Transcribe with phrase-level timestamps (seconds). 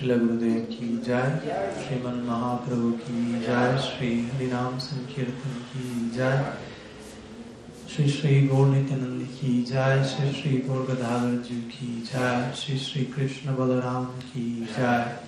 [0.00, 1.40] श्रील गुरुदेव की जय,
[1.84, 6.52] श्रीमन महाप्रभु की जय, श्री हरिनाम संकीर्तन की जय,
[7.90, 13.04] श्री श्री गौर नित्यानंद की जय, श्री श्री गौर गदाधर जी की जय, श्री श्री
[13.04, 15.20] कृष्ण बलराम की जय,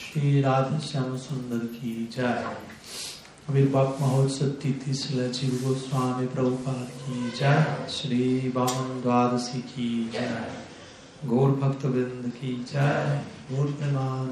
[0.00, 2.44] श्री राधे श्याम सुंदर की जय।
[3.50, 10.67] आविर्भाव महोत्सव तिथि शिल जीव गोस्वामी प्रभुपाद की जय, श्री बामन द्वादशी की जय।
[11.25, 13.21] गौर भक्त वृंद की जय
[13.51, 14.31] गौर प्रमान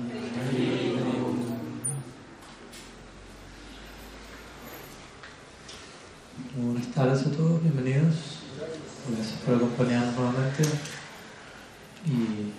[6.54, 8.16] Buenas tardes a todos, bienvenidos.
[9.10, 10.64] Gracias por acompañarnos nuevamente.
[12.06, 12.52] Y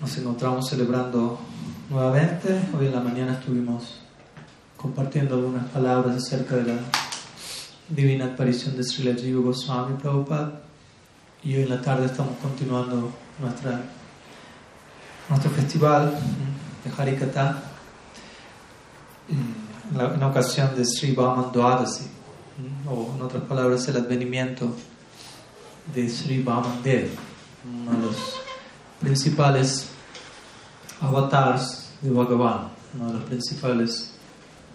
[0.00, 1.38] nos encontramos celebrando
[1.90, 2.58] nuevamente.
[2.78, 4.00] Hoy en la mañana estuvimos
[4.76, 6.78] compartiendo algunas palabras acerca de la
[7.88, 10.62] divina aparición de Srila Jiva Goswami Prabhupada.
[11.43, 13.81] y hoy en la tarde estamos continuando nuestra,
[15.27, 16.15] nuestro festival
[16.83, 17.63] de Harikata
[19.27, 22.05] en la, en ocasión de Sri Vaman Dwadasi,
[22.87, 24.71] o en otras palabras, el advenimiento
[25.95, 27.09] de Sri Vaman Dev,
[27.65, 28.15] uno de los
[28.99, 29.87] principales
[30.99, 34.11] avatars de Bhagavan, uno de los principales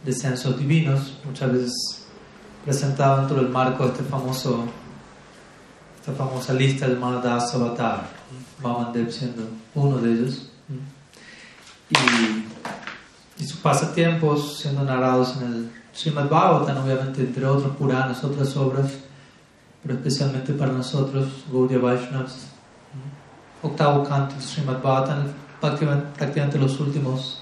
[0.05, 2.07] descensos divinos, muchas veces
[2.65, 4.65] presentado dentro del marco de este famoso,
[6.07, 8.07] esta famosa lista llamada Das Avatar,
[8.63, 9.43] Vamandev siendo
[9.75, 10.49] uno de ellos,
[11.91, 18.57] y, y, sus pasatiempos siendo narrados en el Srimad Bhagavatam, obviamente entre otros Puranas, otras
[18.57, 18.93] obras,
[19.83, 22.51] pero especialmente para nosotros, Gaudiya Vaishnavas,
[23.61, 25.25] octavo canto del Srimad Bhagavatam,
[25.61, 27.41] prácticamente los últimos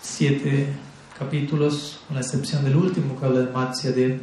[0.00, 0.66] siete
[1.16, 4.20] capítulos, con la excepción del último que habla de Matsya Dev,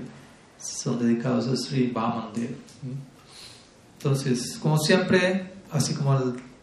[0.60, 2.54] son dedicados a Sri Vaman Dev.
[4.00, 6.18] Entonces, como siempre, así como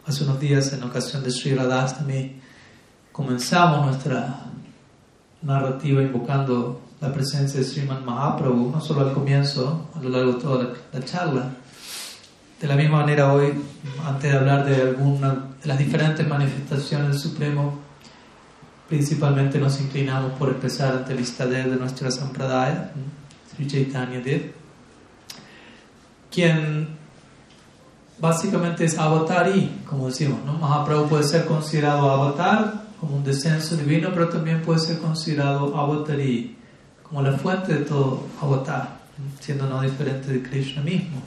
[0.07, 2.41] hace unos días en ocasión de Sri Radhastami,
[3.11, 4.45] comenzamos nuestra
[5.43, 10.41] narrativa invocando la presencia de Sriman Mahaprabhu, no solo al comienzo, a lo largo de
[10.41, 11.51] toda la, la charla.
[12.59, 13.53] De la misma manera hoy,
[14.03, 17.77] antes de hablar de alguna de las diferentes manifestaciones del Supremo,
[18.89, 22.93] principalmente nos inclinamos por empezar ante el Istadev de nuestra Sampradaya,
[23.53, 24.53] Sri Chaitanya Dev,
[26.31, 26.97] quien
[28.19, 30.53] básicamente es avatari, como decimos, ¿no?
[30.53, 36.57] Mahaprabhu puede ser considerado avatar como un descenso divino, pero también puede ser considerado avatari,
[37.03, 38.99] como la fuente de todo avatar,
[39.39, 41.21] siendo no diferente de Krishna mismo.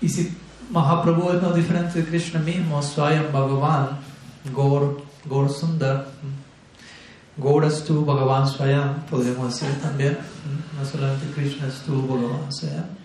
[0.00, 0.36] Y si
[0.70, 3.98] Mahaprabhu es no diferente de Krishna mismo, Swayam Bhagavan,
[4.54, 6.08] Gaur, Gaur Sundar,
[7.36, 10.18] Gaurastu Bhagavan Swayam, podríamos decir también,
[10.78, 13.03] no solamente Krishna Stu Bhagavan Swayam.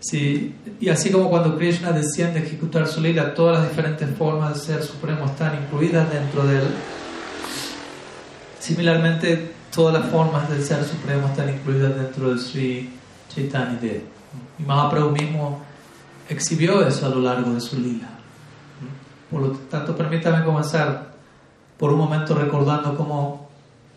[0.00, 4.54] Sí, y así como cuando Krishna desciende a ejecutar su lila, todas las diferentes formas
[4.54, 6.68] de ser supremo están incluidas dentro de él.
[8.60, 12.90] Similarmente, todas las formas del ser supremo están incluidas dentro de Sri
[13.28, 14.02] Chaitanya Dev.
[14.58, 15.60] Y Mahaprabhu mismo
[16.28, 18.08] exhibió eso a lo largo de su lila.
[19.30, 21.14] Por lo tanto, permítame comenzar
[21.78, 23.48] por un momento recordando cómo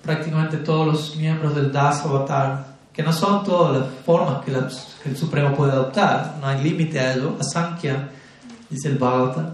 [0.04, 2.69] prácticamente todos los miembros del Das Avatar,
[3.00, 7.14] que no son todas las formas que, el Supremo puede adoptar, no hay límite a
[7.14, 8.10] ello, a Sankhya,
[8.70, 9.54] dice el Bhagavatam,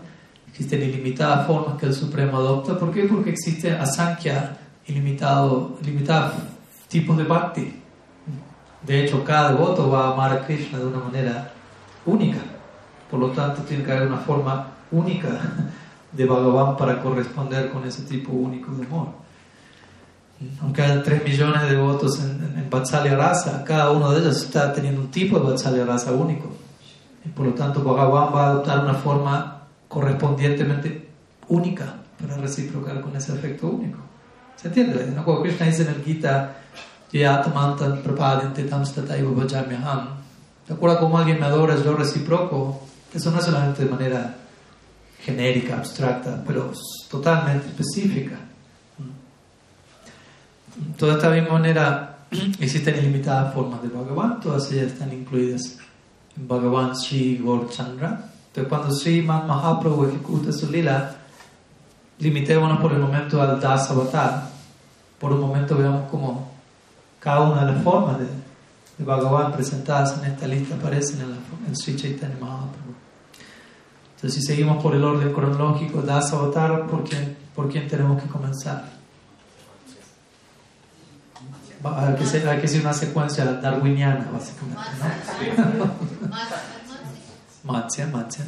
[0.50, 2.76] existen ilimitadas formas que el Supremo adopta.
[2.80, 3.04] ¿Por qué?
[3.04, 4.58] Porque existe a Sankhya
[4.88, 6.34] ilimitado, ilimitados
[6.88, 7.84] tipos de bhakti.
[8.82, 11.54] De hecho, cada devoto va a amar a Krishna de una manera
[12.08, 12.40] única.
[13.12, 15.30] Por lo tanto, tiene que haber una forma única
[16.12, 19.10] de Bhagavan para corresponder con ese tipo único de amor.
[20.62, 25.02] Aunque haya 3 millones de devotos en, en, Rasa, cada uno de ellos está teniendo
[25.02, 26.52] un tipo de Vatsalya Rasa único.
[27.24, 31.10] Y por lo tanto, Bhagavan va a adoptar una forma correspondientemente
[31.48, 34.00] única para reciprocar con ese efecto único.
[34.56, 35.12] ¿Se entiende?
[35.16, 35.24] ¿No?
[35.24, 36.58] Cuando Krishna dice en el Gita,
[38.70, 40.10] tamstataiva bhajamyaham.
[40.68, 42.82] ¿Te acuerdas cómo alguien me adora, yo reciproco?
[43.14, 44.36] Eso no es solamente de manera
[45.20, 46.72] genérica, abstracta, pero
[47.10, 48.38] totalmente específica.
[50.98, 52.18] Toda esta misma manera
[52.60, 55.78] existen ilimitadas formas de Bhagavan, todas ellas están incluidas
[56.38, 58.30] en Bhagavan Sri Gaurchandra.
[58.48, 61.16] Entonces cuando Sri Man Mahaprabhu ejecuta su lila,
[62.20, 64.50] limitémonos por el momento al Das Avatar.
[65.20, 66.52] Por un momento veamos cómo
[67.20, 71.38] cada una de las formas de, de Bhagavan presentadas en esta lista aparecen en, la,
[71.68, 72.96] en Sri Chaitanya Mahaprabhu.
[74.16, 78.28] Entonces, si seguimos por el orden cronológico, Das Avatar, ¿por quién, ¿por quién tenemos que
[78.28, 78.95] comenzar?
[81.86, 84.82] Hay que, ser, hay que ser una secuencia darwiniana, básicamente,
[85.78, 85.92] ¿no?
[87.72, 88.46] Matsya, Matsya.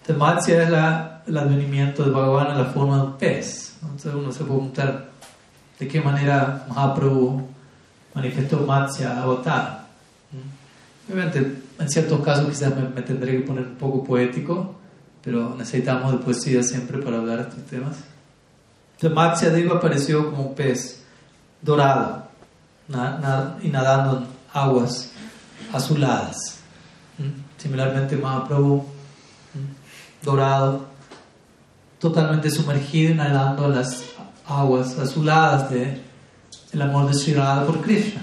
[0.00, 3.76] Entonces, Matsya es la, el advenimiento de Bhagavan en la forma de un pez.
[3.82, 5.08] Entonces uno se puede preguntar
[5.78, 7.46] de qué manera Mahaprabhu
[8.14, 9.86] manifestó Matsya Avatar.
[11.08, 14.74] Obviamente, en ciertos casos quizás me, me, tendré que poner un poco poético,
[15.22, 17.96] pero necesitamos de poesía siempre para hablar de estos temas.
[18.96, 21.04] Entonces Matsya Deva apareció como un pez
[21.62, 22.25] dorado
[22.88, 25.10] y nadando en aguas
[25.72, 26.36] azuladas.
[27.56, 28.84] Similarmente Mahaprabhu,
[30.22, 30.86] dorado,
[31.98, 34.04] totalmente sumergido y nadando en las
[34.46, 36.02] aguas azuladas de
[36.82, 38.22] amor de Sri Radha por Krishna.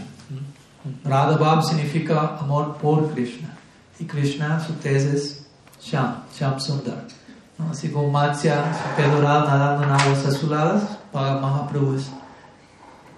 [1.03, 3.49] Radha significa amor por Krishna.
[3.99, 5.45] Y Krishna, su tesis es
[5.81, 7.05] Sham, Sham Sundar.
[7.69, 8.63] Así como Matsya,
[8.95, 10.83] su dorado nadando en aguas azuladas,
[11.13, 12.09] Mahaprabhu es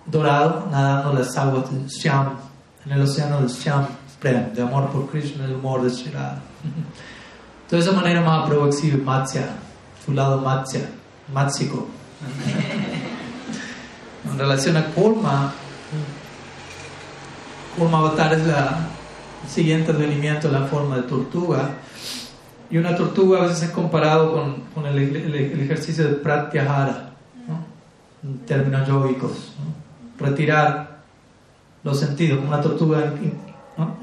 [0.05, 2.33] dorado nadando las aguas de Shyam,
[2.85, 3.87] en el océano del Shyam
[4.19, 6.41] Prem, de amor por Krishna, el amor de Sri Radha.
[7.69, 9.49] De esa manera Mahaprabhu exhibe Matsya,
[10.05, 10.81] su lado Matsya,
[11.33, 11.87] Matsiko.
[14.31, 15.51] en relación a Kurma,
[17.75, 18.87] Kurma Avatar es la,
[19.43, 21.71] el siguiente advenimiento de la forma de tortuga.
[22.69, 27.13] Y una tortuga a veces es comparado con, el, ejercicio de pratyahara,
[27.47, 28.29] ¿no?
[28.29, 29.53] en términos yogicos.
[30.17, 31.03] Retirar
[31.83, 33.13] los sentidos, como una tortuga
[33.77, 33.95] ¿no?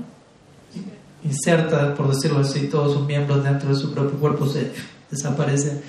[1.25, 4.73] inserta, por decirlo así, todos sus miembros dentro de su propio cuerpo, se
[5.11, 5.83] desaparece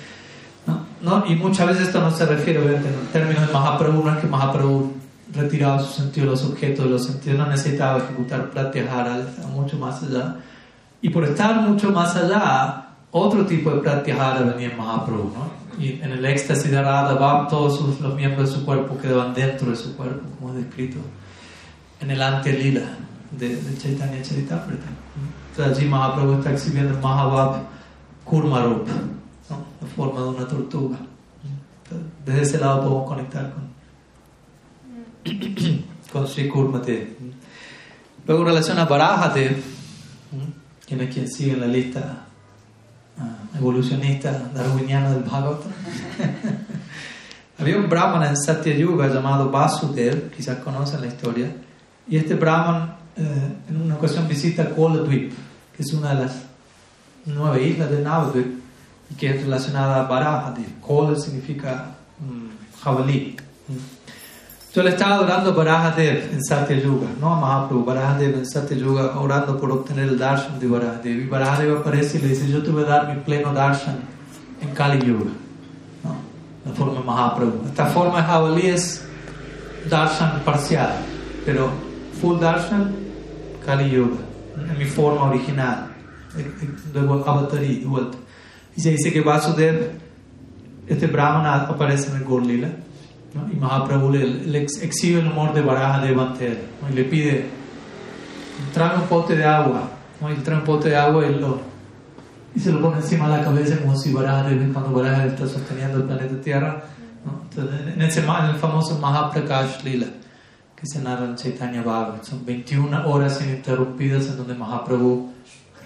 [1.04, 1.24] ¿no?
[1.26, 4.26] Y muchas veces esto no se refiere, obviamente, en términos de Mahaprabhu, no es que
[4.26, 4.92] Mahaprabhu
[5.34, 9.20] retiraba su sentido los objetos de los sentidos, no necesitaba ejecutar pratyahara,
[9.52, 10.36] mucho más allá.
[11.02, 15.63] Y por estar mucho más allá, otro tipo de pratyahara venía en Mahaprabhu, ¿no?
[15.78, 19.76] Y en el éxtasis de Radha todos los miembros de su cuerpo quedaban dentro de
[19.76, 20.98] su cuerpo, como es descrito
[22.00, 22.82] en el Ante Lila
[23.32, 24.86] de, de Chaitanya Charitamrita.
[25.50, 27.62] Entonces allí Mahaprabhu está exhibiendo Mahabab
[28.24, 28.88] Kurmarup
[29.84, 30.98] la forma de una tortuga.
[32.24, 33.64] Desde ese lado podemos conectar con,
[36.12, 37.16] con Sri Kurmate.
[38.26, 39.62] Luego en relación a Barajate,
[40.86, 42.26] quien es quien sigue en la lista
[43.56, 45.70] evolucionista darwiniana del Bhagavatam.
[47.58, 51.52] Había un brahman en Satya Yuga llamado Vasudev, quizás conocen la historia,
[52.08, 55.32] y este brahman eh, en una ocasión visita Koladvip,
[55.76, 56.32] que es una de las
[57.26, 58.64] nueve islas de Navadvip,
[59.18, 60.80] que es relacionada a Barahadev.
[60.80, 62.48] Kol significa um,
[62.82, 63.36] jabalí.
[64.74, 68.76] Yo le estaba orando a Barahadev en Satya Yuga, no a Mahaprabhu, Barahadev en Satya
[68.76, 71.20] Yuga, orando por obtener el darshan de Barahadev.
[71.20, 73.98] Y Barahadev aparece y le dice: Yo te voy a dar mi pleno darshan
[74.60, 75.30] en Kali Yuga.
[76.02, 76.16] ¿no?
[76.64, 77.66] La forma de Mahaprabhu.
[77.68, 79.06] Esta forma de jabalí es
[79.88, 80.90] darshan parcial,
[81.46, 81.70] pero
[82.20, 82.96] full darshan,
[83.64, 84.16] Kali Yuga,
[84.56, 85.86] en mi forma original.
[86.92, 88.18] Luego avatarí de vuelta.
[88.74, 89.92] Y se dice que Vasudev,
[90.88, 92.70] este Brahmana, aparece en el Gorlila.
[93.52, 96.58] Y Mahaprabhu le, le, exhibe el amor de Baraja de Bantel.
[96.80, 96.90] ¿no?
[96.90, 97.46] Y le pide,
[98.72, 99.90] trae un pote de agua.
[100.20, 100.32] ¿no?
[100.32, 101.60] Y trae un pote de agua y, lo,
[102.54, 105.98] y se lo pone encima de la cabeza como si Baraja, cuando Baraja está sosteniendo
[105.98, 106.84] el planeta Tierra.
[107.50, 110.06] Entonces, en, ese, en el famoso Mahaprakash Lila
[110.76, 112.24] que se narra en Chaitanya Bhagavat.
[112.24, 115.32] Son 21 horas ininterrumpidas en donde Mahaprabhu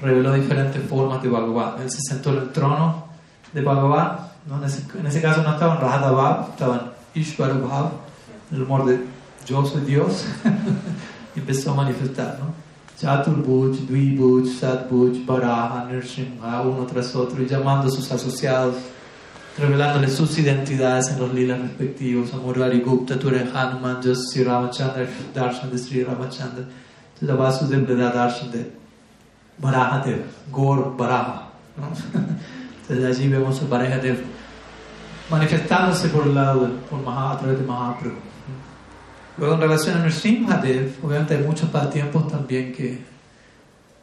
[0.03, 1.83] reveló diferentes formas de Bhagavan.
[1.83, 3.05] Él se sentó en el trono
[3.53, 4.19] de Bhagavan.
[4.47, 4.59] ¿no?
[4.59, 7.93] En, ese, en, ese, caso no estaban Radha estaban Ishvara Bhav,
[8.53, 9.01] el amor de
[9.47, 10.25] yo soy Dios.
[11.39, 12.39] empezó a manifestar.
[12.41, 12.53] ¿no?
[13.01, 18.75] Chaturbuj, Dvibhuj, Satbuj, Baraha, Nrsimha, uno tras otro, y llamando a sus asociados,
[19.57, 22.35] revelándoles sus identidades en los lilas respectivos.
[22.35, 26.65] Amurari Gupta, tú eres Hanuman, soy Ramachandra, Darshan de Sri Ramachandra.
[27.21, 28.71] La Vasudeva da Darshan de
[29.59, 31.51] Barahadev, Gor Baraha.
[32.83, 34.38] Entonces allí vemos a Barahadev
[35.31, 38.17] manifestándose por de, por Maha, a través de Mahaprabhu.
[39.37, 42.99] Luego en relación a Nrsimhadev, obviamente hay muchos pasatiempos también que,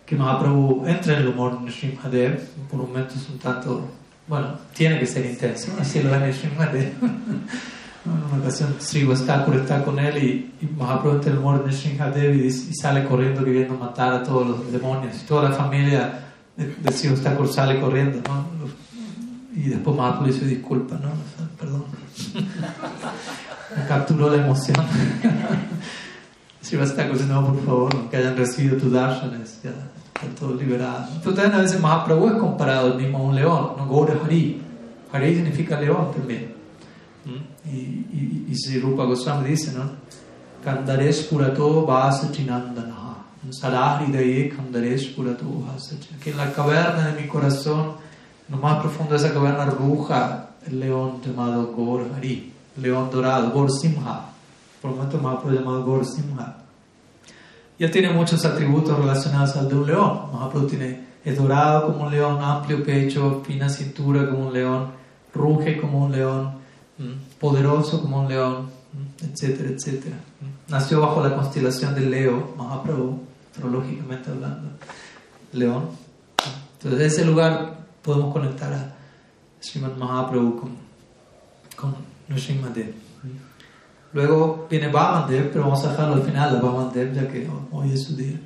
[0.06, 2.40] que Mahaprabhu entra en el humor de Nrsimhadev,
[2.70, 3.90] por momentos un tanto,
[4.28, 6.94] bueno, tiene que ser intenso, así lo es Nrsimhadev.
[7.02, 11.72] En una ocasión Sri Vastakur está con él y, y Mahaprabhu entra el amor de
[11.72, 15.22] Nrsimhadev y, y, sale corriendo queriendo matar a todos los demonios.
[15.22, 16.20] Y toda la familia
[16.56, 18.85] de, de Sri Vastakur sale corriendo, ¿no?
[19.56, 21.10] Y después Mahaprabhu dice disculpa, ¿no?
[21.58, 21.86] Perdón.
[23.76, 24.86] Me capturó la emoción.
[26.62, 31.10] Sri Vastakur dice, no, por favor, que hayan recibido tu darshanes, ya están todos liberados.
[31.16, 33.88] Entonces a veces Mahaprabhu es comparado mismo a un león, ¿no?
[33.88, 34.62] Gaura Hari.
[35.12, 36.54] Hari significa león también.
[37.66, 39.90] Y, y, y Sri Rupa Goswami dice, ¿no?
[40.64, 42.96] Kandaresh purato vasa chinandana.
[43.52, 47.94] Sarahridaye kandaresh purato vasa Que en la caverna de mi corazón
[48.50, 53.72] lo más profundo de esa caverna ruja el león llamado Gor Hari, león dorado, Gor
[53.72, 54.26] Simha,
[54.82, 56.58] por lo tanto Mahaprabhu llamado Gor Simha.
[57.78, 60.22] Y él tiene muchos atributos relacionados al de un león.
[60.32, 64.88] Mahaprabhu tiene, es dorado como un león, amplio pecho, fina cintura como un león,
[65.34, 66.54] ruge como un león,
[67.40, 68.70] poderoso como un león,
[69.22, 70.16] etcétera, etcétera.
[70.70, 73.20] Nació bajo la constelación de Leo, Mahaprabhu,
[73.52, 74.70] astrológicamente hablando,
[75.52, 75.90] león.
[76.78, 77.75] Entonces, en ese lugar
[78.06, 78.94] podemos conectar a
[79.60, 80.78] Srimad Mahaprabhu con,
[81.76, 81.96] con
[82.30, 82.94] Nrsimhadev.
[84.14, 88.04] Luego viene Vamandev, pero vamos a dejarlo al final de Vamandev, ya que hoy es
[88.04, 88.40] su día.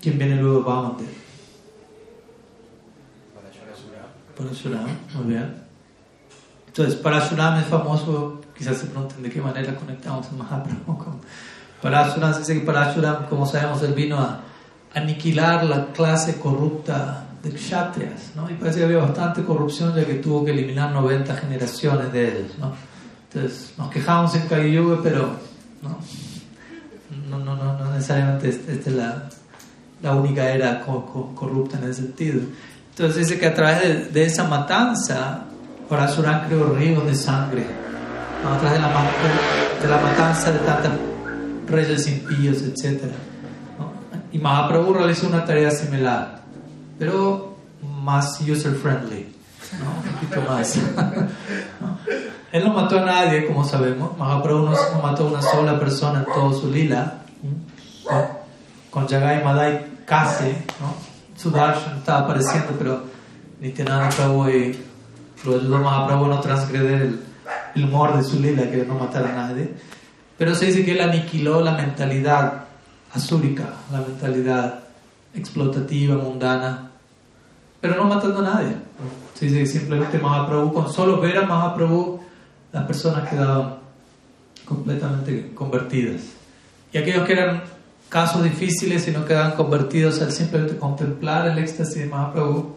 [0.00, 1.08] ¿Quién viene luego de Vamandev?
[4.36, 5.54] Parashuram, muy bien.
[6.66, 11.20] Entonces, Parashuram es famoso, quizás se pregunten de qué manera conectamos a Mahaprabhu con
[11.80, 12.34] Parashuram.
[12.34, 14.40] Se dice que Parashuram, como sabemos, él vino a
[14.92, 18.50] aniquilar la clase corrupta de kshatriyas, ¿no?
[18.50, 22.58] Y parece que había bastante corrupción ya que tuvo que eliminar 90 generaciones de ellos,
[22.58, 22.72] ¿no?
[23.32, 25.36] Entonces, nos quejamos en Kali pero
[25.82, 25.98] no,
[27.38, 29.28] no, no, no, necesariamente esta es la,
[30.02, 32.40] la única era corrupta en ese sentido.
[32.90, 35.44] Entonces dice que a través de, esa matanza,
[35.88, 37.66] Parasuran creó ríos de sangre,
[38.46, 38.88] a través de la,
[39.82, 40.92] de la matanza de tantos
[41.66, 43.02] reyes impíos, etc.
[44.32, 46.33] Y Mahaprabhu realizó una tarea similar
[47.04, 47.54] pero
[48.02, 49.26] más user friendly,
[49.78, 49.90] ¿no?
[49.90, 50.76] un poquito más.
[52.52, 54.16] Él no mató a nadie, como sabemos.
[54.16, 57.24] Mahaprabhu no, mató a una sola persona en todo su lila.
[58.90, 60.94] Con, Jagai Madai casi, ¿no?
[61.36, 63.02] Sudarshan estaba apareciendo, pero
[63.60, 64.78] Nityananda Prabhu y
[65.44, 67.20] lo ayudó Mahaprabhu a no transgreder el,
[67.74, 69.74] el humor de su lila, que no matar a nadie.
[70.38, 72.64] Pero se dice que él aniquiló la mentalidad
[73.12, 74.84] azúrica, la mentalidad
[75.34, 76.92] explotativa, mundana,
[77.84, 78.76] pero no matando a nadie.
[79.34, 82.18] Sí, sí, simplemente Mahaprabhu, con solo ver a Mahaprabhu,
[82.72, 83.74] las personas quedaban
[84.64, 86.22] completamente convertidas.
[86.94, 87.62] Y aquellos que eran
[88.08, 92.74] casos difíciles y no quedaban convertidos al simplemente contemplar el éxtasis de Mahaprabhu,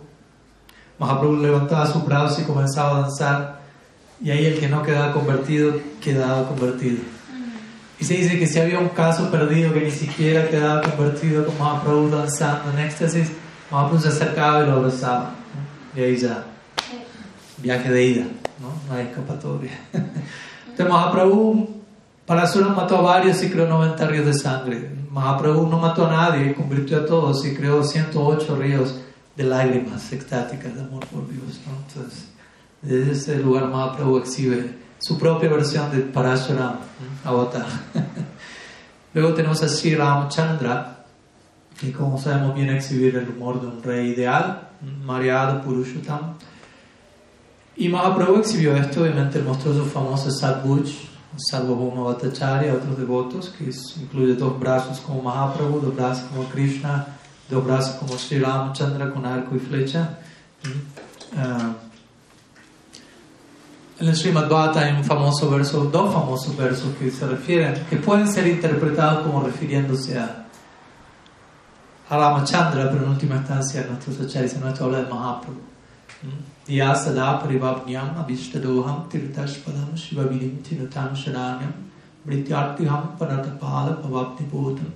[1.00, 3.62] Mahaprabhu levantaba sus brazos y comenzaba a danzar,
[4.22, 6.98] y ahí el que no quedaba convertido, quedaba convertido.
[7.98, 11.60] Y se dice que si había un caso perdido que ni siquiera quedaba convertido como
[11.60, 13.32] Mahaprabhu danzando en éxtasis,
[13.72, 15.32] Mahaprabhu se acercaba y lo abrazaba.
[15.96, 16.46] Y ahí ya,
[17.58, 18.26] viaje de ida,
[18.60, 18.74] ¿no?
[18.88, 19.72] No hay escapatoria.
[19.92, 21.82] Entonces Mahaprabhu,
[22.26, 24.92] Parasura mató a varios y creó 90 ríos de sangre.
[25.12, 28.96] Mahaprabhu no mató a nadie, convirtió a todos y creó 108 ríos
[29.36, 31.60] de lágrimas extáticas de amor por Dios.
[31.66, 31.78] ¿no?
[31.88, 32.28] Entonces,
[32.82, 36.78] desde ese lugar Mahaprabhu exhibe su propia versión de Parashuram,
[37.24, 37.66] Avatar.
[39.14, 40.97] Luego tenemos a Sri Ramachandra,
[41.80, 44.70] que como sabemos viene a exhibir el humor de un rey ideal,
[45.04, 46.36] Mariada Purushottam.
[47.76, 50.90] Y Mahaprabhu exhibió esto, obviamente mostró su famoso Sadbuj,
[51.38, 53.70] Sarvabhauma Bhattacharya, otros devotos, que
[54.02, 57.06] incluye dos brazos como Mahaprabhu, dos brazos como Krishna,
[57.50, 60.18] dos brazos como Sri Ramachandra con arco y flecha.
[61.34, 61.88] Uh,
[64.00, 67.98] en el Srimad Bhata hay un famoso verso, dos famosos versos que se refieren, que
[67.98, 70.47] pueden ser interpretados como refiriéndose a
[72.10, 75.62] Ramachandra, pero en última instancia nuestros acharyas habla de Mahaprabhu.
[76.66, 81.74] Diya sada parivabnyam abhishtadoham tirtashpadam shivavidim tinutam shananyam
[82.26, 84.92] mrityartiham panatapala pavapnipotam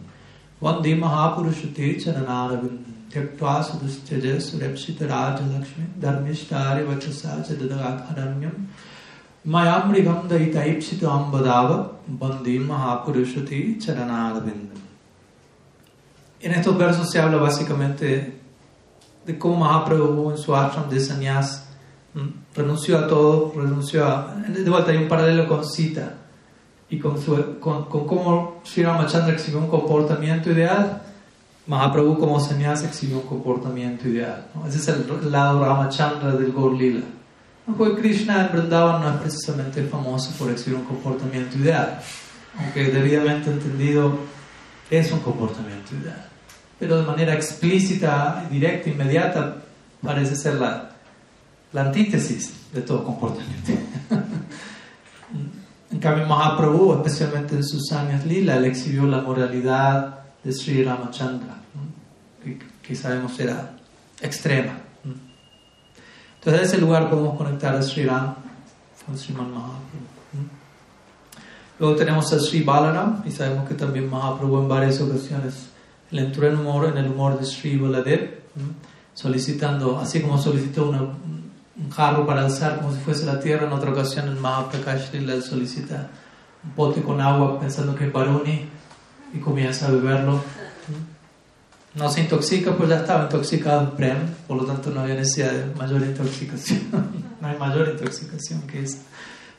[0.62, 8.54] vande mahapurush te chananarabindam त्यक्त्वा सुदुश्चज सुरक्षित राजलक्ष्मी धर्मिष्ठारे वचसा च mayamrigam
[9.54, 11.70] मया मृगं दयितैप्सितां वदाव
[12.22, 14.81] वंदे महापुरुषति चरणारविन्दम्
[16.42, 18.40] En estos versos se habla básicamente
[19.26, 21.68] de cómo Mahaprabhu en su ashram de sannyas
[22.56, 24.36] renunció a todo, renunció a...
[24.48, 26.16] De vuelta hay un paralelo con Sita
[26.90, 31.04] y con, su, con, con cómo Sri Ramachandra exhibió un comportamiento ideal,
[31.68, 34.48] Mahaprabhu como sannyas exhibió un comportamiento ideal.
[34.68, 37.06] Ese es el lado Ramachandra del Gaur Lila.
[37.78, 42.02] Porque Krishna en Vrindavan no es precisamente famoso por exhibir un comportamiento ideal,
[42.60, 44.12] aunque debidamente entendido
[44.90, 46.31] es un comportamiento ideal.
[46.82, 49.58] Pero de manera explícita, directa, inmediata,
[50.02, 50.90] parece ser la,
[51.74, 53.72] la antítesis de todo comportamiento.
[55.92, 61.58] en cambio, Mahaprabhu, especialmente en sus años lila, él exhibió la moralidad de Sri Ramachandra,
[62.82, 63.74] que, sabemos era
[64.20, 64.80] extrema.
[66.40, 68.34] Entonces, en ese lugar podemos conectar a Sri Ram
[69.06, 70.02] con Sriman Mahaprabhu.
[71.78, 75.71] Luego tenemos a Sri Balaram, y sabemos que también Mahaprabhu en varias ocasiones
[76.12, 78.42] le entró en, humor, en el humor de Sri Baladev,
[79.14, 83.68] solicitando, así como solicitó una, un jarro para alzar como si fuese la tierra.
[83.68, 86.10] En otra ocasión, el Mahaprakash le solicita
[86.64, 88.66] un pote con agua pensando que es Baruni
[89.34, 90.42] y comienza a beberlo.
[91.94, 95.52] No se intoxica, pues ya estaba intoxicado en Prem, por lo tanto no había necesidad
[95.52, 96.82] de mayor intoxicación.
[97.42, 99.00] no hay mayor intoxicación que esa.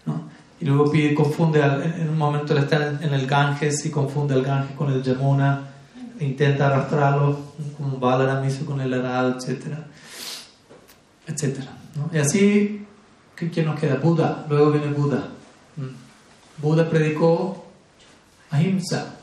[0.07, 0.23] ¿no?
[0.59, 4.43] Y luego pide, confunde, en un momento él está en el Ganges y confunde al
[4.43, 5.72] Ganges con el Yamuna,
[6.25, 7.39] intenta arrastrarlo
[7.77, 9.79] como Balaram hizo con el Arado, etc.
[11.27, 12.11] etcétera ¿no?
[12.13, 12.87] Y así,
[13.35, 13.97] ¿quién nos queda?
[13.97, 15.29] Buda, luego viene Buda.
[16.61, 17.67] Buda predicó
[18.51, 19.17] ahimsa.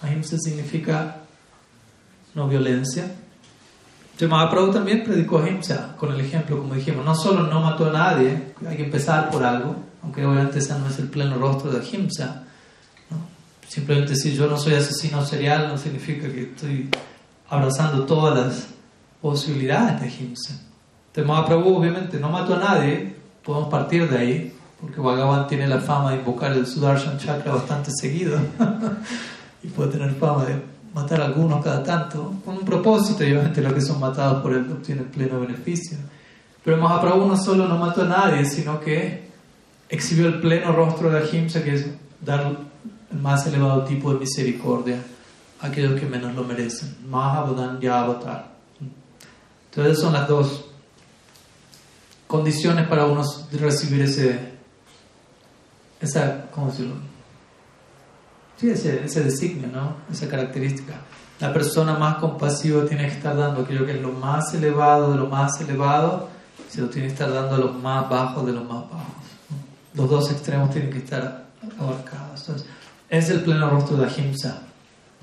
[0.00, 1.18] Ahimsa significa
[2.34, 3.04] no violencia.
[4.12, 7.92] Entonces Mahaprabhu también predicó ahimsa con el ejemplo, como dijimos, no solo no mató a
[7.92, 11.80] nadie, hay que empezar por algo, aunque obviamente ese no es el pleno rostro de
[11.80, 12.44] ahimsa.
[13.70, 16.88] Simplemente si yo no soy asesino serial no significa que estoy
[17.48, 18.66] abrazando todas las
[19.22, 20.60] posibilidades de ahimsa.
[21.06, 25.78] Entonces Mahaprabhu obviamente no mató a nadie, podemos partir de ahí, porque Bhagavan tiene la
[25.78, 28.40] fama de invocar el Sudarshan Chakra bastante seguido
[29.62, 30.60] y puede tener fama de
[30.92, 34.52] matar a algunos cada tanto, con un propósito, y obviamente los que son matados por
[34.52, 35.96] él obtienen pleno beneficio.
[36.64, 39.30] Pero Mahaprabhu no solo no mató a nadie, sino que
[39.88, 41.86] exhibió el pleno rostro de Ahimsa, que es
[42.20, 42.68] dar
[43.10, 45.02] el más elevado tipo de misericordia
[45.60, 46.96] a aquellos que menos lo merecen.
[47.08, 48.50] Mahabodhan ya avatar.
[49.70, 50.64] Entonces son las dos
[52.26, 54.38] condiciones para uno recibir ese,
[56.00, 56.94] esa, ¿cómo decirlo?
[58.56, 59.96] Sí, ese, ese designio, ¿no?
[60.10, 60.94] Esa característica.
[61.40, 65.18] La persona más compasiva tiene que estar dando aquello que es lo más elevado de
[65.18, 66.28] lo más elevado,
[66.68, 69.14] se lo tiene que estar dando a lo más bajo de lo más bajos.
[69.94, 71.46] Los dos extremos tienen que estar
[71.78, 72.40] abarcados.
[72.40, 72.68] Entonces,
[73.10, 74.62] es el pleno rostro de Ahimsa.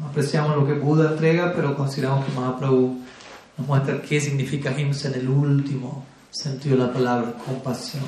[0.03, 3.01] Apreciamos lo que Buda entrega, pero consideramos que Mahaprabhu
[3.57, 8.03] nos muestra qué significa Ahimsa en el último sentido de la palabra, compasión.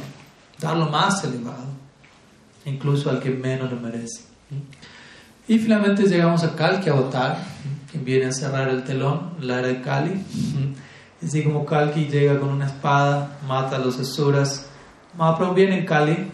[0.60, 1.64] Dar lo más elevado,
[2.66, 4.24] incluso al que menos lo merece.
[5.48, 7.38] Y finalmente llegamos a Kalki Avatar,
[7.90, 10.24] quien viene a cerrar el telón, la era de Kali.
[11.26, 14.68] Así como Kalki llega con una espada, mata a los asuras.
[15.18, 16.32] Mahaprabhu viene en Kali,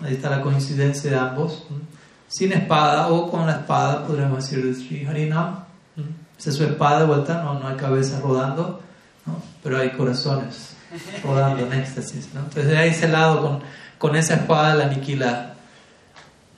[0.00, 1.66] ahí está la coincidencia de ambos.
[2.36, 5.60] Sin espada o con la espada, podríamos decir, de Sri Harinam.
[6.36, 8.80] Esa es su espada de vuelta, no, no hay cabeza rodando,
[9.62, 10.74] pero hay corazones
[11.22, 12.28] rodando en éxtasis.
[12.34, 13.60] Entonces, de ahí ese lado, con,
[13.98, 15.54] con esa espada, la aniquila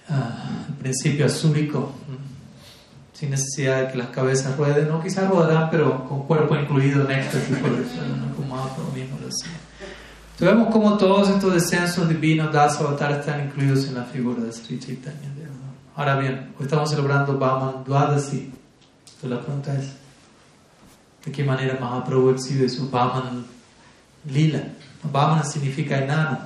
[0.09, 1.93] el principio azúrico,
[3.13, 7.19] sin necesidad de que las cabezas rueden, no quizás rodarán, pero con cuerpo incluido en
[7.19, 8.01] éxtasis, por eso,
[8.35, 9.53] como lo mismo lo decía.
[10.33, 14.53] Entonces vemos cómo todos estos descensos divinos, Das Avatar, están incluidos en la figura de
[14.53, 15.36] Sri Chaitanya.
[15.97, 18.53] Ahora bien, hoy estamos celebrando Vaman Dwadasi.
[19.15, 19.95] Entonces la pregunta es,
[21.25, 23.47] ¿de qué manera Mahaprabhu exhibe su Vaman
[24.27, 24.63] Lila?
[25.11, 26.39] Vaman significa enano.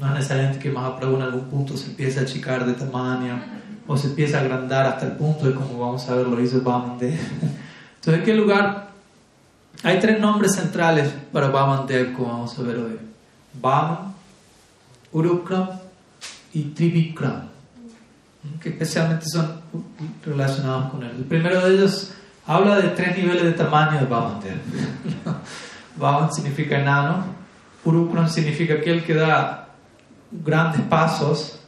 [0.00, 3.40] No es necesariamente que Mahaprabhu en algún punto se empiece a achicar de tamaño
[3.86, 6.60] o se empiece a agrandar hasta el punto de como vamos a ver lo hizo
[6.60, 7.12] Vamandev.
[7.94, 8.90] Entonces, ¿en qué lugar?
[9.84, 12.98] Hay tres nombres centrales para Vamandev, como vamos a ver hoy.
[13.60, 14.12] Vaman,
[15.12, 15.68] Urukram
[16.52, 17.51] y Trivikram,
[18.60, 19.60] que especialmente son
[20.24, 21.12] relacionados con él.
[21.16, 22.12] El primero de ellos
[22.46, 24.58] habla de tres niveles de tamaño de Vamandev.
[25.96, 27.24] Vaman significa enano,
[27.84, 29.68] Urukram significa aquel que da
[30.30, 31.60] grandes pasos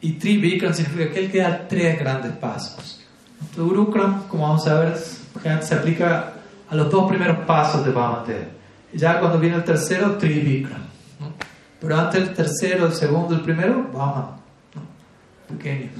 [0.00, 3.04] y Trivikram significa que él queda tres grandes pasos.
[3.40, 6.32] Entonces, Urukram, como vamos a ver, se aplica
[6.68, 8.48] a los dos primeros pasos de Vamandev.
[8.92, 10.82] Ya cuando viene el tercero, Trivikram.
[11.80, 14.39] Pero antes el tercero, el segundo, el primero, Vaman.
[15.56, 15.90] Pequeño.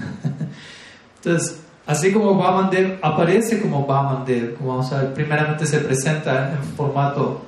[1.16, 6.62] Entonces, así como Vamandev aparece como Vamandev, como vamos a ver, primeramente se presenta en
[6.76, 7.42] formato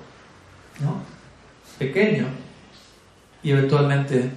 [0.81, 0.97] ¿no?
[1.79, 2.27] pequeño
[3.43, 4.31] y eventualmente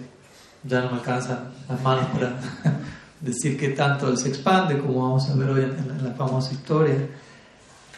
[0.64, 2.36] ya no me alcanzan las manos para
[3.22, 6.96] decir que tanto él se expande, como vamos a ver hoy en, la famosa historia.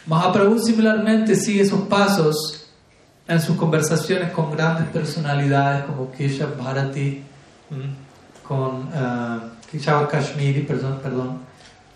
[0.06, 2.70] Mahaprabhu similarmente sigue esos pasos
[3.26, 7.22] en sus conversaciones con grandes personalidades como Keshav Bharati,
[8.46, 9.57] con uh,
[10.10, 11.48] Kashmiri, perdón, perdón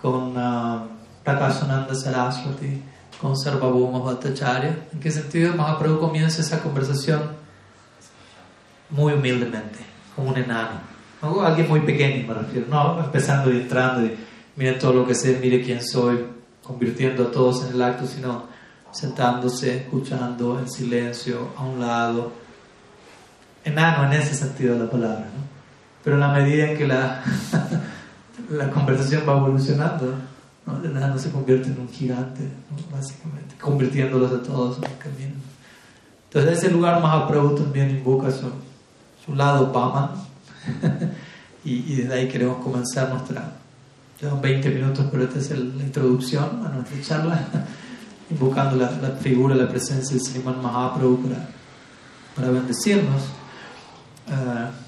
[0.03, 0.89] con uh,
[1.23, 2.83] Prakashananda Saraswati,
[3.21, 4.89] con Sarvabhauma Bhattacharya.
[4.93, 7.23] ¿En qué sentido Mahaprabhu comienza esa conversación?
[8.91, 9.79] Muy humildemente
[10.15, 10.81] como un enano.
[11.23, 11.41] ¿no?
[11.41, 12.67] Alguien muy pequeño, me refiero.
[12.69, 14.19] No empezando y entrando y
[14.57, 16.27] mire todo lo que sé, mire quién soy,
[16.63, 18.49] convirtiendo a todos en el acto, sino
[18.91, 22.33] sentándose, escuchando en silencio, a un lado.
[23.65, 25.42] Enano en ese sentido de la palabra, ¿no?
[26.03, 27.23] Pero en la medida en que la,
[28.51, 30.15] la conversación va evolucionando,
[30.67, 30.79] ¿no?
[30.79, 32.49] el enano se convierte en un gigante,
[32.93, 35.35] básicamente, convirtiéndolos a todos en el camino.
[36.25, 38.51] Entonces, en ese lugar Mahaprabhu también invoca su,
[39.25, 40.11] su lado Baman.
[41.65, 43.53] y, y, desde ahí queremos comenzar nuestra.
[44.21, 47.49] Llevan 20 minutos, pero esta es la introducción a nuestra charla,
[48.31, 51.49] invocando la, la, figura, la presencia del Sriman Mahaprabhu para,
[52.35, 53.23] para bendecirnos.
[54.29, 54.82] Uh,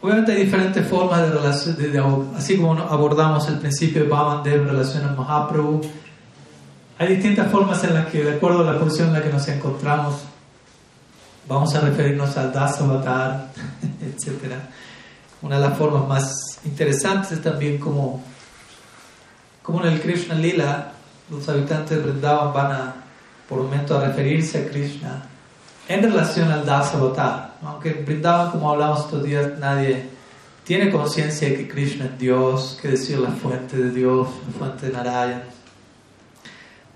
[0.00, 2.02] obviamente hay diferentes formas de relación, de, de,
[2.36, 5.80] así como abordamos el principio de Bhavan Dev en relación a Mahaprabhu
[6.98, 9.46] hay distintas formas en las que, de acuerdo a la posición en la que nos
[9.48, 10.14] encontramos,
[11.46, 13.48] vamos a referirnos al Das Avatar,
[14.00, 14.54] etc.
[15.42, 18.22] Una de las formas más interesantes es también como,
[19.62, 20.92] como en el Krishna Lila,
[21.28, 22.94] los habitantes de Vrindavan van a,
[23.46, 25.22] por un momento a referirse a Krishna
[25.88, 27.45] en relación al Das Avatar.
[27.66, 30.08] Aunque en Vrindavan, como hablamos estos días, nadie
[30.64, 34.86] tiene conciencia de que Krishna es Dios, que decir la fuente de Dios, la fuente
[34.86, 35.56] de Narayan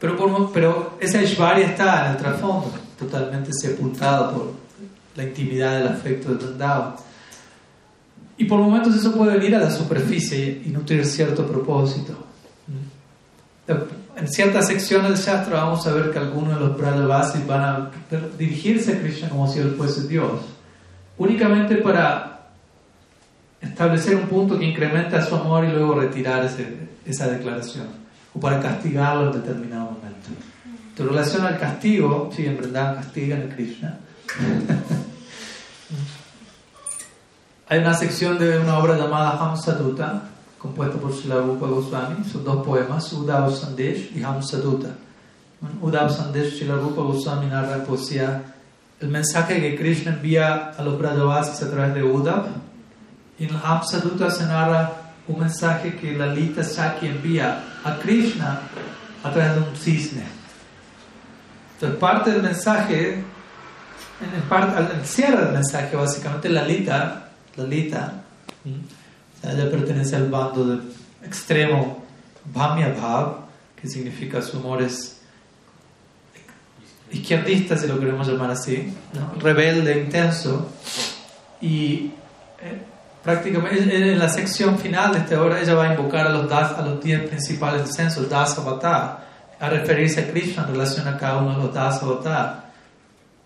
[0.00, 4.52] pero, por, pero esa Ishvarya está en el trasfondo, totalmente sepultado por
[5.14, 6.94] la intimidad del afecto de Vrindavan.
[8.38, 12.14] Y por momentos eso puede venir a la superficie y nutrir cierto propósito.
[14.16, 17.90] En ciertas secciones del Shastra vamos a ver que algunos de los Brajavasis van a
[18.38, 20.40] dirigirse a Krishna como si él fuese Dios,
[21.20, 22.48] únicamente para
[23.60, 27.88] establecer un punto que incrementa su amor y luego retirar ese, esa declaración
[28.34, 30.30] o para castigarlo en determinado momento.
[30.96, 33.98] Tu relación al castigo, sí, en verdad castigan a Krishna.
[37.68, 40.22] Hay una sección de una obra llamada Hamsaduta,
[40.56, 44.88] compuesta por Srila Rupa Goswami, son dos poemas, Uddhav Sandesh y Hamsaduta.
[45.82, 48.54] Uddhav Sandesh, Srila Rupa Goswami narra poesía
[49.00, 52.46] el mensaje que Krishna envía a los Brajavasis a través de Uddhav,
[53.38, 54.92] y en Hamsaduta se narra
[55.26, 58.60] un mensaje que Lalita Saki envía a Krishna
[59.22, 60.24] a través de un cisne.
[61.74, 68.12] Entonces, parte del mensaje, en parte, al cierre del mensaje, básicamente Lalita, Lalita,
[69.42, 70.82] ella pertenece al bando del
[71.24, 72.04] extremo
[72.52, 73.46] Bhamya Bhav,
[73.80, 75.19] que significa su es
[77.10, 78.92] izquierdista, si lo queremos llamar así,
[79.38, 80.68] rebelde, intenso,
[81.60, 82.12] y
[82.60, 82.82] eh,
[83.22, 86.78] prácticamente en la sección final de esta obra ella va a invocar a los, das,
[86.78, 91.38] a los diez principales descensos, Das Avatar, a referirse a Krishna en relación a cada
[91.38, 92.70] uno de los Das Avatar,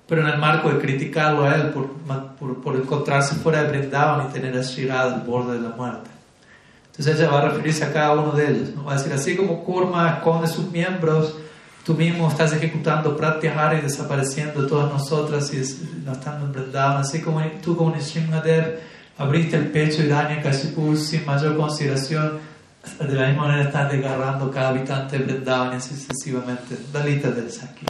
[0.07, 1.91] pero en el marco de criticarlo a él por,
[2.39, 6.11] por, por encontrarse fuera de Brindavan y tener a Sri al borde de la muerte.
[6.87, 8.85] Entonces ella va a referirse a cada uno de ellos, ¿no?
[8.85, 11.35] va a decir, así como Kurma esconde sus miembros,
[11.85, 15.63] tú mismo estás ejecutando Pratyahara y desapareciendo todas nosotras y
[16.05, 18.81] no estando en Brindavan, así como tú como Nishimhadev
[19.19, 22.39] abriste el pecho y daña Kashipu sin mayor consideración,
[22.99, 27.87] de la misma manera estás desgarrando cada habitante de Vrindavan sucesivamente, Dalita del Saki.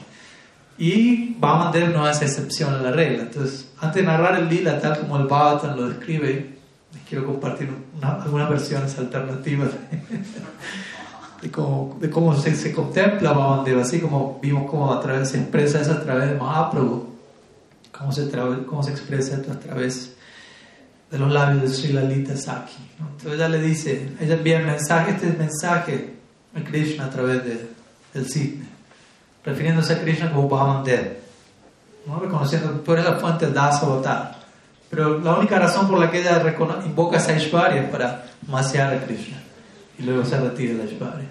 [0.77, 3.23] Y Bhamandev no hace excepción a la regla.
[3.23, 6.59] Entonces, antes de narrar el lila tal como el Bhavatan lo describe,
[6.93, 7.71] les quiero compartir
[8.03, 9.71] algunas versiones alternativas
[11.45, 15.39] de cómo, de cómo se, se contempla Bhamandev, así como vimos cómo a través, se
[15.39, 17.07] expresa eso a través de Mahaprabhu,
[17.93, 18.31] cómo se,
[18.67, 20.15] cómo se expresa esto a través
[21.11, 22.73] de los labios de Sri Lalita Saki.
[22.99, 26.15] Entonces ella le dice, ella envía el mensaje, este mensaje
[26.57, 27.69] a Krishna a través de,
[28.15, 28.65] del cisne,
[29.45, 31.19] refiriéndose a Krishna como Bhamandev,
[32.07, 32.21] ¿no?
[32.21, 34.39] reconociendo eres la fuente del Das Avatar.
[34.89, 36.43] Pero la única razón por la que ella
[36.87, 39.44] invoca esa Ishvarya es para maciar a Krishna
[39.99, 41.29] y luego se retira la Ishvarya.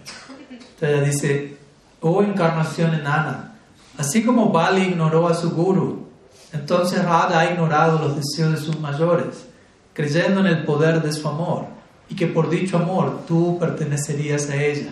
[0.50, 1.58] Entonces ella dice,
[2.02, 3.56] oh encarnación enana,
[3.98, 6.08] así como Bali ignoró a su guru,
[6.52, 9.48] entonces Radha ha ignorado los deseos de sus mayores
[9.94, 11.66] creyendo en el poder de su amor
[12.10, 14.92] y que por dicho amor tú pertenecerías a ella.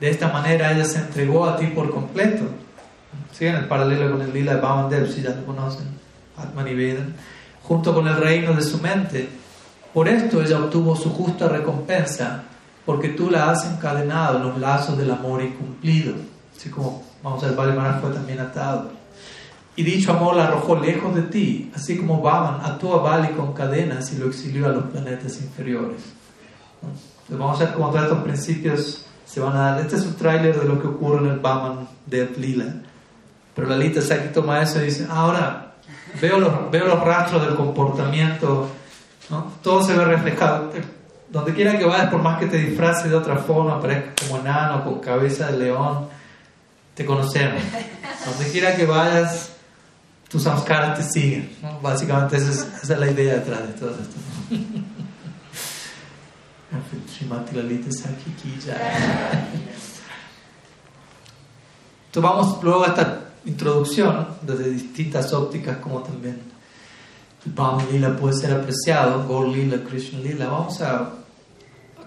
[0.00, 2.44] De esta manera ella se entregó a ti por completo.
[3.38, 5.86] en el paralelo con el lila de Bhavandev, si ya lo conocen,
[6.36, 7.14] Atmanivedan,
[7.62, 9.28] junto con el reino de su mente.
[9.92, 12.44] Por esto ella obtuvo su justa recompensa,
[12.84, 16.14] porque tú la has encadenado en los lazos del amor incumplido.
[16.56, 18.90] Así como, vamos a ver, Vale fue también atado.
[19.74, 23.54] Y dicho amor la arrojó lejos de ti, así como Baban ató a Bali con
[23.54, 26.02] cadenas y lo exilió a los planetas inferiores.
[26.82, 29.80] Entonces vamos a ver cómo todos estos principios se van a dar.
[29.80, 32.66] Este es un tráiler de lo que ocurre en el Baman de Lila.
[33.54, 35.74] Pero la Lita Saki toma eso y dice, ahora
[36.20, 38.68] veo los, veo los rastros del comportamiento,
[39.30, 39.52] ¿no?
[39.62, 40.70] todo se ve reflejado.
[41.32, 44.84] Donde quiera que vayas, por más que te disfraces de otra forma, parezca como enano,
[44.84, 46.08] con cabeza de león,
[46.94, 47.62] te conocemos.
[48.26, 49.52] Donde quiera que vayas,
[50.28, 51.50] tus samskaras te siguen.
[51.80, 54.16] Básicamente esa es, esa es, la idea detrás de todo esto.
[62.20, 66.52] Vamos luego esta introducción desde distintas ópticas como también
[67.44, 70.48] el Bham Lila puede ser apreciado, Gaur Lila, Krishna Lila.
[70.48, 71.10] Vamos a,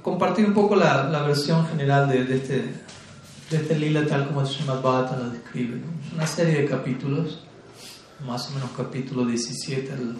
[0.05, 2.57] compartir un poco la, la versión general de, de, este,
[3.49, 5.81] de este Lila tal como el Srimad Bhagavatam lo describe.
[6.05, 7.43] Es una serie de capítulos,
[8.23, 10.15] más o menos capítulo 17 al,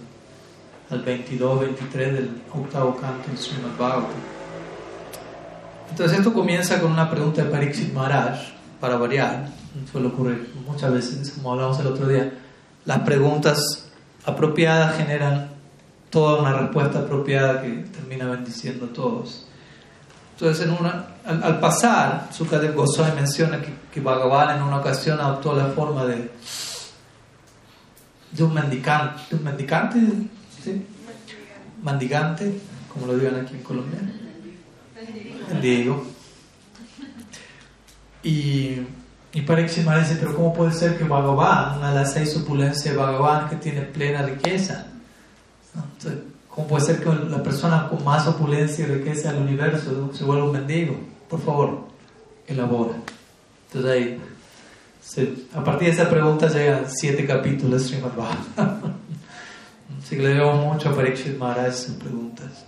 [0.90, 4.10] al 22, 23 del octavo canto del Srimad Bhagavatam.
[5.92, 8.40] Entonces esto comienza con una pregunta de Pariksit Maharaj,
[8.82, 9.50] para variar,
[9.92, 12.34] suele ocurrir muchas veces, como hablamos el otro día,
[12.86, 13.92] las preguntas
[14.26, 15.52] apropiadas generan
[16.10, 19.46] toda una respuesta apropiada que termina bendiciendo a todos.
[20.36, 25.56] Entonces, en una, al, pasar, Sukadev Goswami menciona que, que Bhagavan en una ocasión adoptó
[25.56, 26.30] la forma de,
[28.32, 29.98] de un mendicante, de un mendicante,
[30.62, 30.86] ¿sí?
[31.82, 32.60] Mandigante,
[32.92, 34.00] como lo digan aquí en Colombia.
[35.48, 36.06] Mendigo.
[38.22, 38.82] Y,
[39.32, 43.00] y Parikshima dice, pero ¿cómo puede ser que Bhagavan, una de las seis opulencias de
[43.00, 44.88] Bhagavan que tiene plena riqueza,
[45.74, 50.24] Entonces, ¿cómo puede ser que la persona con más opulencia y riqueza del universo se
[50.24, 50.96] vuelva un mendigo?
[51.30, 51.80] Por favor,
[52.48, 52.96] elabora.
[53.68, 54.22] Entonces ahí,
[55.54, 58.94] a partir de esa pregunta llegan siete capítulos de Srimad Bhagavatam.
[60.02, 62.66] Así que le debemos mucho a Parikshit Maharaj esas preguntas.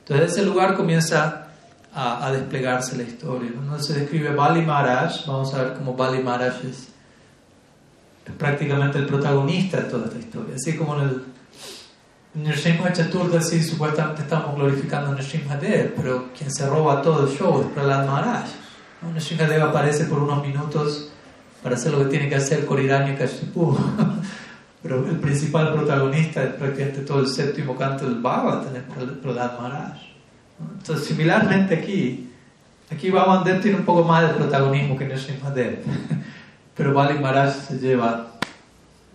[0.00, 1.48] Entonces ese lugar comienza
[1.94, 3.50] a, a desplegarse la historia.
[3.50, 3.78] ¿no?
[3.78, 6.88] Se describe Bali Maharaj, vamos a ver cómo Bali Maharaj es,
[8.26, 10.56] es prácticamente el protagonista de toda esta historia.
[10.56, 11.31] Así como en el
[12.34, 17.66] Nrsimha Chaturdasi supuestamente estamos glorificando a Nrsimhadev, pero quien se roba todo el show es
[17.66, 18.46] Prahlad Maharaj.
[19.02, 19.10] ¿no?
[19.12, 21.10] Nrsimhadev aparece por unos minutos
[21.62, 23.76] para hacer lo que tiene que hacer Koriranya Kashipu.
[24.82, 28.82] pero el principal protagonista es prácticamente todo el séptimo canto del Bhagavatam, es
[29.20, 29.98] Prahlad Maharaj.
[30.78, 32.30] Entonces, similarmente aquí,
[32.90, 35.82] aquí Bhavan Dev tiene un poco más de protagonismo que Dev,
[36.74, 38.32] pero Bali Maharaj se lleva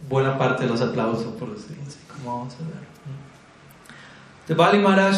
[0.09, 2.87] buena parte de los aplausos, por decirlo así, como vamos a ver.
[4.47, 5.15] De Bali Maharaj,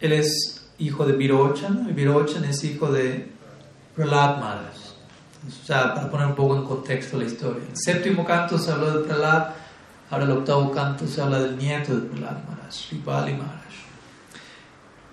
[0.00, 3.32] él es hijo de Virochan, y Virochan es hijo de
[3.96, 4.76] Prahlad Maharaj.
[5.46, 7.62] O sea, para poner un poco en contexto la historia.
[7.62, 9.48] En el séptimo canto se habló de Prahlad,
[10.10, 13.58] ahora el octavo canto se habla del nieto de Prahlad Maharaj, Bali Maharaj.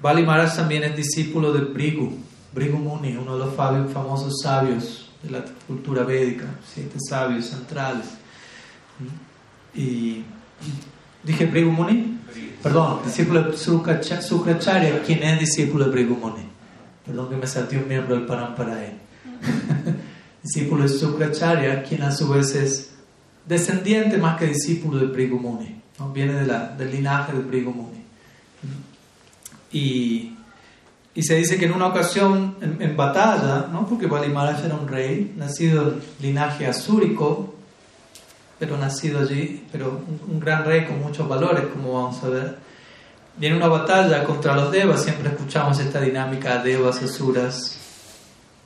[0.01, 2.19] Bali Maharaj también es discípulo de Brigu,
[2.53, 8.05] Brigu Muni, uno de los famosos sabios de la cultura védica, siete sabios centrales.
[9.73, 10.23] Y
[11.23, 12.19] dije Brigu Muni,
[12.63, 16.45] perdón, discípulo de Sukracharya, quien es discípulo de Brigu Muni.
[17.05, 18.77] Perdón que me salté un miembro del Parampara
[20.43, 22.91] discípulo de Sukracharya, quien a su vez es
[23.45, 25.81] descendiente más que discípulo de Brigu Muni,
[26.13, 28.03] viene de la, del linaje de Brigu Muni.
[29.71, 30.36] Y,
[31.13, 33.88] y se dice que en una ocasión en, batalla, ¿no?
[33.88, 37.54] porque Bali Maharaj era un rey, nacido en linaje asúrico,
[38.57, 42.57] pero nacido allí, pero un, gran rey con muchos valores, como vamos a ver.
[43.39, 47.77] Y en una batalla contra los devas, siempre escuchamos esta dinámica de devas, asuras,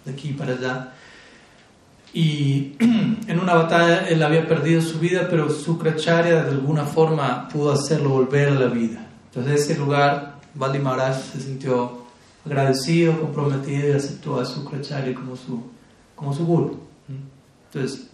[0.05, 0.93] de aquí para allá.
[2.13, 7.71] Y en una batalla él había perdido su vida, pero Sukracharya de alguna forma pudo
[7.71, 9.07] hacerlo volver a la vida.
[9.25, 12.05] Entonces ese lugar Bali Maharaj se sintió
[12.45, 15.63] agradecido, comprometido y aceptó a Sukracharya como su,
[16.15, 16.79] como su guru.
[17.71, 18.08] Entonces,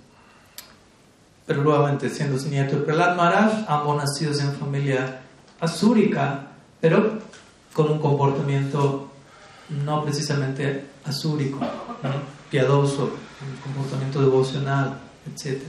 [1.46, 5.22] pero nuevamente, siendo su nieto de Prahlad Maharaj, ambos nacidos en familia
[5.60, 6.48] asúrica,
[6.82, 7.20] pero
[7.74, 9.12] con un comportamiento
[9.84, 11.60] no precisamente asúrico,
[12.50, 15.62] piadoso, un comportamiento devocional, etc.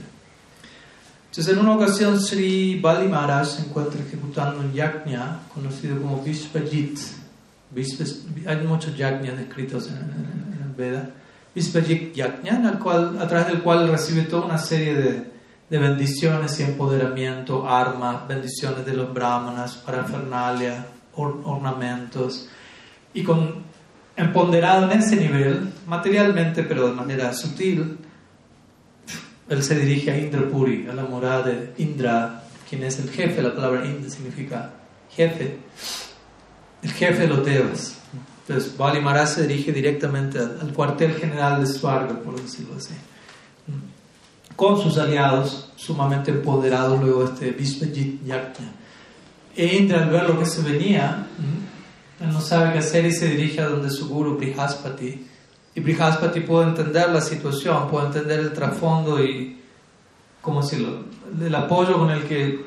[1.29, 6.97] Entonces, en una ocasión, Sri Bali Maharaj se encuentra ejecutando un yajna conocido como Vishvajit.
[8.47, 11.09] Hay muchos yajnas descritos en, el Veda.
[11.53, 15.36] Vishvajit yajna, cual, a través del cual recibe toda una serie de,
[15.69, 22.47] de bendiciones y empoderamiento, armas, bendiciones de los brahmanas, parafernalia, ornamentos.
[23.13, 23.65] Y con
[24.15, 27.97] empoderado en ese nivel, materialmente, pero de manera sutil,
[29.49, 33.55] él se dirige a Indrapuri, a la morada de Indra, quien es el jefe, la
[33.55, 34.73] palabra Indra significa
[35.15, 35.57] jefe,
[36.81, 37.97] el jefe de los devas.
[38.47, 42.93] Entonces, Bali se dirige directamente al, cuartel general de Swarga, por decirlo así,
[44.57, 48.73] con sus aliados sumamente empoderados luego este Vishvajit Yajna.
[49.55, 51.27] E Indra, al ver lo que se venía,
[52.19, 55.27] él no sabe qué hacer y se dirige a donde su guru Brihaspati
[55.75, 59.61] y Brihaspati puede entender la situación, puede entender el trasfondo y,
[60.41, 61.03] ¿cómo decirlo?,
[61.39, 62.65] el apoyo con el que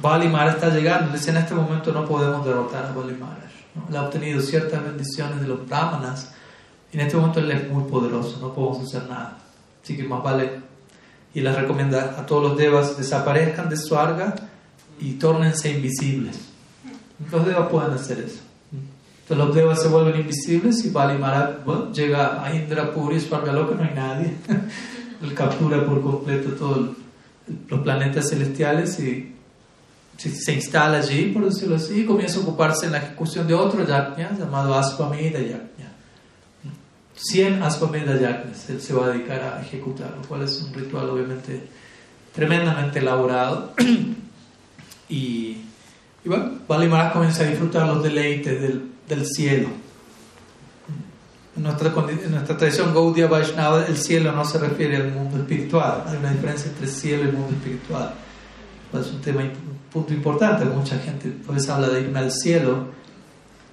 [0.00, 1.12] Bali Maharaj está llegando.
[1.12, 3.50] Dice, en este momento no podemos derrotar a Bali Maharaj.
[3.74, 3.88] ¿no?
[3.88, 6.32] Él ha obtenido ciertas bendiciones de los brahmanas
[6.92, 9.36] y en este momento él es muy poderoso, no podemos hacer nada.
[9.82, 10.73] Así que más vale
[11.34, 14.34] y les recomienda a todos los devas desaparezcan de Swarga
[15.00, 16.38] y tórnense invisibles.
[17.30, 18.40] Los devas pueden hacer eso.
[19.22, 21.18] Entonces los devas se vuelven invisibles y Bali
[21.92, 24.34] llega a Indra, Puri, Swargaloka, no hay nadie.
[25.22, 26.90] Él captura por completo todos
[27.68, 29.34] los planetas celestiales y
[30.16, 33.84] se, instala allí, por decirlo así, y comienza a ocuparse en la ejecución de otro
[33.86, 35.73] yajna llamado Aspameda Yajna.
[37.16, 41.10] 100 Aspameda Yajnas él se va a dedicar a ejecutar, lo cual es un ritual
[41.10, 41.62] obviamente
[42.34, 43.72] tremendamente elaborado.
[45.08, 45.14] y,
[46.24, 49.68] y bueno, Bali comienza a disfrutar los deleites del, cielo.
[51.56, 56.02] En nuestra, en nuestra tradición Gaudiya Vaishnava, el cielo no se refiere al mundo espiritual.
[56.06, 58.14] Hay una diferencia entre el cielo y mundo espiritual.
[58.92, 59.52] Es un tema, un
[59.92, 60.64] punto importante.
[60.64, 62.88] Mucha gente pues habla de irme al cielo.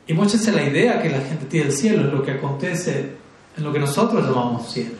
[0.06, 3.21] Y muchas veces la idea que la gente tiene del cielo es lo que acontece
[3.58, 4.96] en lo que nosotros llamamos cielo.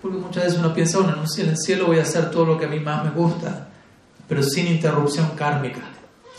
[0.00, 2.66] Porque muchas veces uno piensa, bueno, en el cielo voy a hacer todo lo que
[2.66, 3.68] a mí más me gusta,
[4.28, 5.80] pero sin interrupción kármica.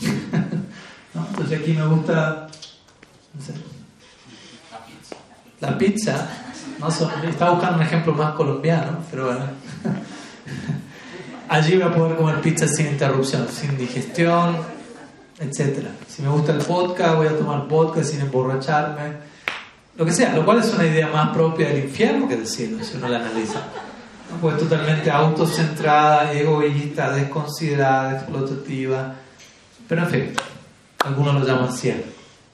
[1.14, 2.48] Entonces aquí me gusta
[5.60, 6.28] la pizza.
[6.78, 9.44] No estaba buscando un ejemplo más colombiano, pero bueno.
[11.48, 14.56] Allí voy a poder comer pizza sin interrupción, sin digestión,
[15.38, 15.88] etc.
[16.08, 19.29] Si me gusta el vodka, voy a tomar vodka sin emborracharme
[20.00, 22.82] lo que sea, lo cual es una idea más propia del infierno que del cielo,
[22.82, 23.60] si uno la analiza.
[24.40, 29.14] Pues totalmente autocentrada, egoísta, desconsiderada, explotativa,
[29.86, 30.32] pero en fin,
[31.04, 32.04] algunos lo llaman cielo.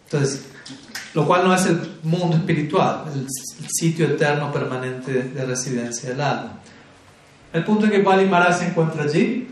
[0.06, 0.44] Entonces,
[1.14, 3.28] lo cual no es el mundo espiritual, el,
[3.68, 6.58] sitio eterno permanente de, residencia del alma.
[7.52, 9.48] El punto es que Bali Maharaj se encuentra allí,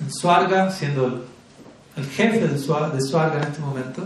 [0.00, 1.26] en Swarga, siendo
[1.94, 4.02] el, jefe de Swarga en este momento,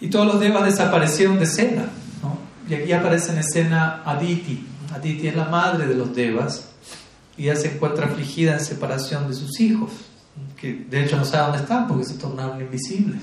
[0.00, 1.86] y todos los devas desaparecieron de escena.
[2.22, 2.38] ¿no?
[2.68, 4.66] Y aquí aparece en escena Aditi.
[4.94, 6.68] Aditi es la madre de los devas
[7.36, 9.92] y ella se encuentra afligida en separación de sus hijos,
[10.56, 13.20] que de hecho no sabe dónde están porque se tornaron invisibles.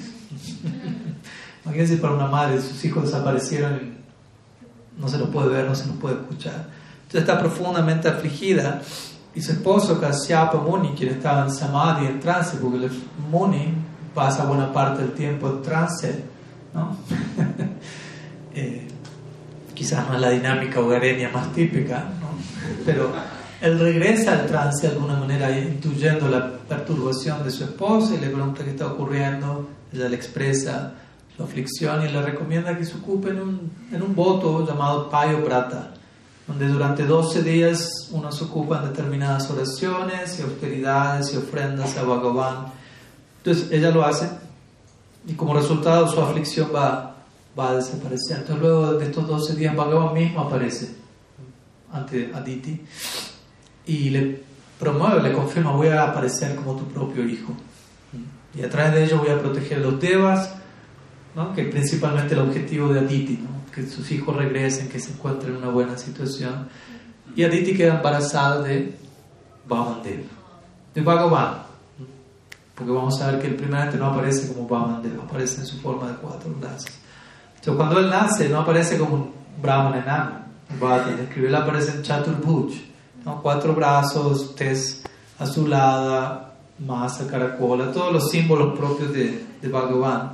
[1.66, 5.88] Imagínense para una madre, sus hijos desaparecieron y no se los puede ver, no se
[5.88, 6.70] los puede escuchar.
[7.04, 8.82] Entonces está profundamente afligida
[9.34, 12.92] y su esposo Kasyapa Muni, quien estaba en Samadhi, en trance, porque el
[13.30, 13.74] Muni
[14.14, 16.24] pasa buena parte del tiempo en trance,
[16.76, 16.98] ¿no?
[18.58, 18.88] Eh,
[19.74, 22.30] quizás no es la dinámica hogareña más típica, ¿no?
[22.86, 23.12] pero
[23.60, 28.28] él regresa al trance de alguna manera intuyendo la perturbación de su esposa y le
[28.28, 30.94] pregunta qué está ocurriendo, ella le expresa
[31.36, 35.44] su aflicción y le recomienda que se ocupe en un, en un voto llamado Payo
[35.44, 35.94] Prata,
[36.48, 42.04] donde durante 12 días uno se ocupa en determinadas oraciones y austeridades y ofrendas a
[42.04, 42.68] Bhagavan.
[43.40, 44.30] Entonces ella lo hace
[45.28, 47.16] y como resultado su aflicción va,
[47.58, 48.38] va a desaparecer.
[48.38, 50.96] Entonces luego de estos 12 días Bhagavan mismo aparece
[51.92, 52.82] ante Aditi
[53.86, 54.44] y le
[54.80, 57.54] promueve, le confirma, voy a aparecer como tu propio hijo.
[58.54, 60.56] Y a través de ello voy a proteger a los devas,
[61.36, 61.54] ¿no?
[61.54, 63.72] que principalmente el objetivo de Aditi, ¿no?
[63.72, 66.70] que sus hijos regresen, que se encuentren en una buena situación.
[67.36, 68.96] Y Aditi queda embarazada de
[69.68, 70.24] Vamandev,
[70.94, 71.65] de Bhagavan
[72.76, 76.10] porque vamos a ver que el primeramente no aparece como Vamandev, aparece en su forma
[76.10, 76.92] de cuatro brazos.
[77.56, 80.46] Entonces, cuando él nace, no aparece como un Brahman enano.
[80.80, 82.74] Bhati describe, él aparece en Chaturbhuj,
[83.24, 83.42] ¿no?
[83.42, 85.04] cuatro brazos, tez
[85.40, 90.34] azulada, masa, caracola, todos los símbolos propios de, de Bhagavan.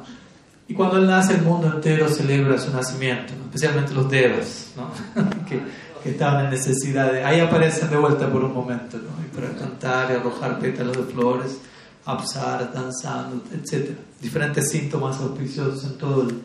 [0.67, 4.89] Y cuando él nace, el mundo entero celebra su nacimiento, especialmente los devas, ¿no?
[5.45, 5.61] que,
[6.01, 7.23] que, estaban en necesidad de...
[7.23, 9.09] Ahí aparecen de vuelta por un momento, ¿no?
[9.23, 11.59] y para cantar y arrojar pétalos de flores
[12.05, 13.91] absar, danzando, etc.
[14.19, 16.41] Diferentes síntomas auspiciosos en todo el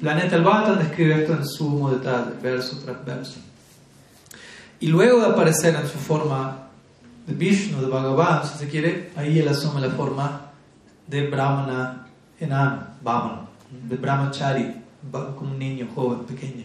[0.00, 0.36] planeta.
[0.36, 3.38] El Bhattan describe esto en sumo detalle, verso tras verso.
[4.80, 6.68] Y luego de aparecer en su forma
[7.26, 10.52] de Vishnu, de Bhagavan, si se quiere, ahí él asume la forma
[11.06, 12.06] de Brahmana
[12.40, 14.74] enano, Brahmana, de Brahmachari,
[15.36, 16.64] como un niño joven, pequeño.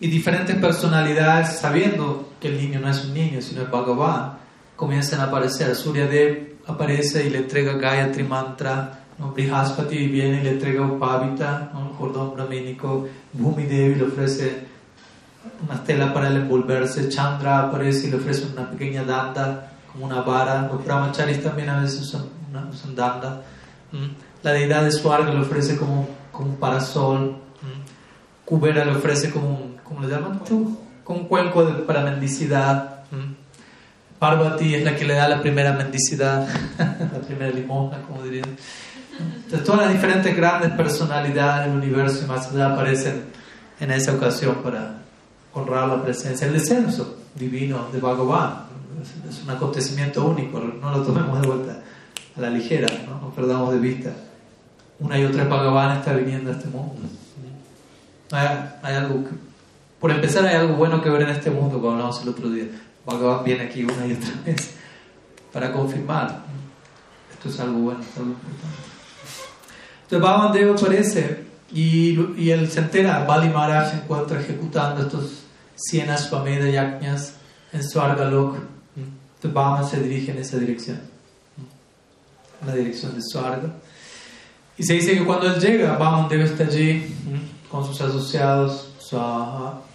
[0.00, 4.38] Y diferentes personalidades, sabiendo que el niño no es un niño, sino es Bhagavan,
[4.74, 5.74] comienzan a aparecer.
[5.76, 9.32] Suryadev aparece y le entrega Gayatri Mantra, ¿no?
[9.32, 11.80] Brihaspati viene y le entrega Upavita, ¿no?
[11.80, 14.68] un cordón brahmínico, Bhumidevi le ofrece
[15.66, 20.20] una tela para el envolverse, Chandra aparece y le ofrece una pequeña danda, como una
[20.20, 23.42] vara, los brahmacharis también a veces usan, una, danda,
[24.42, 27.36] la deidad de Swarga le ofrece como, como un parasol,
[28.44, 30.38] Kubera le ofrece como un, ¿cómo le llaman?
[31.04, 32.97] Como un cuenco de, para mendicidad.
[34.18, 36.48] Parvati es la que le da la primera mendicidad,
[36.78, 38.56] la primera limosna, como dirían.
[39.18, 43.24] Entonces, todas las diferentes grandes personalidades del universo y más allá aparecen
[43.80, 45.02] en esa ocasión para
[45.52, 48.68] honrar la presencia, el descenso divino de Bhagavan,
[49.28, 51.80] es un acontecimiento único, no lo tomemos de vuelta
[52.36, 54.10] a la ligera, no perdamos de vista.
[55.00, 56.94] Una y otra Bhagavan está viniendo a este mundo.
[58.30, 59.24] Hay, algo
[60.00, 62.66] por empezar, hay algo bueno que ver en este mundo, como hablamos el otro día.
[63.08, 64.74] Bhagavan viene aquí una y otra vez
[65.50, 66.42] para confirmar.
[67.32, 68.76] Esto es algo bueno, es algo importante.
[70.02, 75.44] Entonces Bhagavan Deva aparece y, y él se entera, Bali Maharaj se encuentra ejecutando estos
[75.76, 77.32] 100 Ashwamedha Yajnas
[77.72, 78.56] en Swargalok.
[78.96, 81.00] Entonces Bhagavan se dirige en esa dirección,
[82.60, 83.72] en la dirección de Swarga.
[84.76, 87.14] Y se dice que cuando él llega, Bhagavan Deva está allí
[87.70, 88.90] con sus asociados,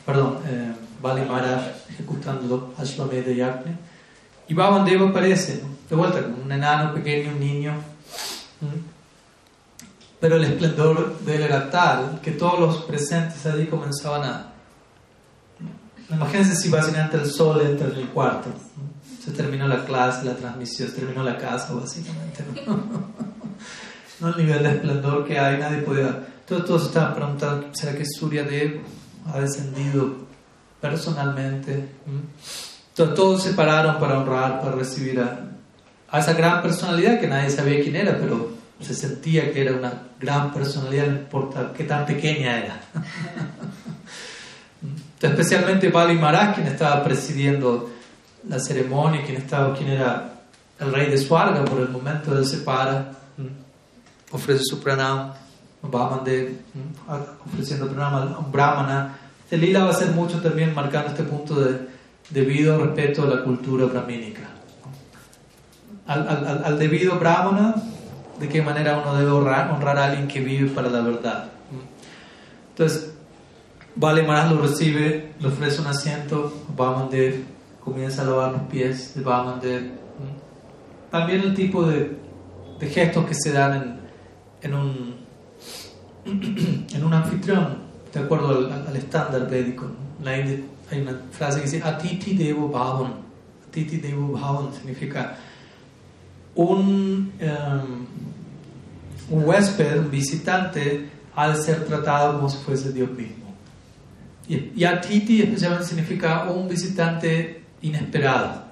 [0.06, 0.74] perdón, eh,
[1.04, 3.78] Bali Maharaj ejecutando Ashwamedha Yajna.
[4.48, 7.74] Y Bhagavan Deva aparece, de vuelta, como un enano pequeño, un niño
[10.24, 14.54] pero el esplendor de él era tal que todos los presentes allí comenzaban a...
[16.10, 18.50] Imagínense si básicamente el sol entra en el cuarto.
[19.22, 22.42] Se terminó la clase, la transmisión, se terminó la casa, básicamente.
[24.22, 24.30] ¿no?
[24.30, 26.26] el nivel de esplendor que hay, nadie podía...
[26.48, 28.80] Todos, todos estaban preguntando, ¿será que Surya Dev
[29.26, 30.26] ha descendido
[30.84, 31.88] personalmente?
[32.90, 35.40] Entonces, todos se pararon para honrar, para recibir a,
[36.10, 39.94] a esa gran personalidad que nadie sabía quién era, pero se sentía que era una
[40.20, 42.82] gran personalidad, no importa qué tan pequeña era.
[45.22, 47.90] Especialmente Bali Maharaj, quien estaba presidiendo
[48.50, 50.34] la ceremonia, quien, estaba, quien era
[50.80, 53.14] el rey de Swarga por el momento, él se para,
[54.32, 55.32] ofrece su pranam,
[56.26, 56.58] de
[57.46, 59.23] ofreciendo pranam a un brahmana.
[59.52, 61.88] El lila va a ser mucho también marcando este punto de
[62.30, 64.50] debido respeto a la cultura brahmínica.
[66.08, 67.76] Al, al, al debido brahmana
[68.40, 71.50] de qué manera uno debe honrar, honrar a alguien que vive para la verdad.
[72.70, 73.14] Entonces,
[73.96, 77.44] Vale Maharaj lo recibe, le ofrece un asiento, Bhamandev
[77.80, 79.92] comienza a lavar los pies de Bhamandev.
[81.12, 82.18] También el tipo de,
[82.80, 84.00] de gestos que se dan
[84.64, 85.16] en, en, un,
[86.92, 87.83] en un anfitrión,
[88.14, 89.88] de acuerdo al, estándar védico.
[90.24, 93.14] La hay una frase que dice Atiti Devo Bhavan.
[93.68, 95.36] Atiti Devo Bhavan significa
[96.56, 98.06] un, em,
[99.30, 103.56] un huésped, un visitante, de ser tratado como si fuese Dios mismo.
[104.48, 108.64] Y, Atiti especialmente significa un visitante inesperado.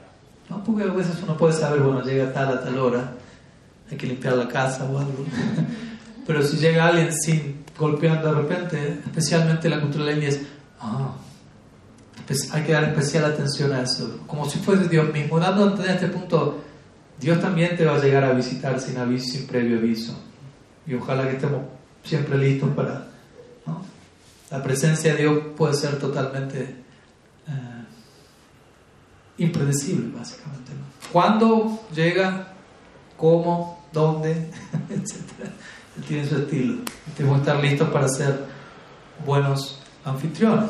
[0.48, 0.64] ¿no?
[0.64, 3.14] Porque a veces uno puede saber, bueno, llega tal a tal hora,
[3.90, 5.26] hay que limpiar la casa o algo.
[6.28, 10.42] Pero si llega alguien sin golpear de repente, especialmente la cultura de la India es,
[10.80, 11.16] ah,
[12.54, 15.96] hay que dar especial atención a eso, como si fuese Dios mismo, dando a entender
[15.96, 16.62] este punto
[17.22, 20.20] Dios también te va a llegar a visitar sin aviso, sin previo aviso.
[20.88, 21.62] Y ojalá que estemos
[22.04, 23.10] siempre listos para...
[24.50, 26.62] La presencia de Dios puede ser totalmente
[27.48, 27.86] eh,
[29.38, 30.72] impredecible, básicamente.
[31.12, 32.54] ¿Cuándo llega?
[33.16, 33.86] ¿Cómo?
[33.94, 34.32] ¿Dónde?
[34.90, 35.52] Etcétera.
[35.98, 36.84] Él tiene su estilo.
[37.16, 38.46] Tenemos que estar listos para ser
[39.26, 40.70] buenos anfitriones.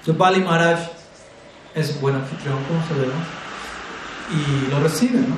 [0.00, 0.80] Entonces, Bali Maharaj
[1.74, 3.12] es buen anfitrión, ¿cómo se ve?
[4.30, 5.36] y lo recibe, ¿no?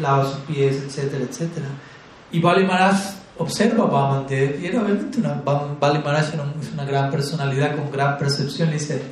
[0.00, 1.66] Lava sus pies, etcétera, etcétera.
[2.32, 2.96] Y Bali Maharaj
[3.38, 8.18] observa a Bhamandev y era obviamente una, Bali Maharaj es una gran personalidad con gran
[8.18, 8.68] percepción.
[8.68, 9.02] Le dice,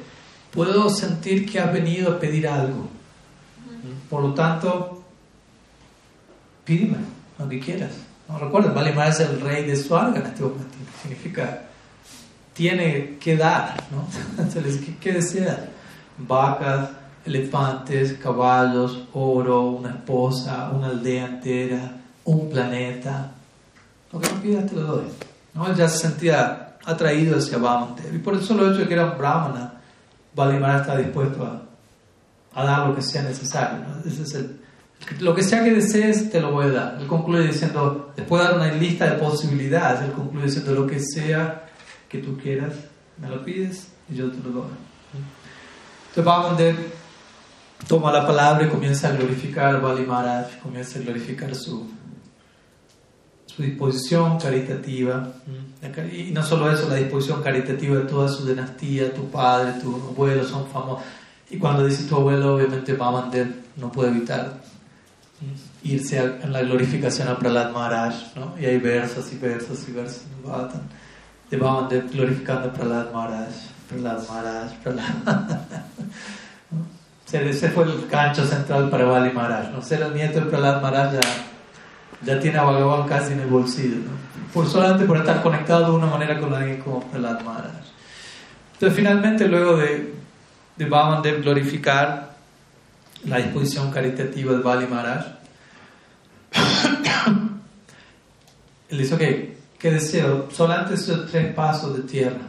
[0.51, 2.89] puedo sentir que has venido a pedir algo.
[4.11, 5.03] Por lo tanto,
[6.64, 6.99] pídeme
[7.39, 7.93] lo que quieras.
[8.35, 10.76] No recuerda, Bali Maharaj es el rey de Swarga en este momento.
[11.01, 11.62] Significa,
[12.53, 14.09] tiene que dar, ¿no?
[14.43, 15.68] Entonces, ¿qué, qué desea?
[16.18, 16.91] Vacas,
[17.24, 21.93] elefantes, caballos, oro, una esposa, una aldea entera,
[22.24, 23.30] un planeta.
[24.12, 25.05] Lo que no pidas te lo doy.
[25.55, 25.68] ¿No?
[25.68, 28.16] Él ya se sentía atraído hacia Vamandev.
[28.16, 29.74] Y por el solo hecho de que era un brahmana,
[30.35, 33.85] Valimara está dispuesto a, a, dar lo que sea necesario.
[34.05, 34.61] Ese es el,
[35.21, 36.99] lo que sea que desees, te lo voy a dar.
[37.01, 41.01] Él concluye diciendo, después de dar una lista de posibilidades, él concluye diciendo, lo que
[41.01, 41.67] sea
[42.09, 42.75] que tú quieras,
[43.19, 44.71] me lo pides y yo te lo doy.
[46.09, 46.77] Entonces Vamandev
[47.87, 51.91] toma la palabra y comienza a glorificar Bali Maharaj, comienza a glorificar su,
[53.47, 55.33] su disposición caritativa.
[56.13, 60.45] Y no solo eso, la disposición caritativa de toda su dinastía, tu padre, tu abuelo
[60.45, 61.05] son famosos.
[61.51, 64.63] Y cuando dice tu abuelo, obviamente Bhamandev no puede evitar
[65.85, 68.55] irse en la glorificación a Prahlad Maharaj, ¿no?
[68.59, 70.22] Y hay versos y versos y versos
[71.51, 73.53] de Bhamandev glorificando a Prahlad Maharaj,
[73.89, 75.61] Prahlad Maharaj, Prahlad.
[77.43, 79.70] ese fue el gancho central para Bali Maharaj.
[79.72, 79.82] ¿no?
[79.82, 81.14] Ser el nieto de Prahlad Maharaj
[82.22, 83.97] ya, tiene a Bhagavan casi en el bolsillo.
[84.53, 87.72] Por solamente por estar conectado de una manera con alguien como Prahlad Maharaj.
[88.74, 90.14] Entonces finalmente luego de,
[90.76, 92.35] de glorificar
[93.24, 95.44] la disposición caritativa de Bali Maharaj.
[98.89, 99.23] Él dice, ok,
[99.79, 100.49] ¿qué deseo?
[100.51, 102.41] Solamente esos tres pasos de tierra.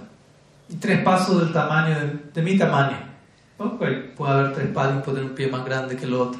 [0.69, 1.95] Y tres pasos del tamaño,
[2.33, 2.97] de, mi tamaño.
[3.57, 6.39] puede haber tres pasos y puede tener un pie más grande que el otro.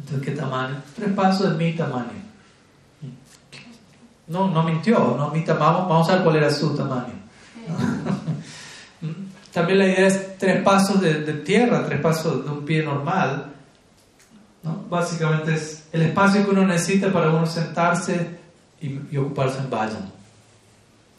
[0.00, 0.82] Entonces, ¿qué tamaño?
[0.94, 2.28] Tres pasos de mi tamaño.
[4.28, 7.14] No, no mintió, no mi vamos, vamos a ver cuál era su tamaño.
[9.52, 11.14] También la idea es tres pasos de,
[11.44, 13.54] tierra, tres pasos de un pie normal.
[14.68, 14.84] ¿No?
[14.88, 18.38] Básicamente es el espacio que uno necesita para uno sentarse
[18.80, 20.12] y, ocuparse en vayan.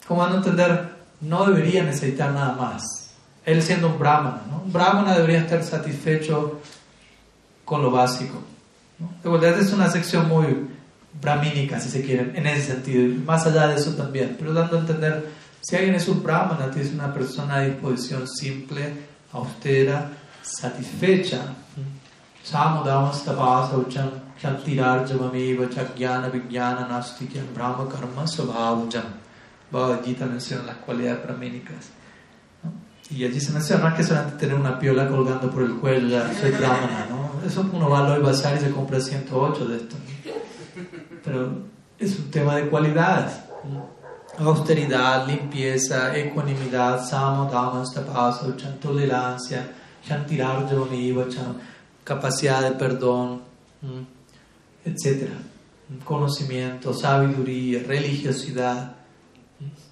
[0.06, 0.90] Como van a entender,
[1.20, 3.10] no debería necesitar nada más.
[3.44, 6.60] Él siendo un brahmana, un brahmana debería estar satisfecho
[7.64, 8.42] con lo básico.
[8.98, 9.38] ¿no?
[9.38, 10.68] De es una sección muy
[11.20, 14.80] brahmínica, si se quiere, en ese sentido, más allá de eso también, pero dando a
[14.80, 15.30] entender
[15.60, 18.94] si alguien es un brahmana, es una persona de disposición simple,
[19.32, 20.10] austera,
[20.42, 21.54] satisfecha.
[25.68, 29.04] Chagyana vijnana nastikyam brahma karma svabhavajam.
[29.70, 31.90] Bhagavad menciona las cualidades brahmínicas.
[33.10, 36.32] Y allí se menciona, no que solamente tener una piola colgando por el cuello, ya
[36.32, 37.46] soy brahmana, ¿no?
[37.46, 39.96] Eso uno va a y bazar y se compra 108 de esto.
[41.24, 41.52] Pero
[41.98, 43.32] es un tema de cualidades
[44.38, 49.70] austeridad, limpieza, ecuanimidad, samodamas, tapaso, tolerancia,
[52.04, 53.42] capacidad de perdón,
[54.84, 55.28] etc.
[56.04, 58.96] Conocimiento, sabiduría, religiosidad.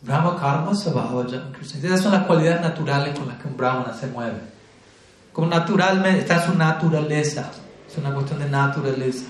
[0.03, 4.41] Brahma karma Esas son las cualidades naturales con las que un brahmana se mueve.
[5.33, 7.51] Como naturalmente, está en su naturaleza.
[7.87, 9.27] Es una cuestión de naturaleza.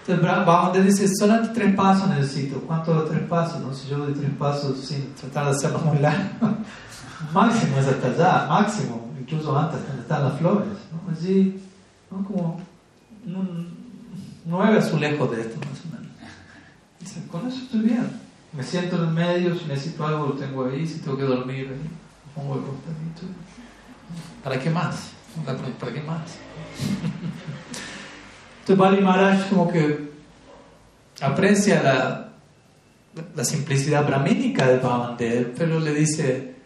[0.00, 2.60] Entonces Bhagavan dice, solamente tres pasos necesito.
[2.62, 3.60] ¿Cuánto de tres pasos?
[3.60, 3.72] No?
[3.72, 6.56] Si yo doy tres pasos sin tratar de hacerlo muy largo,
[7.32, 10.68] máximo es hasta allá, máximo, incluso antes, donde están las flores.
[10.90, 11.12] ¿no?
[11.12, 11.62] Allí,
[12.10, 12.60] como
[14.44, 16.12] nueve azulejos de esto más o menos.
[16.98, 18.10] Dice, con eso estoy bien.
[18.52, 21.68] Me siento en el medio, si necesito algo lo tengo ahí, si tengo que dormir,
[21.70, 21.90] ahí,
[22.34, 23.22] pongo el costadito.
[24.42, 25.10] ¿Para qué más?
[25.78, 26.22] ¿Para qué más?
[28.60, 30.10] Entonces Bali Maharaj como que
[31.20, 32.32] aprecia la,
[33.34, 36.56] la simplicidad brahmínica de Bhavandev, pero le dice,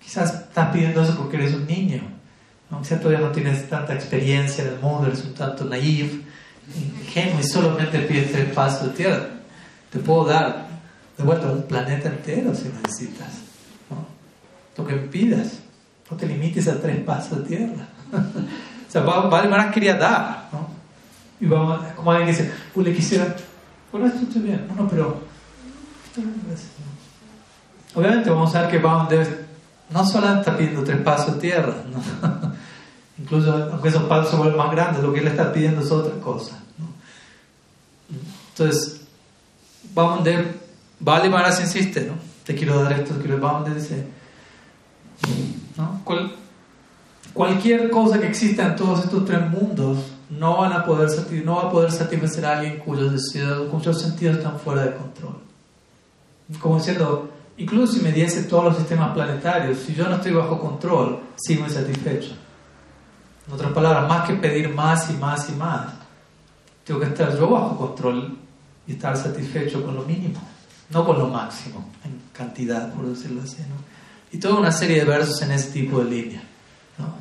[0.00, 2.02] quizás estás pidiendo eso porque eres un niño,
[2.72, 6.22] aunque todavía no tienes tanta experiencia en el mundo, eres un tanto naive,
[6.74, 9.28] ingenuo y solamente pides tres pasos de tierra.
[9.90, 10.66] Te puedo dar
[11.18, 13.28] de vuelta un planeta entero si necesitas.
[13.90, 14.06] ¿no?
[14.76, 15.58] Lo que pidas,
[16.10, 17.88] no te limites a tres pasos de tierra.
[18.88, 20.68] O sea, Valdemar quería dar, ¿no?
[21.40, 23.34] Y vamos, como alguien dice, pues le quisiera,
[23.90, 25.18] bueno, esto está bien, no, no, pero...
[27.94, 29.41] Obviamente vamos a ver que Baum debe,
[29.92, 32.52] no solo está pidiendo tres pasos de tierra, ¿no?
[33.18, 36.20] incluso aunque esos pasos se vuelven más grandes, lo que él está pidiendo es otra
[36.20, 36.58] cosa.
[36.78, 36.86] ¿no?
[38.50, 39.02] Entonces,
[39.94, 40.60] Baum de
[41.00, 42.14] Vale Maras insiste, ¿no?
[42.44, 44.06] Te quiero dar esto, te quiero Baum dice,
[45.76, 46.00] ¿no?
[46.04, 46.32] ¿Cuál,
[47.32, 52.58] Cualquier cosa que exista en todos estos tres mundos no va a poder satisfacer a
[52.58, 55.36] alguien cuyos deseos, cuyos sentidos están fuera de control.
[56.60, 60.58] Como diciendo, incluso si me diese todos los sistemas planetarios, si yo no estoy bajo
[60.58, 62.32] control, sigo insatisfecho.
[63.46, 65.92] En otras palabras, más que pedir más y más y más,
[66.84, 68.38] tengo que estar yo bajo control
[68.86, 70.40] y estar satisfecho con lo mínimo,
[70.90, 73.58] no con lo máximo, en cantidad, por decirlo así.
[74.30, 76.42] Y toda una serie de versos en ese tipo de línea.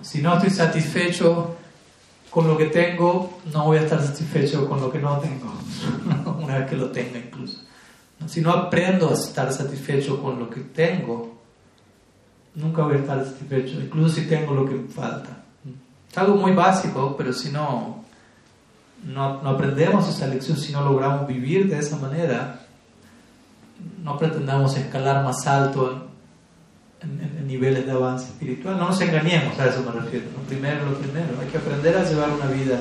[0.02, 1.56] Si no estoy satisfecho
[2.30, 5.54] con lo que tengo, no voy a estar satisfecho con lo que no tengo,
[6.42, 7.60] una vez que lo tenga incluso.
[8.28, 11.40] Si no aprendo a estar satisfecho con lo que tengo,
[12.56, 15.44] nunca voy a estar satisfecho, incluso si tengo lo que falta.
[16.10, 18.04] Es algo muy básico, pero si no,
[19.04, 22.62] no, no aprendemos esa lección, si no logramos vivir de esa manera,
[24.04, 26.08] no pretendamos escalar más alto
[27.02, 28.78] en, niveles de avance espiritual.
[28.78, 30.28] No nos engañemos, a eso me refiero.
[30.38, 32.80] Lo primero, lo primero, hay que aprender a llevar una vida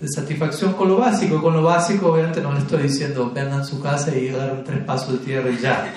[0.00, 1.42] de satisfacción con lo básico.
[1.42, 5.12] Con lo básico, obviamente, no le estoy diciendo vendan su casa y un tres pasos
[5.12, 5.92] de tierra y ya.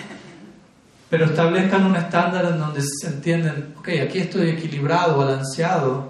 [1.09, 6.09] Pero establezcan un estándar en donde se entienden, ok, aquí estoy equilibrado, balanceado,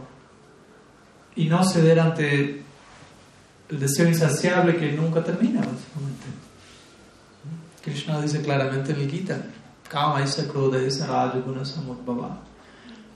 [1.35, 2.63] y no ceder ante
[3.69, 6.27] el deseo insaciable que nunca termina, básicamente.
[7.81, 9.41] Krishna dice claramente en el Gita
[9.89, 12.37] Kama esa krodha esa rajaguna samudbhava.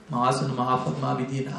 [0.09, 1.51] Mahasana mahafatma vidina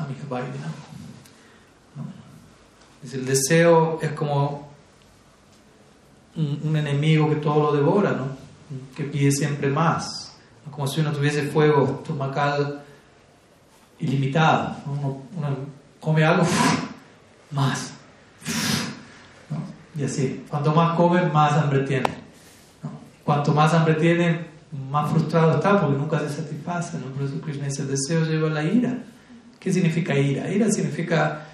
[3.03, 4.69] El deseo es como
[6.37, 8.37] un, enemigo que todo lo devora, ¿no?
[8.95, 10.37] que pide siempre más.
[10.71, 12.83] Como si uno tuviese fuego estomacal
[13.99, 14.83] ilimitada.
[14.87, 15.23] Uno,
[16.01, 16.45] come algo,
[17.51, 17.93] más.
[19.99, 22.05] Y así, cuanto más come, más hambre tiene.
[23.25, 24.47] Cuanto más hambre tiene,
[24.91, 26.99] más frustrado está porque nunca se satisface.
[27.65, 28.99] dice, el deseo lleva la ira.
[29.59, 30.51] ¿Qué significa ira?
[30.51, 31.47] Ira significa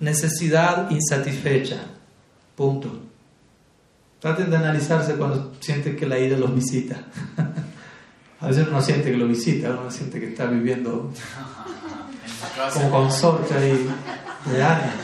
[0.00, 1.76] necesidad insatisfecha.
[2.56, 2.90] Punto.
[4.18, 6.96] Traten de analizarse cuando sienten que la ira los visita.
[8.40, 11.12] A veces uno siente que lo visita, uno siente que está viviendo
[12.72, 13.88] como consorte ahí
[14.46, 14.94] de años.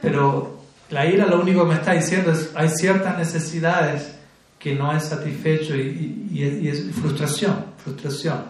[0.00, 0.60] Pero
[0.90, 4.14] la ira lo único que me está diciendo es hay ciertas necesidades
[4.58, 8.44] que no es satisfecho y, es frustración, frustración.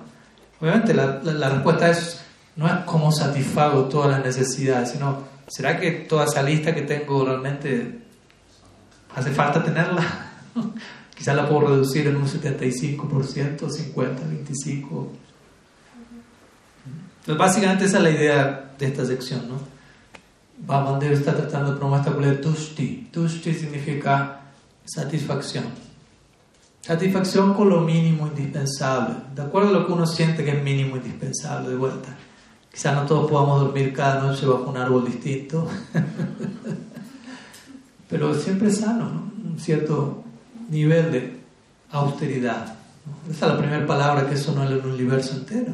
[0.61, 2.21] Obviamente la, la, respuesta es,
[2.57, 7.25] no es cómo satisfago todas las necesidades, sino, ¿será que toda esa lista que tengo
[7.25, 8.01] realmente
[9.15, 10.33] hace falta tenerla?
[11.15, 15.13] Quizás la puedo reducir en un 75%, 50, 25.
[17.21, 19.77] Entonces, básicamente esa es la idea de esta sección, ¿no?
[20.59, 23.09] Bhavandev está tratando de promover esta cualidad tushti.
[23.13, 24.41] Tushti significa
[24.85, 25.65] satisfacción.
[26.81, 30.97] Satisfacción con lo mínimo indispensable, de acuerdo a lo que uno siente que es mínimo
[30.97, 32.17] indispensable, de vuelta.
[32.77, 35.67] Quizás no todos podamos dormir cada noche bajo un árbol distinto,
[38.11, 39.53] pero siempre sano, ¿no?
[39.53, 40.23] un cierto
[40.69, 41.41] nivel de
[41.91, 42.75] austeridad.
[43.31, 45.73] Esa es la primera palabra que sonó en el universo entero.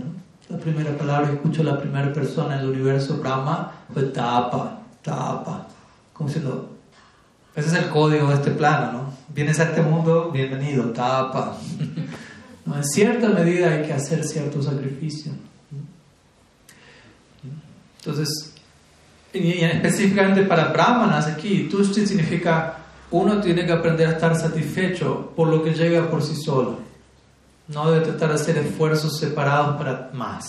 [0.49, 5.67] La primera palabra que escucho la primera persona en el universo Brahma fue tapa, tapa,
[6.13, 6.71] como diciendo,
[7.57, 9.13] ese es el código de este plano, ¿no?
[9.35, 11.57] Vienes a este mundo, bienvenido, tapa.
[12.65, 12.77] ¿No?
[12.77, 15.33] En cierta medida hay que hacer cierto sacrificio.
[18.05, 18.53] Entonces,
[19.33, 22.79] y específicamente para brahmanas aquí, tushti significa
[23.13, 26.79] uno tiene que aprender a estar satisfecho por lo que llega por sí solo.
[27.69, 30.49] No debe tratar de hacer esfuerzos separados para más.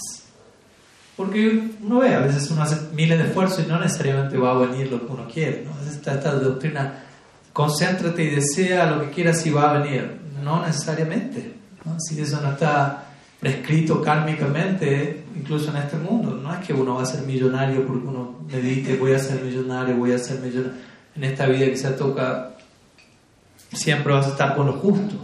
[1.16, 4.66] Porque uno ve, a veces uno hace miles de esfuerzos y no necesariamente va a
[4.66, 5.64] venir lo que uno quiere.
[5.64, 5.74] ¿no?
[5.74, 7.04] A veces está esta doctrina,
[7.52, 10.20] concéntrate y desea lo que quieras y va a venir.
[10.44, 11.54] No necesariamente.
[12.00, 13.13] Si eso no está
[13.44, 18.08] prescrito kármicamente, incluso en este mundo, no es que uno va a ser millonario porque
[18.08, 20.80] uno medite, voy a ser millonario, voy a ser millonario.
[21.16, 22.56] En esta vida que se toca,
[23.72, 25.16] siempre vas a estar con lo justo.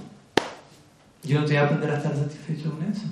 [1.24, 3.05] Yo no te voy a aprender a estar satisfecho con eso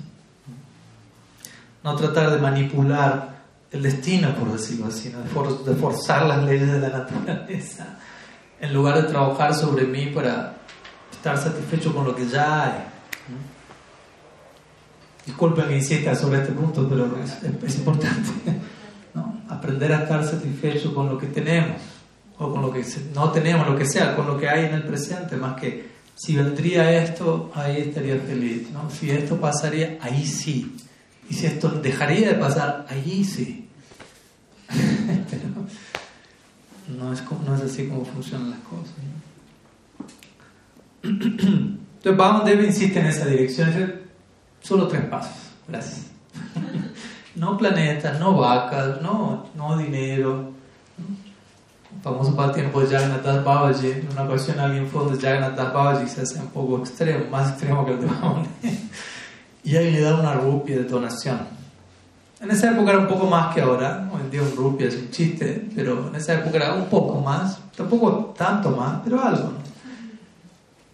[1.82, 3.38] no tratar de manipular
[3.70, 7.98] el destino, por decirlo así, de, forzar las leyes de la naturaleza,
[8.60, 10.54] en lugar de trabajar sobre mí para
[11.10, 12.97] estar satisfecho con lo que ya hay.
[15.28, 18.30] Disculpen que insista sobre este punto, pero es, importante
[19.50, 21.82] aprender a estar satisfecho con lo que tenemos,
[22.38, 22.82] o con lo que
[23.14, 26.34] no tenemos, lo que sea, con lo que hay en el presente, más que si
[26.34, 28.70] vendría esto, ahí estaría feliz.
[28.70, 28.88] ¿no?
[28.88, 30.74] Si esto pasaría, ahí sí.
[31.28, 33.68] Y si esto dejaría de pasar, allí sí.
[35.30, 35.42] Pero
[36.98, 38.94] no es, no es así como funcionan las cosas.
[41.02, 44.07] Entonces, vamos, debe insistir en esa dirección.
[44.62, 45.36] Solo tres pasos.
[45.66, 46.06] Gracias.
[47.34, 50.50] No planetas, no vacas, no, no dinero.
[51.94, 53.90] El famoso tiempo de Jagannath Babaji.
[53.92, 57.86] En una ocasión alguien fue donde Jagannath Babaji se hace un poco extremo, más extremo
[57.86, 58.48] que el de Babaji
[59.64, 61.38] y alguien le da una rupia de donación.
[62.40, 64.96] En esa época era un poco más que ahora, hoy en día un rupia es
[64.96, 69.52] un chiste, pero en esa época era un poco más, tampoco tanto más, pero algo.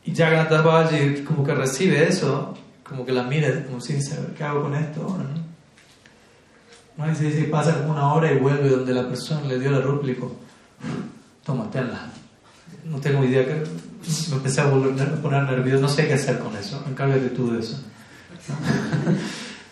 [0.04, 2.54] Y Jagannath Babaji como que recibe eso,
[2.88, 5.44] como que la mira como sin saber qué hago con esto ahora, ¿no?
[6.96, 7.10] ¿No?
[7.10, 9.80] Y se dice, pasa como una hora y vuelve donde la persona le dio la
[9.80, 10.36] dijo,
[11.44, 12.06] toma, tenla.
[12.84, 13.64] No tengo idea, que
[14.30, 17.80] me empecé a, poner nervioso, no sé qué hacer con eso, encárgate tú de eso.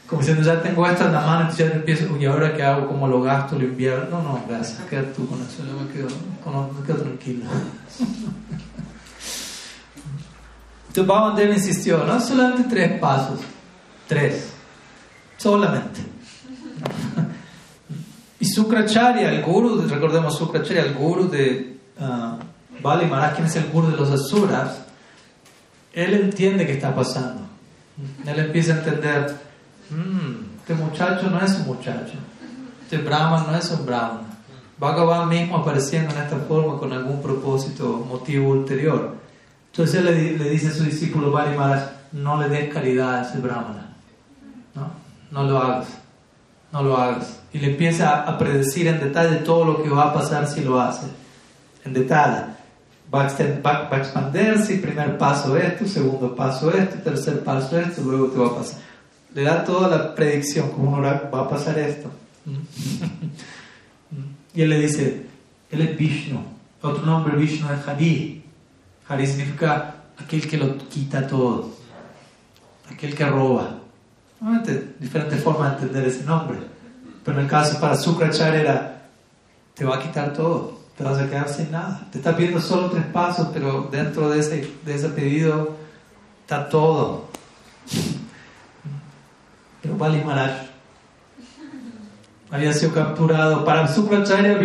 [0.06, 2.88] Como diciendo, ya tengo esto en la mano, entonces ya empiezo, y ahora qué hago,
[2.88, 4.06] cómo lo gasto, lo invierno.
[4.10, 7.44] No, no, gracias, quédate tú con eso, yo me quedo, me quedo tranquilo.
[10.92, 13.40] Entonces Bhavandev insistió, no solamente tres pasos,
[14.06, 14.52] tres,
[15.38, 16.00] solamente.
[18.38, 23.68] Y Sukracharya, el guru, recordemos Sukracharya, el guru de uh, Bali Maharaj, quien es el
[23.68, 24.82] guru de los asuras,
[25.92, 27.42] él entiende qué está pasando.
[28.26, 29.36] Él empieza a entender,
[29.90, 32.14] mmm, este muchacho no es un muchacho,
[32.82, 34.26] este Brahman no es un Brahman.
[34.78, 39.21] Bhagavan mismo apareciendo en esta forma con algún propósito, motivo ulterior.
[39.72, 41.56] Entonces él le, dice a su discípulo Bari
[42.12, 43.96] no le des caridad a ese Brahmana,
[44.74, 44.90] ¿no?
[45.30, 45.86] no lo hagas,
[46.70, 47.40] no lo hagas.
[47.54, 50.78] Y le empieza a predecir en detalle todo lo que va a pasar si lo
[50.78, 51.06] hace,
[51.86, 52.52] en detalle
[53.12, 58.48] va a, expandirse, primer paso esto, segundo paso esto, tercer paso esto, luego te va
[58.48, 58.78] a pasar.
[59.34, 62.10] le da toda la predicción, como va a pasar esto.
[64.54, 65.26] y él le dice,
[65.70, 66.42] él es Vishnu,
[66.82, 68.41] otro nombre Vishnu es Hari.
[69.08, 71.70] Hari significa aquel que lo quita todo,
[72.90, 73.78] aquel que roba.
[74.40, 76.58] Obviamente, diferentes formas de entender ese nombre.
[77.24, 79.02] Pero en el caso para Sukracharya era,
[79.74, 82.06] te va a quitar todo, te vas a quedar sin nada.
[82.10, 85.76] Te está pidiendo solo tres pasos, pero dentro de ese, de ese pedido
[86.42, 87.28] está todo.
[89.80, 90.71] Pero Bali Maharaj
[92.52, 93.64] había sido capturado.
[93.64, 94.58] Para Sukracharya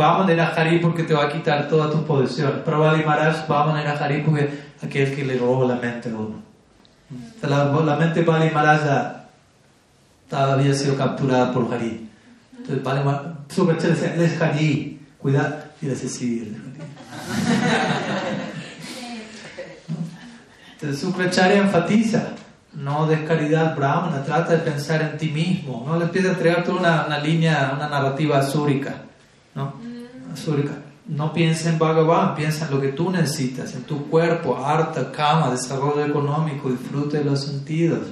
[0.00, 2.62] va a manera Hari porque te va a quitar toda tu posesión.
[2.64, 4.48] Bali Maharaj va a manera Hari porque
[4.82, 6.42] aquel que le roba la mente a uno.
[7.42, 9.24] La, la mente de Bali Maharaj
[10.30, 12.08] había sido capturada por Hari.
[12.56, 13.00] Entonces Bali
[13.54, 15.56] Sukracharya dice, él es Hari, cuidado.
[15.82, 16.80] Y dice, sí, él es Hari.
[20.72, 22.28] Entonces Sukracharya enfatiza
[22.76, 26.80] no des caridad brahmana, trata de pensar en ti mismo, no le a entregar toda
[26.80, 29.02] una, una, línea, una narrativa azúrica,
[29.54, 29.74] ¿no?
[30.32, 30.72] Azúrica.
[31.06, 35.50] No piensa en Bhagavan, piensa en lo que tú necesitas, en tu cuerpo, harta, cama,
[35.50, 38.08] desarrollo económico, disfrute de los sentidos.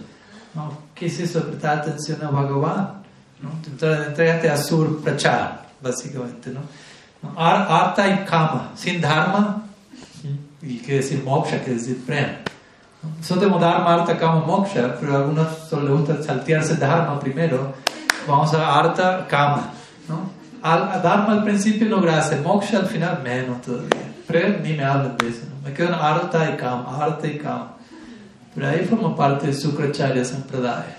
[0.55, 0.79] ¿no?
[0.95, 1.43] ¿Qué es eso?
[1.43, 3.03] Prestar atención a Bhagavan.
[3.41, 3.51] ¿no?
[3.67, 6.51] Entonces, entregaste a Sur Prachar, básicamente.
[6.51, 6.61] ¿no?
[7.35, 9.63] Arta y kama, sin dharma,
[10.61, 12.52] y quiere decir moksha, quiere decir prem.
[13.03, 17.75] Nosotros Dharma, Arta, Kama, Moksha, pero a algunos solo les gusta saltearse Dharma primero.
[18.29, 19.73] Vamos a Arta, Kama.
[20.09, 20.31] ¿no?
[20.63, 24.13] Al, Dharma al principio gracias, Moksha al final menos todavía.
[24.29, 25.41] Pero ni me hablan de eso.
[25.51, 25.69] ¿no?
[25.69, 27.77] Me quedan Arta y Kama, Arta y Kama.
[28.55, 30.97] Pero ahí forma parte de Sukracharya Sampradaya.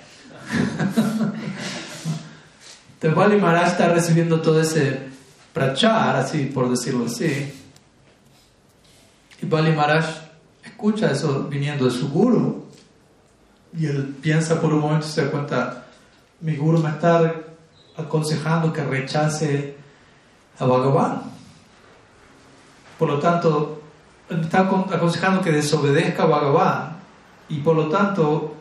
[2.95, 5.07] Entonces Bali Maharaj está recibiendo todo ese
[5.53, 7.53] prachar, así por decirlo así.
[9.41, 10.22] Y Bali Maharaj
[10.83, 12.65] escucha eso viniendo de su guru
[13.73, 15.85] y él piensa por un momento y se da cuenta,
[16.41, 17.35] mi guru me está
[17.95, 19.77] aconsejando que rechace
[20.59, 21.21] a Bhagavan.
[22.99, 23.81] Por lo tanto,
[24.29, 26.97] me está aconsejando que desobedezca a Bhagavan
[27.47, 28.53] y por lo tanto,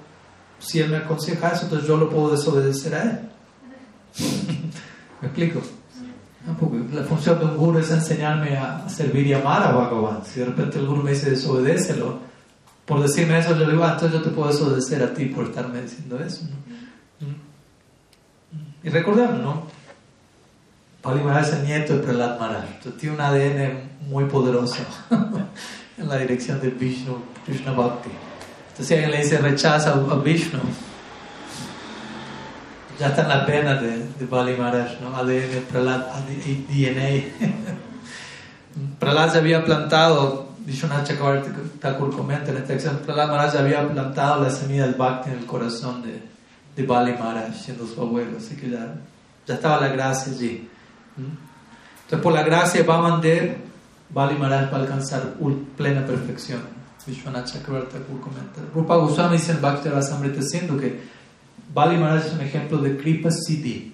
[0.61, 3.21] si él me aconseja eso, entonces yo lo puedo desobedecer a él.
[5.21, 5.61] ¿Me explico?
[6.47, 10.25] La función de un guru es enseñarme a servir y amar a Bhagavan.
[10.25, 12.19] Si de repente el guru me dice desobedécelo,
[12.85, 15.47] por decirme eso, yo le digo, ah, entonces yo te puedo desobedecer a ti por
[15.47, 16.43] estarme diciendo eso.
[18.83, 19.63] Y recordemos, ¿no?
[21.01, 22.65] Pali Maharaj es el nieto de Prahlad Maharaj.
[22.77, 24.83] Entonces tiene un ADN muy poderoso
[25.99, 28.11] en la dirección de Vishnu, Krishna Bhakti.
[28.71, 30.61] Entonces si alguien le dice rechaza a Vishnu,
[32.99, 35.17] ya está en la pena de, de Bali Maharaj, ¿no?
[35.17, 36.07] ADN, Prahlad,
[36.69, 37.25] DNA.
[38.99, 44.43] Prahlad se había plantado, Vishwanath Chakravarti Thakur comenta en esta sección, Prahlad Maharaj había plantado
[44.43, 46.23] la semilla del Bhakti en el corazón de,
[46.77, 48.95] de Bali Maharaj, siendo su abuelo, así que ya,
[49.47, 50.69] ya estaba la gracia allí.
[51.17, 53.57] Entonces, por la gracia de Vamandev,
[54.11, 55.35] Bali Maharaj va a alcanzar
[55.77, 56.61] plena perfección.
[57.07, 58.61] Vishwanath Chakravarti Thakur comenta.
[58.73, 61.01] Rupa Goswami dice en Bhakti Rasamrita siendo que
[61.73, 63.93] Bali Maharaj es un ejemplo de Kripa Siddhi,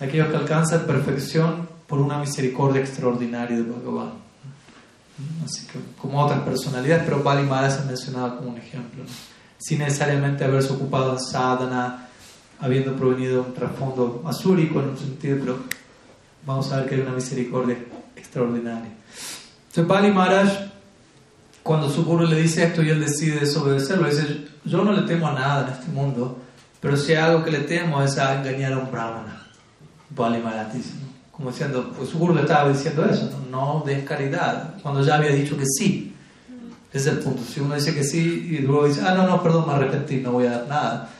[0.00, 4.12] aquellos que alcanzan perfección por una misericordia extraordinaria de Bhagavan.
[5.44, 9.04] Así que, como otras personalidades, pero Bali Maharaj es mencionado como un ejemplo,
[9.58, 12.08] sin necesariamente haberse ocupado en sadhana,
[12.60, 15.58] habiendo provenido de un trasfondo asúrico en un sentido, pero
[16.44, 17.78] vamos a ver que hay una misericordia
[18.16, 18.90] extraordinaria.
[19.68, 20.48] Entonces, Bali Maharaj,
[21.62, 25.28] cuando su guru le dice esto y él decide desobedecerlo, dice: Yo no le temo
[25.28, 26.43] a nada en este mundo
[26.84, 29.42] pero si hay algo que le temo es a engañar a un brahmana.
[30.10, 31.00] Vale malatísimo.
[31.30, 35.14] Como diciendo, pues su guru le estaba diciendo eso, no, no des caridad, cuando ya
[35.14, 36.14] había dicho que sí.
[36.92, 37.42] Ese es el punto.
[37.42, 40.32] Si uno dice que sí y luego dice, ah, no, no, perdón, me arrepentí, no
[40.32, 41.10] voy a dar nada.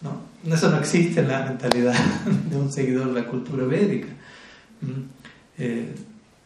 [0.00, 1.94] No, eso no existe en la mentalidad
[2.48, 4.10] de un seguidor de la cultura védica.
[4.80, 5.00] Mm.
[5.58, 5.94] Eh,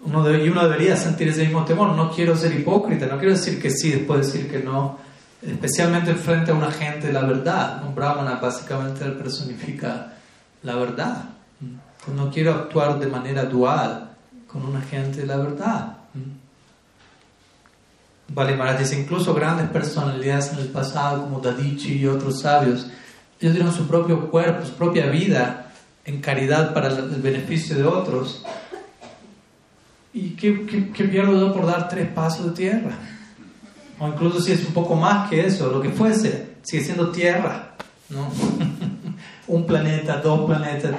[0.00, 1.94] uno y uno debería sentir ese mismo temor.
[1.94, 5.03] No quiero ser hipócrita, no quiero decir que sí, después decir que no
[5.46, 7.84] especialmente frente a un agente de la verdad.
[7.84, 10.14] Un brahmana básicamente personifica
[10.62, 11.24] la verdad.
[12.04, 14.10] Pues no quiero actuar de manera dual
[14.46, 15.96] con un agente de la verdad.
[18.28, 22.86] Vale, Maharaj dice, incluso grandes personalidades en el pasado como Dadichi y otros sabios,
[23.38, 25.72] ellos dieron su propio cuerpo, su propia vida
[26.04, 28.44] en caridad para el beneficio de otros.
[30.12, 32.96] ¿Y qué, qué, qué pierdo yo por dar tres pasos de tierra?
[33.98, 37.74] O incluso si es un poco más que eso, lo que fuese, sigue siendo tierra,
[38.10, 38.28] ¿no?
[39.48, 40.92] un planeta, dos planetas,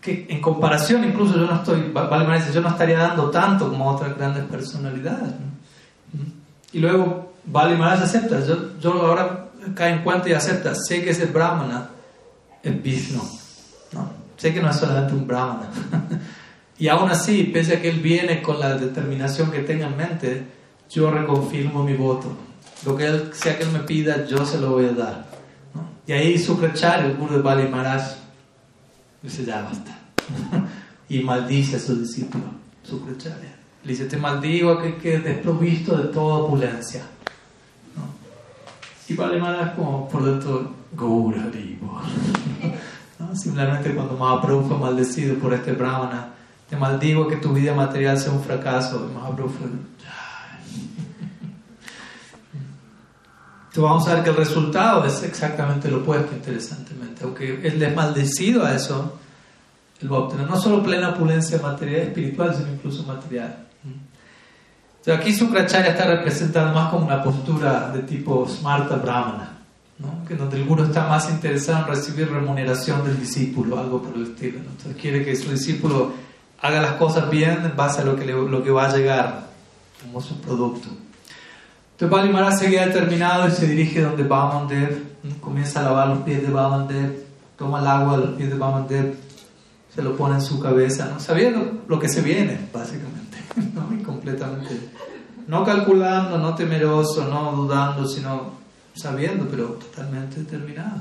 [0.00, 4.16] que en comparación incluso yo no estoy, vale, yo no estaría dando tanto como otras
[4.16, 5.30] grandes personalidades.
[5.30, 6.24] ¿no?
[6.72, 11.10] Y luego Vale Maharaj acepta, yo, yo ahora cae en cuenta y acepta, sé que
[11.10, 11.88] ese brahmana
[12.62, 13.22] es Vishnu,
[13.92, 14.10] ¿no?
[14.36, 15.70] sé que no es solamente un brahmana.
[16.78, 20.46] y aún así, pese a que él viene con la determinación que tenga en mente,
[20.90, 22.28] yo reconfirmo mi voto.
[22.84, 25.26] Lo que él, sea que él me pida, yo se lo voy a dar.
[26.06, 27.68] Y ahí Sukracharya, el guru de Bali
[29.22, 29.98] dice, ya basta.
[31.08, 32.44] y maldice a su discípulo,
[32.82, 33.56] Sukracharya.
[33.84, 37.02] Le dice, te maldigo que quede desprovisto de toda opulencia.
[39.08, 39.40] Y Bali
[39.76, 41.38] como por dentro, Gaura
[43.18, 43.36] ¿no?
[43.36, 46.34] Simplemente cuando Mahaprabhu fue maldecido por este brahmana,
[46.68, 49.10] te maldigo que tu vida material sea un fracaso.
[49.14, 49.66] Mahaprabhu fue,
[53.78, 57.22] Entonces vamos a ver que el resultado es exactamente lo opuesto, interesantemente.
[57.22, 59.20] Aunque él es maldecido a eso,
[60.02, 63.56] él va a obtener no solo plena opulencia material, espiritual, sino incluso material.
[63.84, 69.58] Entonces aquí Sukracharya está representado más como una postura de tipo Smarta Brahmana,
[70.00, 70.24] ¿no?
[70.26, 74.24] que donde el guru está más interesado en recibir remuneración del discípulo, algo por el
[74.24, 74.58] estilo.
[74.58, 76.14] Entonces quiere que su discípulo
[76.60, 79.46] haga las cosas bien en base a lo que, lo que va a llegar
[80.02, 80.88] como su producto.
[81.98, 85.02] Entonces Bali Maharaj seguía determinado y se dirige donde Vamandev,
[85.40, 87.24] comienza a lavar los pies de Vamandev,
[87.56, 89.16] toma el agua de los pies de Vamandev,
[89.92, 91.18] se lo pone en su cabeza, ¿no?
[91.18, 93.38] sabiendo lo que se viene, básicamente,
[93.74, 93.92] ¿no?
[93.92, 94.78] y completamente,
[95.48, 98.52] no calculando, no temeroso, no dudando, sino
[98.94, 101.00] sabiendo, pero totalmente determinado.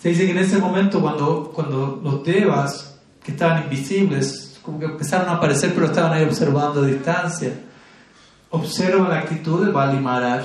[0.00, 4.84] Se dice que en ese momento, cuando, cuando los devas, que estaban invisibles, como que
[4.84, 7.52] empezaron a aparecer, pero estaban ahí observando a distancia,
[8.50, 10.44] observa la actitud de Bali Maharaj,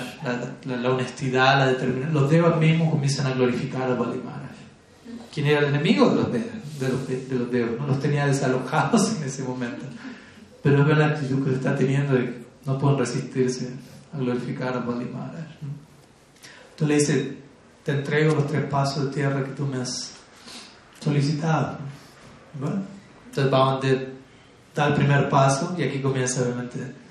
[0.65, 2.13] la, honestidad, la determinación.
[2.13, 4.45] Los devas mismos comienzan a glorificar a Bali Maharaj.
[5.33, 6.79] ¿Quién era el enemigo de los devas?
[6.79, 7.87] De los, de los devas ¿no?
[7.87, 9.85] Los tenía desalojados en ese momento.
[10.61, 13.73] Pero es la actitud que está teniendo y no pueden resistirse
[14.13, 15.45] a glorificar a Bali Maharaj.
[16.71, 17.37] Entonces le dice,
[17.83, 20.11] te entrego los tres pasos de tierra que tú me has
[20.99, 21.77] solicitado.
[22.59, 22.83] Bueno,
[23.25, 23.87] entonces vamos a
[24.75, 27.04] dar el primer paso y aquí comienza obviamente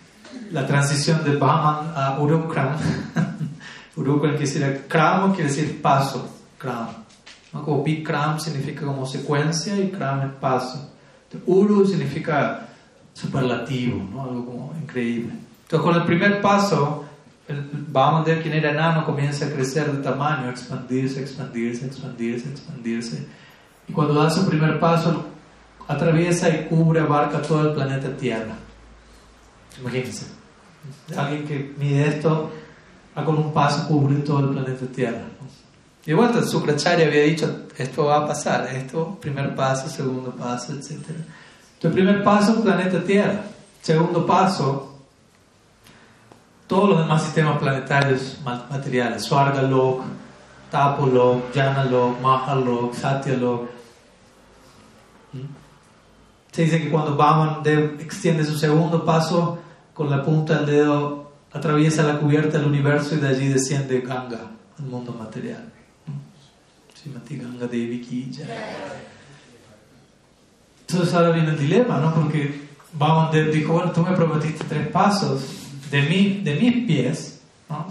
[0.51, 2.77] la transición de Brahman a Urukram.
[3.97, 6.89] Urukram quiere decir Kram, quiere decir paso, Kram.
[7.53, 7.63] ¿No?
[7.63, 10.91] Como Bikram significa como secuencia y Kram es paso.
[11.47, 12.69] Uru significa
[13.13, 14.23] superlativo, ¿no?
[14.23, 15.35] algo como increíble.
[15.63, 17.05] Entonces con el primer paso,
[17.49, 17.63] el
[18.25, 23.27] ver quien era enano, comienza a crecer de tamaño, expandirse, expandirse, expandirse, expandirse.
[23.89, 25.27] Y cuando da su primer paso,
[25.87, 28.55] atraviesa y cubre, abarca todo el planeta Tierra.
[29.81, 30.27] Imagínense,
[31.17, 32.51] alguien que mide esto,
[33.15, 35.25] a con un paso cubrir todo el planeta Tierra.
[36.07, 40.91] Y vuelta, Sukracharya había dicho, esto va a pasar, esto, primer paso, segundo paso, etc.
[40.91, 43.43] Entonces, primer paso, planeta Tierra.
[43.81, 44.99] Segundo paso,
[46.67, 50.03] todos los demás sistemas planetarios materiales, Swargalok,
[50.71, 53.69] Tapolok, Janalok, Mahalok, Satyalok.
[56.53, 57.63] Se dice que cuando Vaman
[57.99, 59.59] extiende su segundo paso,
[59.95, 64.51] con la punta del dedo atraviesa la cubierta del universo y de allí desciende Ganga,
[64.79, 65.71] al mundo material.
[67.01, 68.31] Srimati Ganga Devi Ki
[70.81, 72.13] Entonces ahora viene el dilema, ¿no?
[72.13, 75.43] Porque Vamandev dijo, bueno, tú me prometiste tres pasos
[75.91, 77.87] de, mi, de mis pies, ¿no?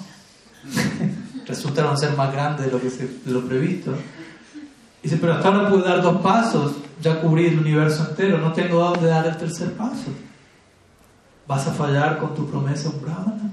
[1.47, 3.93] Resultaron ser más grandes de lo, que se, de lo previsto.
[5.01, 8.79] Dice, pero hasta ahora pude dar dos pasos, ya cubrí el universo entero, no tengo
[8.79, 10.11] dónde dar el tercer paso.
[11.47, 13.51] ¿Vas a fallar con tu promesa un brahmana?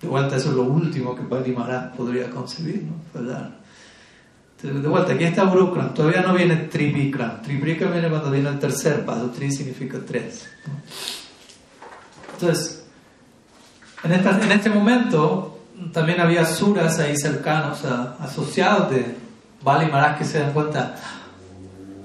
[0.00, 2.92] De vuelta, eso es lo último que Maharaj podría concebir, ¿no?
[3.12, 3.64] Fallar.
[4.62, 7.42] De vuelta, aquí está Urukram, todavía no viene Tripikram.
[7.42, 10.48] Tripikram viene cuando viene el tercer paso, Tri significa tres.
[12.32, 12.86] Entonces,
[14.02, 15.60] en, en, este momento
[15.92, 19.16] también había suras ahí cercanos, asociados de
[19.62, 20.96] Bali que se dan cuenta,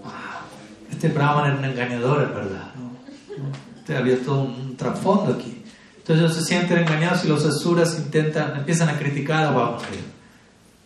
[0.06, 0.42] ah,
[0.90, 2.72] este brahman era un engañador, es verdad.
[2.76, 3.69] ¿no?
[3.96, 5.64] Había todo un trasfondo aquí.
[5.98, 10.04] Entonces ellos se sienten engañados y los asuras intentan, empiezan a criticar a Vamahdev.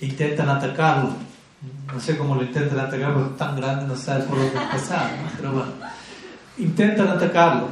[0.02, 1.12] Intentan atacarlo.
[1.94, 5.12] No sé cómo lo intentan atacar porque es tan grande, no sabe por dónde empezar.
[5.38, 5.72] Pero bueno,
[6.58, 7.70] intentan atacarlo.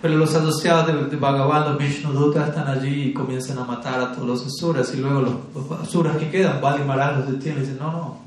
[0.00, 4.26] Pero los asociados de, de Bhagavan, los están allí y comienzan a matar a todos
[4.26, 4.92] los asuras.
[4.94, 8.18] Y luego los, los asuras que quedan, Maharaj los detienen y dicen: No, no,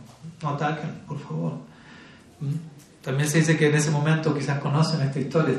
[0.41, 1.53] no ataquen, por favor.
[2.39, 2.53] ¿Mm?
[3.03, 5.55] También se dice que en ese momento, quizás conocen esta historia,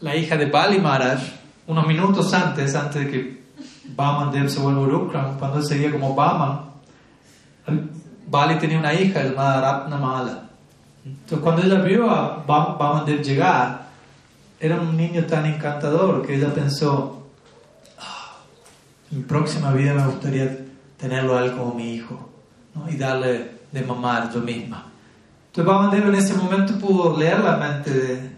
[0.00, 1.20] la hija de Bali Maharaj,
[1.66, 3.46] unos minutos antes, antes de que
[3.94, 6.60] Baman Dev se vuelva Urukram, cuando él seguía como Baman,
[8.28, 10.42] Bali tenía una hija llamada Ratna Mala.
[11.04, 13.86] Entonces, cuando ella vio a Baman Dev llegar,
[14.58, 17.28] era un niño tan encantador que ella pensó:
[17.98, 18.36] ah,
[19.10, 20.66] en mi próxima vida me gustaría
[20.96, 22.30] tenerlo a él como mi hijo
[22.74, 22.88] ¿no?
[22.88, 24.86] y darle de mamar yo misma.
[25.48, 28.35] Entonces Bhamandeva en ese momento pudo leer la mente de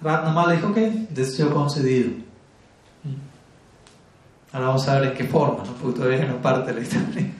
[0.00, 0.76] Ratnamala dijo, ok,
[1.10, 2.10] deseo concedido.
[4.52, 5.72] Ahora vamos a ver en qué forma, ¿no?
[5.72, 7.30] porque todavía no parte de la historia.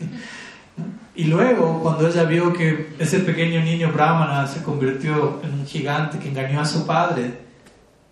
[1.15, 6.19] Y luego, cuando ella vio que ese pequeño niño brahmana se convirtió en un gigante
[6.19, 7.39] que engañó a su padre,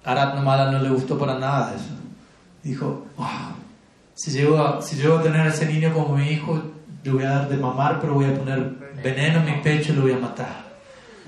[0.02, 1.90] a Ratnamala no le gustó para nada eso.
[2.62, 3.06] Dijo,
[4.14, 6.62] si, llego a, a tener a ese niño como mi hijo,
[7.02, 8.70] le voy a dar de mamar, pero voy a poner
[9.02, 10.63] veneno en mi pecho y lo voy a matar.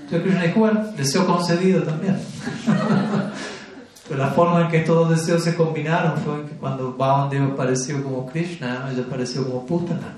[0.07, 2.17] Entonces Krishna dijo, bueno, deseo concedido también.
[4.07, 8.01] Pero la forma en que todos los deseos se combinaron fue que cuando Bhavandeva apareció
[8.01, 10.15] como Krishna, ella apareció como Putana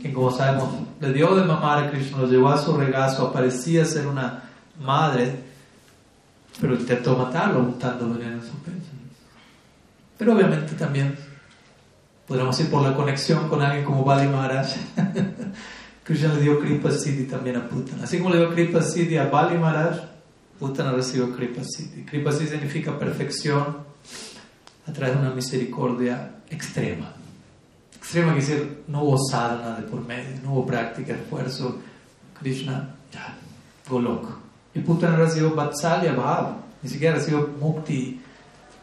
[0.00, 0.68] quien como sabemos
[1.00, 4.42] le dio de mamar a Krishna, lo llevó a su regazo, parecía ser una
[4.80, 5.40] madre,
[6.60, 8.90] pero intentó matarlo untando veneno en su pecho.
[10.18, 11.16] Pero obviamente también
[12.26, 14.68] podríamos ir por la conexión con alguien como Bali Maharaj.
[16.06, 18.04] Krishna le dio Kripa Siddhi también a Putana.
[18.04, 19.98] Así como le dio Kripa Siddhi a Bali Maharaj,
[20.58, 22.04] Putana recibió Kripa Siddhi.
[22.04, 23.78] Kripa Siddhi significa perfección
[24.86, 27.16] a través de una misericordia extrema
[28.06, 31.76] extrema que decir, no hubo sadhana de por medio, no hubo práctica, esfuerzo.
[32.38, 33.36] Krishna, ya,
[33.88, 34.28] Golok.
[34.74, 38.20] Y Putana recibió Vatsalya Bhav, ni siquiera recibió Mukti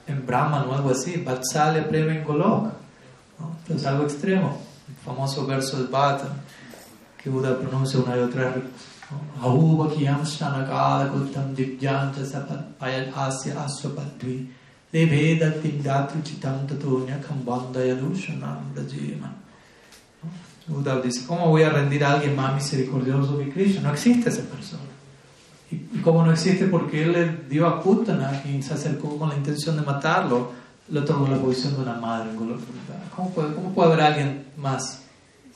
[0.07, 2.65] en Brahman o algo así, Vatsalya Prema en Golok.
[3.39, 3.55] ¿no?
[3.61, 4.61] Entonces algo extremo.
[4.89, 6.33] El famoso verso del Bhattan
[7.23, 8.63] que Buda pronuncia una y otra vez.
[21.03, 23.81] Dice, ¿cómo voy a rendir a alguien más misericordioso que Krishna?
[23.81, 24.83] No existe esa persona.
[25.71, 29.35] Y, como no existe porque él le dio a Putana y se acercó con la
[29.35, 30.51] intención de matarlo,
[30.89, 32.29] le tomó la posición de una madre
[33.15, 35.02] ¿Cómo puede, ¿Cómo puede haber alguien más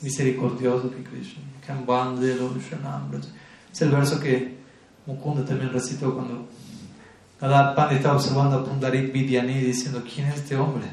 [0.00, 1.42] misericordioso que Krishna?
[3.72, 4.58] Es el verso que
[5.06, 6.48] Mukunda también recitó cuando
[7.38, 10.86] cada Pandit estaba observando a Pundarik Vidyani diciendo, ¿quién es este hombre?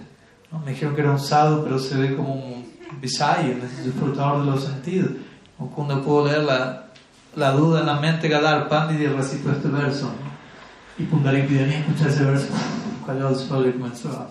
[0.52, 0.60] ¿No?
[0.60, 2.66] Me dijeron que era un sadhu, pero se ve como un
[3.02, 5.12] visaya, un disfrutador de los sentidos.
[5.74, 6.88] Cuando pudo leer la,
[7.36, 10.12] la, duda en la mente, Gadar Pandit y recitó este verso.
[10.98, 12.48] Y Pundarik Vidyani escuchó ese verso,
[13.06, 14.30] cayó al suelo y comenzó a,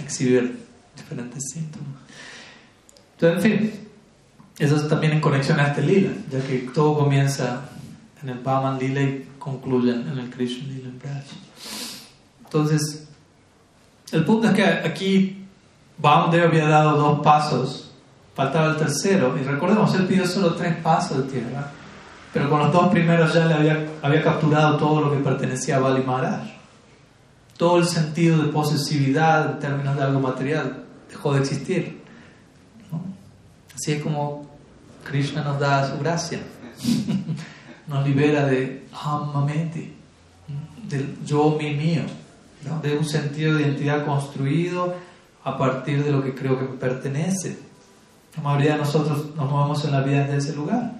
[0.00, 0.62] exhibir
[0.94, 2.05] diferentes síntomas.
[3.18, 3.88] Entonces, en fin,
[4.58, 7.62] eso es también en conexión a este lila, ya que todo comienza
[8.22, 10.90] en el Bhaman Lila y concluyen en el Krishna Lila
[12.44, 13.08] Entonces,
[14.12, 15.44] el punto es que aquí
[15.98, 17.90] Bhamandev había dado dos pasos,
[18.34, 21.70] faltaba el tercero, y recordemos, él pidió solo tres pasos de tierra,
[22.32, 25.80] pero con los dos primeros ya le había, había capturado todo lo que pertenecía a
[25.80, 26.42] Bali Maharaj.
[27.56, 31.95] Todo el sentido de posesividad en términos de algo material dejó de existir.
[33.76, 34.46] Así es como
[35.04, 36.40] Krishna nos da su gracia.
[37.86, 39.92] nos libera de hamameti,
[40.88, 42.02] del yo, mi, mío,
[42.82, 44.94] de un sentido de identidad construido
[45.44, 47.58] a partir de lo que creo que me pertenece.
[48.36, 50.92] La mayoría de nosotros nos movemos en la vida desde ese lugar.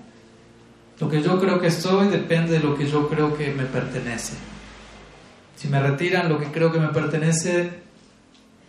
[1.00, 4.34] Lo que yo creo que soy depende de lo que yo creo que me pertenece.
[5.56, 7.70] Si me retiran lo que creo que me pertenece,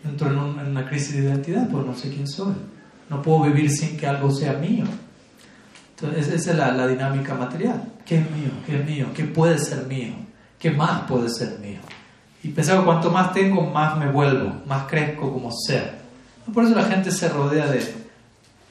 [0.03, 2.53] entro en, en una crisis de identidad, pues no sé quién soy.
[3.09, 4.85] No puedo vivir sin que algo sea mío.
[5.99, 7.83] Entonces, esa es la, la, dinámica material.
[8.05, 8.51] ¿Qué es mío?
[8.65, 9.07] ¿Qué es mío?
[9.15, 10.13] ¿Qué puede ser mío?
[10.59, 11.79] ¿Qué más puede ser mío?
[12.43, 15.97] Y pensaba, cuanto más tengo, más me vuelvo, más crezco como ser.
[16.53, 17.83] Por eso la gente se rodea de,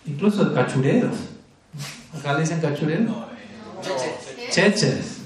[0.07, 1.16] incluso de cachureros.
[2.16, 3.14] ¿Acá le dicen cachureros?
[4.51, 5.18] Cheches.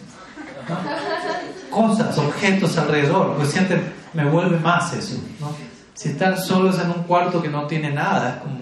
[1.71, 3.37] Cosas, objetos alrededor.
[3.37, 5.17] Pues sienten, me vuelve más eso.
[5.39, 5.55] ¿no?
[5.95, 8.60] Si están solos en un cuarto que no tiene nada, es como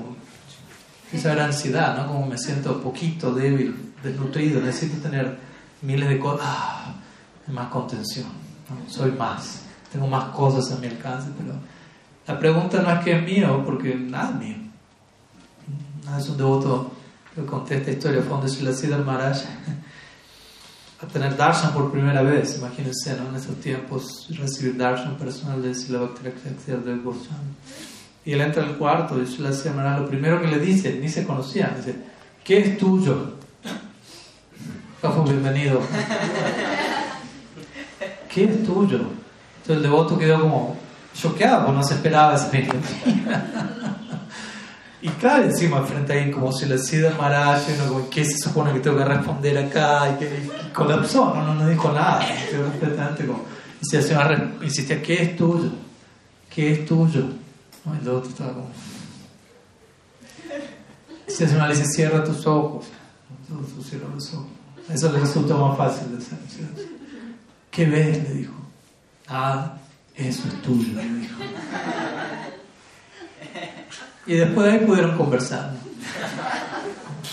[1.13, 2.07] esa gran ansiedad, ¿no?
[2.07, 5.39] Como me siento poquito, débil, desnutrido, necesito tener
[5.83, 6.95] miles de cosas, ah,
[7.49, 8.27] más contención,
[8.89, 11.55] soy más, tengo más cosas a mi alcance, pero
[12.27, 14.57] la pregunta no es que es mío, porque nada es mío.
[16.05, 16.93] Nada es un devoto
[17.35, 19.45] que conté esta historia, fue donde Siddhar Maharaj
[21.01, 23.29] a tener darshan por primera vez, imagínense, ¿no?
[23.29, 27.55] En esos tiempos recibir darshan personal de Sila Bhakti de Goswami.
[28.29, 31.25] Y él entra al cuarto y Shila Maharaj lo primero que le dice, ni se
[31.25, 31.97] conocían, dice,
[32.45, 33.37] ¿qué es tuyo?
[35.01, 35.81] Fue bienvenido.
[38.29, 38.99] ¿Qué es tuyo?
[38.99, 40.77] Entonces el devoto quedó como
[41.15, 42.69] choqueado, porque no se esperaba ese
[45.01, 48.11] Y claro, encima frente a él como si le decía Maharaj, ¿no?
[48.11, 50.07] ¿qué se supone que tengo que responder acá?
[50.11, 52.21] Y, que, colapsó, no, no, dijo nada.
[53.27, 53.47] Como,
[53.81, 54.15] y se
[54.63, 55.71] insistía, ¿qué es tuyo?
[56.55, 57.38] ¿Qué es tuyo?
[57.95, 58.71] El otro estaba como...
[61.27, 62.87] Si es una dice, cierra tus ojos.
[63.49, 64.47] Entonces, cierra los ojos.
[64.89, 66.39] Eso le resulta más fácil de hacer.
[67.71, 68.23] ¿Qué ves?
[68.25, 68.55] Le dijo.
[69.29, 69.75] Ah,
[70.15, 71.37] eso es tuyo, le dijo.
[74.27, 75.73] Y después de ahí pudieron conversar.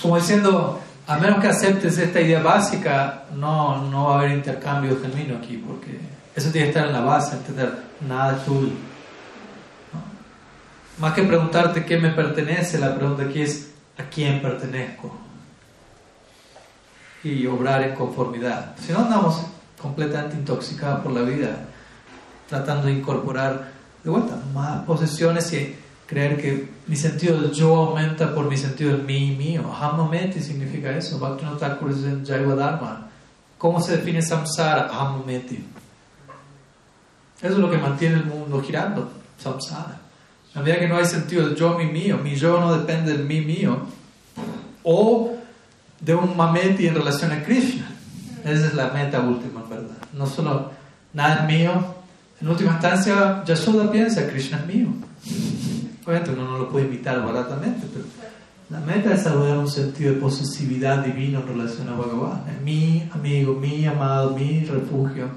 [0.01, 4.97] Como diciendo, a menos que aceptes esta idea básica, no, no va a haber intercambio
[5.01, 5.99] genuino aquí, porque
[6.36, 7.74] eso tiene que estar en la base, entender,
[8.08, 8.74] nada es tuyo.
[10.98, 15.14] Más que preguntarte qué me pertenece, la pregunta aquí es, ¿a quién pertenezco?
[17.24, 18.76] Y obrar en conformidad.
[18.80, 19.41] Si no andamos
[19.82, 21.66] completamente intoxicados por la vida,
[22.48, 23.72] tratando de incorporar
[24.04, 25.76] de vuelta más posesiones y
[26.06, 29.74] creer que mi sentido del yo aumenta por mi sentido del mí y mío.
[29.74, 31.20] Hamameti significa eso.
[31.20, 33.10] Bhaktivinoda Thakur en Jaiva.
[33.58, 34.88] ¿Cómo se define samsara?
[34.88, 35.66] Hamameti.
[37.41, 40.05] Eso es lo que mantiene el mundo girando, samsara.
[40.56, 43.26] A medida que no hay sentido del yo, mi mío, mi yo no depende del
[43.26, 43.78] mí mío,
[44.84, 45.36] o
[45.99, 47.89] de un mameti en relación a Krishna.
[48.43, 49.97] Esa es la meta última, ¿verdad?
[50.14, 50.72] No solo
[51.14, 51.72] nada es mío.
[52.39, 54.88] En última instancia, Yasoda piensa, Krishna es mío.
[56.06, 58.06] Obviamente uno no lo puede imitar baratamente, pero
[58.70, 62.43] la meta es desarrollar un sentido de posesividad divino en relación a Bhagavan.
[62.49, 65.28] Es mi amigo, mi amado, mi refugio.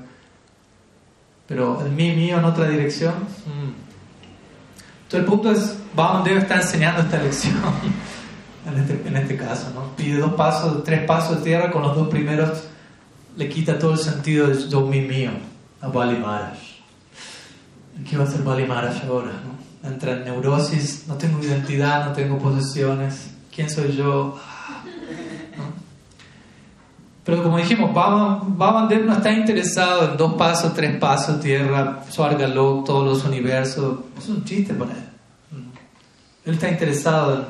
[1.48, 3.14] Pero el mí mío en otra dirección.
[3.46, 3.87] Mm.
[5.08, 5.76] Entonces el punto es,
[6.24, 7.54] debe está enseñando esta lección.
[8.66, 9.96] en, este, en este caso, ¿no?
[9.96, 12.64] Pide dos pasos, tres pasos de tierra, con los dos primeros
[13.36, 15.30] le quita todo el sentido de yo, mi mío,
[15.80, 16.58] a Bali Maharaj.
[18.08, 19.30] ¿Qué va a hacer Bali Maharaj ahora?
[19.30, 19.58] ¿no?
[19.88, 24.38] entra en neurosis, no tengo identidad, no tengo posesiones, ¿quién soy yo?
[27.28, 33.04] Pero como dijimos, Babandev no está interesado en dos pasos, tres pasos, tierra, Swargalok, todos
[33.04, 33.98] los universos.
[34.16, 35.04] Es un chiste para él.
[36.46, 37.44] Él está interesado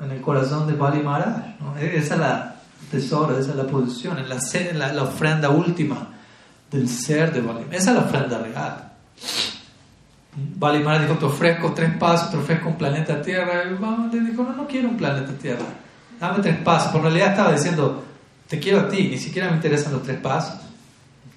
[0.00, 1.54] en, el corazón de Bali Maharaj.
[1.80, 2.56] Esa es la
[2.90, 4.28] tesoro, esa es la posición, en
[4.76, 6.08] la, la, ofrenda última
[6.68, 7.64] del ser de Bali.
[7.70, 8.92] Esa es la ofrenda real.
[10.56, 13.62] Valimara dijo, te ofrezco tres pasos, te ofrezco un planeta Tierra.
[13.66, 15.66] Y dijo, no, no quiero un planeta Tierra.
[16.18, 16.90] Dame tres pasos.
[16.90, 18.06] Por realidad estaba diciendo,
[18.52, 20.60] te quiero a ti, ni siquiera me interesan los tres pasos.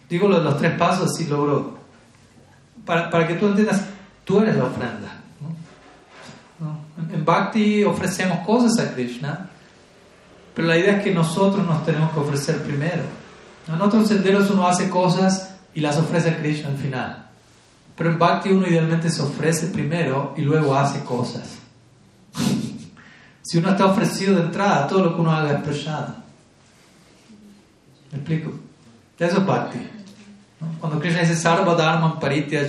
[0.09, 1.77] Digo lo de los tres pasos, así logro.
[2.85, 3.85] Para, para que tú entiendas,
[4.25, 5.21] tú eres la ofrenda.
[7.13, 9.49] En Bhakti ofrecemos cosas a Krishna,
[10.53, 13.03] pero la idea es que nosotros nos tenemos que ofrecer primero.
[13.65, 17.27] En otros senderos uno hace cosas y las ofrece a Krishna al final.
[17.95, 21.59] Pero en Bhakti uno idealmente se ofrece primero y luego hace cosas.
[23.41, 26.24] si uno está ofrecido de entrada, todo lo que uno haga es prashada.
[28.11, 28.51] ¿Me explico?
[29.19, 29.79] Eso es Bhakti.
[30.79, 32.19] Cuando Krishna dice Sarva Dharma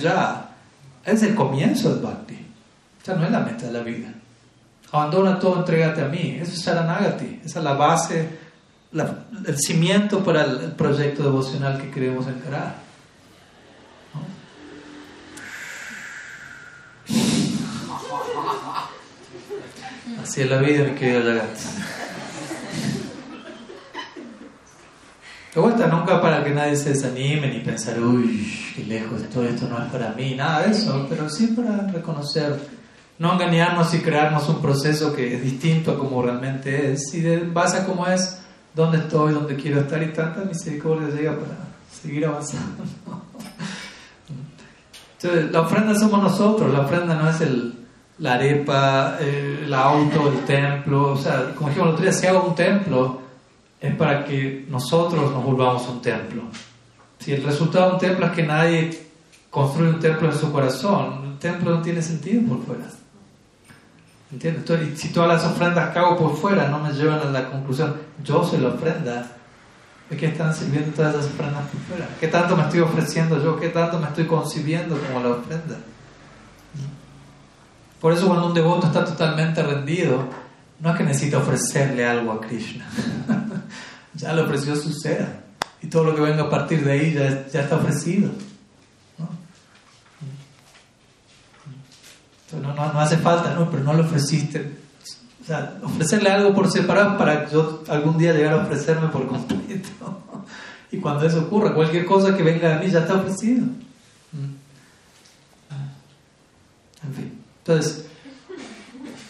[0.01, 0.49] ya
[1.05, 2.37] es el comienzo del Bhakti.
[3.09, 4.09] O no es la meta de la vida.
[4.91, 6.37] Abandona todo, entrégate a mí.
[6.41, 7.41] Eso es Sharanagati.
[7.45, 8.29] Esa es la base,
[8.93, 12.75] el cimiento para el, proyecto devocional que queremos encarar.
[20.21, 21.96] Así es la vida, mi querido Jagat.
[25.57, 29.67] De vuelta, nunca para que nadie se desanime ni pensar, uy, qué lejos estoy, esto
[29.67, 32.59] no es para mí, nada de eso, pero sí para reconocer,
[33.17, 37.39] no engañarnos y crearnos un proceso que es distinto a como realmente es, y de
[37.39, 38.39] base a cómo es,
[38.75, 41.57] dónde estoy, dónde quiero estar, y tanta misericordia llega para
[41.91, 42.83] seguir avanzando.
[45.19, 47.73] Entonces, la ofrenda somos nosotros, la ofrenda no es el,
[48.19, 51.13] la arepa, el auto, el templo.
[51.13, 53.26] O sea, como dijimos el otro día, si hago un templo,
[53.79, 56.43] es para que nosotros nos volvamos un templo.
[57.19, 59.07] Si el resultado de un templo es que nadie
[59.49, 62.85] construye un templo en su corazón, el templo no tiene sentido por fuera.
[64.31, 64.61] ¿Entiendes?
[64.61, 67.95] Entonces, si todas las ofrendas que hago por fuera no me llevan a la conclusión,
[68.23, 69.31] yo soy la ofrenda,
[70.09, 72.09] ¿de qué están sirviendo todas esas ofrendas por fuera?
[72.19, 73.59] ¿Qué tanto me estoy ofreciendo yo?
[73.59, 75.77] ¿Qué tanto me estoy concibiendo como la ofrenda?
[78.01, 80.25] Por eso cuando un devoto está totalmente rendido,
[80.79, 82.85] no es que necesita ofrecerle algo a Krishna.
[84.17, 85.47] ya le ofreció su ser.
[85.81, 88.31] Y todo lo que venga a partir de ahí ya, ya está ofrecido.
[89.17, 89.29] ¿no?
[92.59, 94.77] No, no, hace falta, no, pero no le ofreciste.
[95.41, 99.27] O sea, ofrecerle algo por separado para que yo algún día llegar a ofrecerme por
[99.27, 99.89] completo.
[100.91, 103.65] y cuando eso ocurra, cualquier cosa que venga de mí ya está ofrecido.
[107.03, 107.39] En fin.
[107.59, 108.06] Entonces,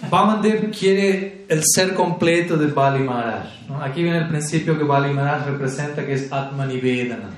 [0.10, 3.48] Vamandev quiere el ser completo de Bali Maharaj.
[3.82, 7.30] Aquí viene el principio que Bali Maharaj representa, que es Atmanivedana.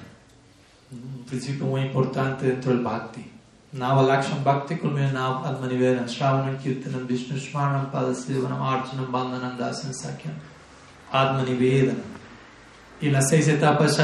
[0.92, 3.26] Un principio muy importante dentro del Bhakti.
[3.72, 10.34] Nava Lakshman Bhakti Kulmina Nav Atmanivedan Shravanam Kirtanam Vishnu Shmaranam Padasivanam Arjunam Bandhanam Dasan Sakyam
[11.12, 12.02] Atmanivedan
[13.02, 14.04] y las seis etapas de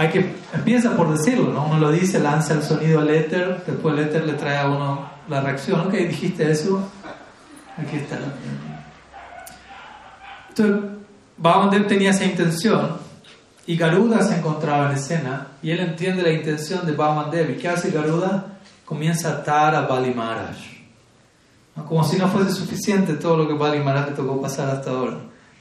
[0.00, 1.66] Hay que, empieza por decirlo, ¿no?
[1.66, 5.10] Uno lo dice, lanza el sonido al éter, después el éter le trae a uno
[5.28, 6.88] la reacción, ok, dijiste eso,
[7.76, 8.16] aquí está.
[10.48, 10.90] Entonces,
[11.36, 12.96] Bhagavan tenía esa intención
[13.66, 17.68] y Garuda se encontraba en escena y él entiende la intención de Bhagavan ¿Y qué
[17.68, 18.58] hace Garuda?
[18.86, 20.56] Comienza a atar a Bali Maharaj.
[21.86, 25.18] Como si no fuese suficiente todo lo que Bali le tocó pasar hasta ahora.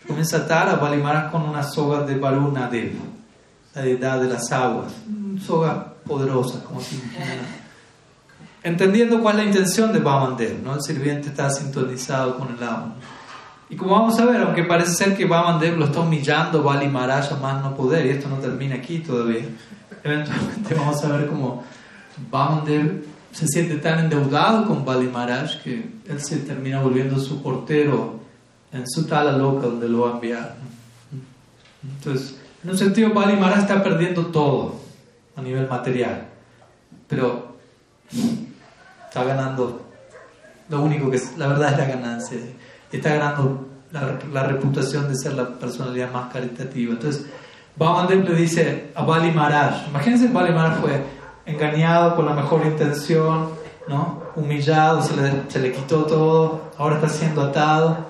[0.08, 2.70] Comienza a atar a Bali con una soga de Varuna
[3.80, 4.92] la deidad de las aguas.
[5.46, 7.02] Soga poderosa, como si
[8.64, 10.76] Entendiendo cuál es la intención de Vamandev, ¿no?
[10.76, 12.94] El sirviente está sintonizado con el agua.
[13.70, 17.32] Y como vamos a ver, aunque parece ser que Vamandev lo está humillando, Bali Maharaj
[17.32, 19.46] a más no poder, y esto no termina aquí todavía,
[20.04, 21.64] eventualmente vamos a ver cómo
[22.30, 28.20] Vamandev se siente tan endeudado con Bali Maharaj que él se termina volviendo su portero
[28.74, 30.56] en su tala loca donde lo va a enviar.
[31.82, 34.76] Entonces, en un sentido, Bali Maharaj está perdiendo todo
[35.36, 36.28] a nivel material,
[37.08, 37.56] pero
[39.08, 39.82] está ganando
[40.70, 42.38] lo único que es, la verdad es la ganancia.
[42.92, 46.94] Está ganando la, reputación de ser la personalidad más caritativa.
[46.94, 47.26] Entonces,
[47.76, 51.04] Bhavandev le dice a Bali Maharaj, imagínense, Bali Maharaj fue
[51.46, 53.50] engañado con la mejor intención,
[53.88, 54.22] ¿no?
[54.36, 58.10] humillado, se le, se le quitó todo, ahora está siendo atado.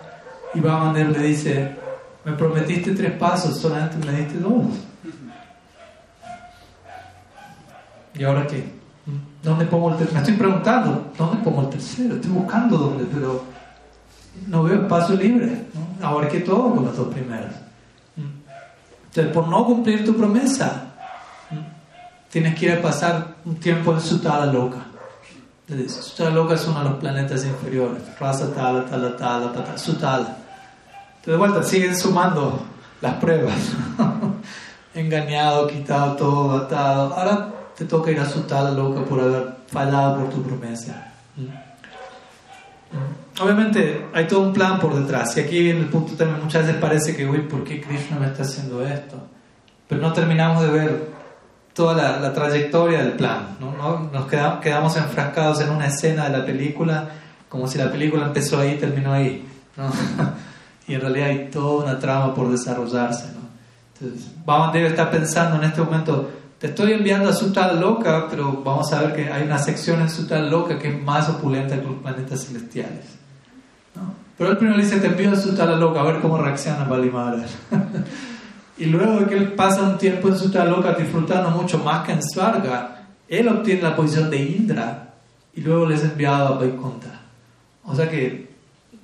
[0.53, 1.75] Y Bhagavan le dice,
[2.25, 4.65] me prometiste tres pasos, solamente me diste dos.
[8.13, 8.79] ¿Y ahora qué?
[9.41, 10.15] ¿Dónde pongo el tercero?
[10.15, 12.15] Me estoy preguntando, ¿dónde pongo el tercero?
[12.15, 13.43] Estoy buscando dónde, pero
[14.47, 15.65] no veo espacio libre.
[15.73, 16.05] ¿no?
[16.05, 17.53] Ahora qué todo con las dos primeras.
[19.07, 20.89] Entonces, por no cumplir tu promesa,
[22.29, 24.85] tienes que ir a pasar un tiempo en Sutala Loca.
[25.87, 28.01] Sutala Loca es uno de los planetas inferiores.
[28.19, 30.37] Rasa Tala, Tala, Tala, Tala, Sutala.
[31.29, 32.65] Entonces, de vuelta, siguen sumando
[33.01, 33.55] las pruebas.
[34.95, 37.13] Engañado, quitado todo, atado.
[37.13, 41.13] Ahora te toca ir a Sutala Loca por haber fallado por tu promesa.
[41.35, 41.69] ¿Mm?
[43.43, 45.37] Obviamente hay todo un plan por detrás.
[45.37, 48.25] Y aquí viene el punto también, muchas veces parece que, uy, ¿por qué Krishna me
[48.25, 49.15] está haciendo esto?
[49.87, 51.09] Pero no terminamos de ver
[51.73, 53.55] toda la, trayectoria del plan.
[53.59, 54.09] ¿no?
[54.11, 57.09] Nos quedamos, quedamos enfrascados en una escena de la película
[57.47, 59.47] como si la película empezó ahí y terminó ahí.
[59.77, 59.91] ¿no?
[60.89, 63.27] y en realidad hay toda una trama por desarrollarse.
[63.33, 63.47] ¿no?
[63.93, 68.61] Entonces, vamos debe estar pensando en este momento, te estoy enviando a Sutala Loca, pero
[68.63, 71.85] vamos a ver que hay una sección en Sutala Loca que es más opulenta que
[71.85, 73.05] los planetas celestiales.
[73.95, 74.13] ¿no?
[74.37, 77.45] Pero él primero dice, te envío a Sutala Loca, a ver cómo reacciona Valimara.
[78.79, 82.13] Y luego de que él pasa un tiempo en su loca disfrutando mucho más que
[82.13, 85.15] en Svarga, él obtiene la posición de Indra
[85.53, 87.19] y luego le es enviado a Vaikuntha.
[87.83, 88.48] O sea que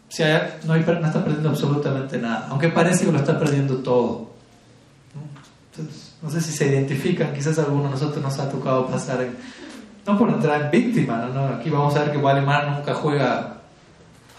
[0.10, 0.24] si
[0.66, 4.30] no, está perdiendo absolutamente nada, aunque parece que lo está perdiendo todo.
[5.72, 9.36] Entonces, no sé si se identifican, quizás alguno de nosotros nos ha tocado pasar en,
[10.06, 11.48] no por entrar en víctima, ¿no?
[11.48, 13.58] aquí vamos a ver que Valimar nunca juega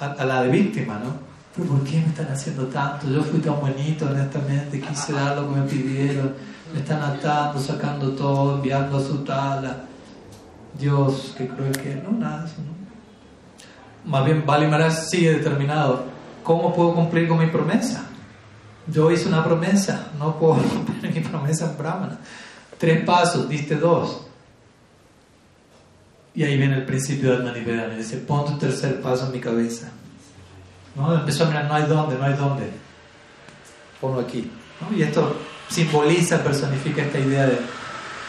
[0.01, 1.27] a la de víctima, ¿no?
[1.65, 3.09] ¿por qué me están haciendo tanto?
[3.09, 6.35] Yo fui tan bonito, honestamente, quise dar lo que me pidieron,
[6.73, 9.85] me están atando, sacando todo, enviando a su tala.
[10.79, 12.76] Dios, qué cruel que no, nada eso, ¿no?
[14.07, 16.05] Más bien, Bali sigue determinado.
[16.43, 18.07] ¿Cómo puedo cumplir con mi promesa?
[18.87, 22.19] Yo hice una promesa, no puedo cumplir mi promesa en Brahmana.
[22.79, 24.27] Tres pasos, diste dos.
[26.35, 27.95] Y ahí viene el principio del Manivedana.
[27.95, 29.89] Dice, pon tu tercer paso en mi cabeza.
[30.95, 31.15] ¿no?
[31.15, 32.71] Empezó a mirar, no hay dónde, no hay dónde.
[34.01, 34.51] Ponlo aquí.
[34.95, 35.35] Y esto
[35.69, 37.59] simboliza, personifica esta idea de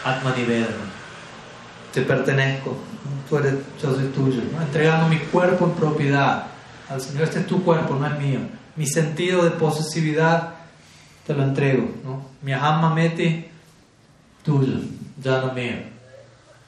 [0.05, 0.87] Atmanivedana.
[1.93, 2.77] Te pertenezco,
[3.29, 4.41] tú eres, yo soy tuyo.
[4.61, 6.47] Entregando mi cuerpo en propiedad
[6.89, 7.23] al Señor.
[7.23, 8.39] Este es tu cuerpo, no es mío.
[8.75, 10.55] Mi sentido de posesividad
[11.25, 11.89] te lo entrego.
[12.03, 12.25] ¿no?
[12.41, 13.45] Mi aham meti,
[14.43, 14.79] tuyo,
[15.21, 15.75] ya no mío.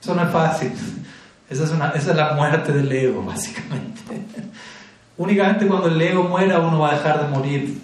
[0.02, 0.72] Eso no es fácil.
[1.49, 4.02] Esa es, una, esa es la muerte del ego, básicamente.
[5.18, 7.81] Únicamente cuando el ego muera uno va a dejar de morir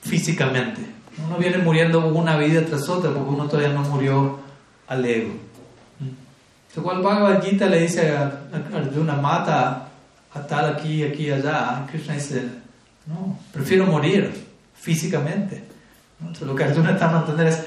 [0.00, 0.80] físicamente.
[1.26, 4.38] Uno viene muriendo una vida tras otra porque uno todavía no murió
[4.88, 5.34] al ego.
[6.74, 8.32] Entonces, cual Bhagavad Gita le dice a
[8.74, 9.88] Arjuna, mata
[10.48, 11.86] tal aquí, aquí, allá.
[11.90, 12.48] Krishna dice,
[13.06, 14.32] no, prefiero morir
[14.74, 15.64] físicamente.
[16.18, 17.62] Entonces, lo que Arjuna está a entender es,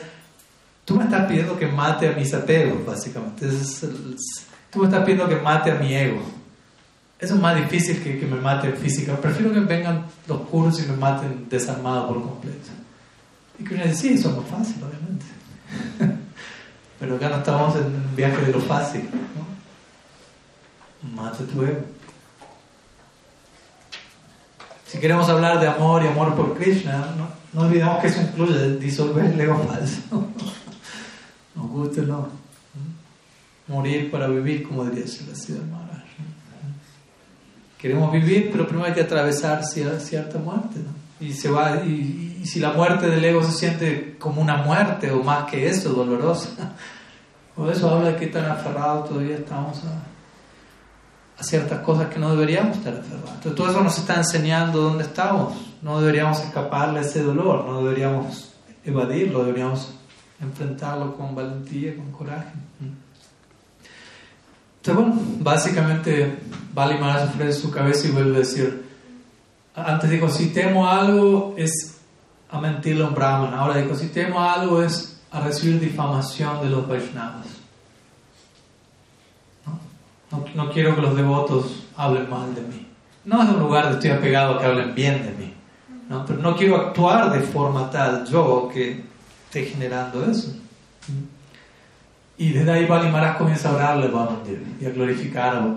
[0.85, 3.47] tú me estás pidiendo que mate a mis apegos, básicamente.
[4.71, 6.23] tú me estás pidiendo que mate a mi ego.
[7.19, 9.15] Eso es más difícil que que me maten física.
[9.17, 12.69] Prefiero que vengan los puros y me maten desarmado por completo.
[13.59, 15.25] Y Krishna dice, sí, eso es más fácil, obviamente.
[16.99, 19.09] Pero acá no estamos en un viaje de lo fácil.
[21.03, 21.15] ¿no?
[21.15, 21.81] Mate tu ego.
[24.87, 28.77] Si queremos hablar de amor y amor por Krishna, no, no olvidemos que eso incluye
[28.77, 30.01] disolver el ego falso.
[31.55, 32.29] Nos guste o no.
[33.67, 35.25] Morir para vivir, como diría Sri
[35.71, 36.03] Maharaj.
[37.79, 40.79] Queremos vivir, pero primero hay que atravesar cierta muerte.
[40.79, 41.25] ¿no?
[41.25, 45.11] Y, se va, y, y, si la muerte del ego se siente como una muerte
[45.11, 46.49] o más que eso, dolorosa,
[47.55, 50.15] por eso habla de que tan aferrados todavía estamos a
[51.37, 53.29] a ciertas cosas que no deberíamos estar aferrados.
[53.29, 55.53] Entonces todo eso nos está enseñando dónde estamos.
[55.81, 58.53] No deberíamos escaparle a ese dolor, no deberíamos
[58.83, 59.93] evadirlo, deberíamos
[60.39, 62.53] enfrentarlo con valentía, con coraje.
[64.77, 66.37] Entonces bueno, básicamente
[66.73, 68.85] Bali Maharaj ofrece su cabeza y vuelve a decir,
[69.75, 71.94] antes dijo, si temo algo es
[72.49, 76.69] a mentirle a un brahman, ahora dijo, si temo algo es a recibir difamación de
[76.69, 77.45] los Vaishnavas.
[80.53, 82.87] No, quiero que los devotos hablen mal de mí.
[83.23, 85.53] No es un lugar donde estoy apegado a que hablen bien de mí.
[86.09, 86.25] ¿no?
[86.25, 89.03] Pero no quiero actuar de forma tal yo que
[89.45, 90.53] esté generando eso.
[92.37, 94.29] Y desde ahí Bali Maharaj comienza a orarle a
[94.81, 95.75] y a glorificar a.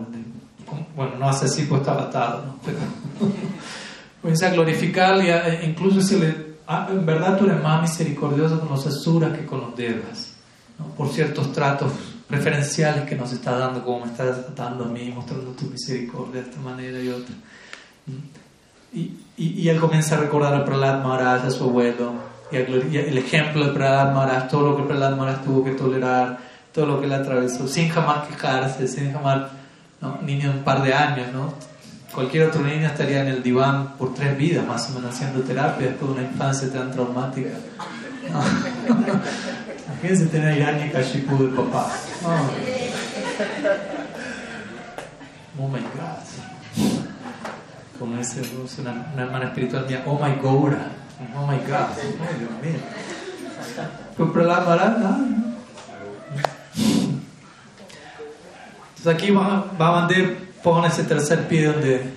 [0.95, 2.57] Bueno, no hace así, pues está atado, ¿no?
[2.65, 2.79] Pero
[4.21, 8.87] comienza a glorificarle e incluso decirle, ah, en verdad tú eres más misericordioso con los
[8.87, 10.35] asuras que con los devas,
[10.79, 10.87] ¿no?
[10.95, 11.93] por ciertos tratos
[12.29, 16.49] preferenciales que nos está dando, como me estás dando a mí, mostrando tu misericordia de
[16.51, 17.35] esta manera y otra.
[18.93, 19.01] Y,
[19.37, 22.13] y, y él comienza a recordar a Prahlad Maharaj, a su abuelo,
[22.53, 26.39] y, el ejemplo de Prahlad Maharaj, todo lo que Prahlad Maharaj tuvo que tolerar,
[26.73, 29.51] todo lo que le atravesó, sin jamás quejarse, sin jamás,
[30.01, 30.19] ¿no?
[30.23, 31.53] niño de un par de años, ¿no?
[32.15, 35.89] Cualquier otro niño estaría en el diván por tres vidas, más o menos, haciendo terapia
[35.89, 37.51] después de una infancia tan traumática.
[39.89, 41.91] Imagínense tener Yanya Kashipu de papá.
[42.25, 42.51] Oh.
[45.61, 46.23] oh my God.
[47.99, 48.43] Como ese
[48.81, 50.75] una, una hermana espiritual mía, oh my God.
[51.37, 51.91] Oh my God.
[51.97, 52.81] Oh Dios mío.
[54.17, 55.19] Pues pero la barata.
[58.97, 62.11] Entonces aquí va, va a mandar, pone ese tercer pie donde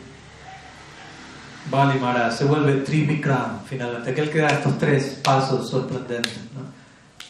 [1.70, 6.38] Bali Maharaj se vuelve Trivikram finalmente, aquel que da estos tres pasos sorprendentes.
[6.54, 6.62] ¿no?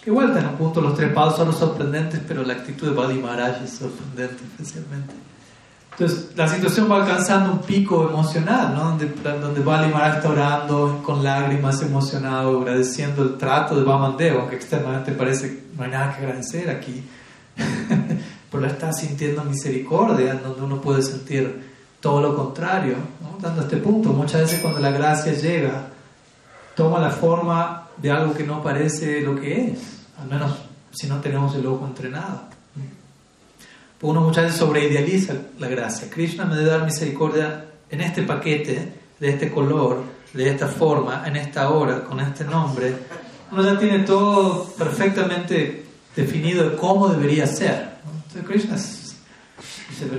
[0.04, 3.20] Que igual en un punto los tres pasos son sorprendentes, pero la actitud de Bali
[3.20, 5.14] Maharaj es sorprendente especialmente.
[5.92, 8.84] Entonces la situación va alcanzando un pico emocional, ¿no?
[8.86, 9.06] donde,
[9.40, 15.12] donde Bali Maharaj está orando con lágrimas, emocionado, agradeciendo el trato de Vamandev, aunque externamente
[15.12, 17.04] parece no hay nada que agradecer aquí,
[18.52, 21.72] pero está sintiendo misericordia, donde uno puede sentir
[22.02, 23.38] todo lo contrario, ¿no?
[23.40, 24.10] dando este punto.
[24.10, 25.88] Muchas veces cuando la gracia llega,
[26.76, 29.80] toma la forma de algo que no parece lo que es,
[30.20, 30.52] al menos
[30.92, 32.42] si no tenemos el ojo entrenado.
[33.98, 36.10] Porque uno muchas veces sobreidealiza la gracia.
[36.10, 40.02] Krishna me debe dar misericordia en este paquete, de este color,
[40.34, 42.96] de esta forma, en esta hora, con este nombre.
[43.52, 47.91] Uno ya tiene todo perfectamente definido de cómo debería ser.
[48.34, 48.78] Entonces Krishna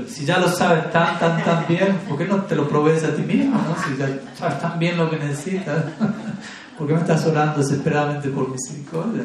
[0.08, 3.14] si ya lo sabes tan, tan, tan bien, ¿por qué no te lo provees a
[3.14, 3.60] ti mismo?
[3.84, 5.84] Si ya sabes tan bien lo que necesitas.
[6.78, 9.24] ¿Por qué me estás orando desesperadamente por misericordia?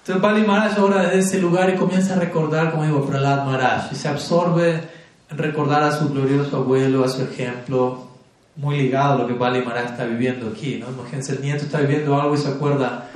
[0.00, 3.92] Entonces Bali Maharaj ora desde ese lugar y comienza a recordar, como digo, Prahlad Maharaj
[3.92, 4.82] y se absorbe
[5.30, 8.08] en recordar a su glorioso abuelo, a su ejemplo,
[8.56, 10.76] muy ligado a lo que Bali Maharaj está viviendo aquí.
[10.76, 10.88] ¿no?
[10.90, 13.08] Imagínense, el nieto está viviendo algo y se acuerda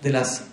[0.00, 0.49] de las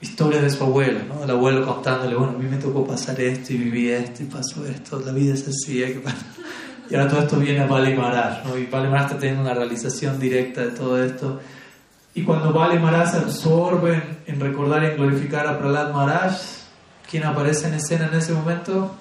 [0.00, 1.24] historias de su abuelo, ¿no?
[1.24, 4.64] el abuelo contándole, bueno, a mí me tocó pasar esto y viví esto y pasó
[4.66, 6.02] esto, la vida es así, que
[6.90, 8.56] y ahora todo esto viene a Bali Maharaj, ¿no?
[8.56, 11.38] y Maharaj está teniendo una realización directa de todo esto.
[12.14, 16.32] Y cuando Bali Maharaj se absorbe en, recordar y glorificar a Prahlad Maharaj,
[17.10, 18.94] ¿quién aparece en escena en ese momento?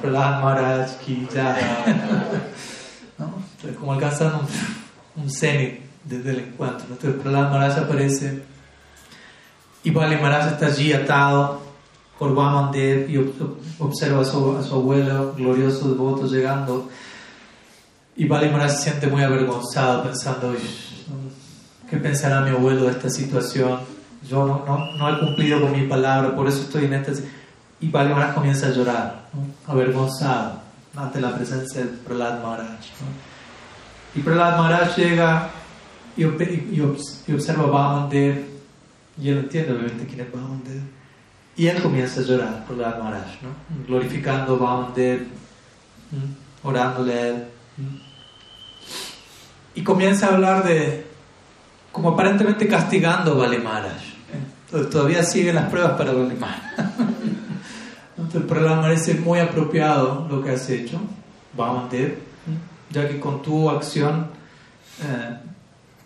[0.00, 1.28] Prahlad Maharaj ki
[3.18, 3.34] ¿No?
[3.56, 6.86] Entonces, como alcanzando un, un cenit desde el encuentro.
[6.90, 8.42] Entonces Prahlad Maharaj aparece
[9.88, 11.60] y Maharaj está allí atado
[12.18, 13.18] por Vamandev y
[13.78, 16.88] observa a su, a su abuelo glorioso devoto llegando
[18.16, 20.54] y Maharaj se siente muy avergonzado pensando,
[21.88, 23.80] ¿qué pensará mi abuelo de esta situación?
[24.26, 27.12] Yo no, no, no he cumplido con mi palabra, por eso estoy en esta...
[27.78, 29.26] Y Maharaj comienza a llorar,
[29.66, 30.62] avergonzado.
[30.96, 32.80] ante la presencia de Prahlad Maharaj.
[34.14, 35.50] Y Prahlad Maharaj llega
[36.16, 36.80] y, y,
[37.34, 38.55] observa a Vamandev,
[39.18, 40.82] y él entiende obviamente quién es Vamandev,
[41.56, 43.86] y él comienza a llorar, Prahlad Maharaj, ¿no?
[43.86, 44.88] glorificando a
[46.62, 47.44] orándole a él.
[49.74, 51.06] Y comienza a hablar de,
[51.92, 54.02] como aparentemente castigando a Vali Maharaj.
[54.66, 56.62] Entonces, todavía siguen las pruebas para Vali Maharaj.
[58.18, 61.00] Entonces, Prahlad Maharaj es muy apropiado lo que has hecho,
[61.56, 62.18] Vamandev,
[62.90, 64.26] ya que con tu acción
[65.02, 65.36] eh,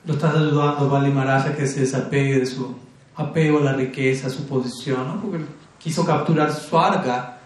[0.04, 2.89] lo estás ayudando a Bali Maharaj a que se desapegue de su
[3.20, 5.20] apego a la riqueza, a su posición, ¿no?
[5.20, 5.44] porque
[5.78, 7.38] quiso capturar su arga,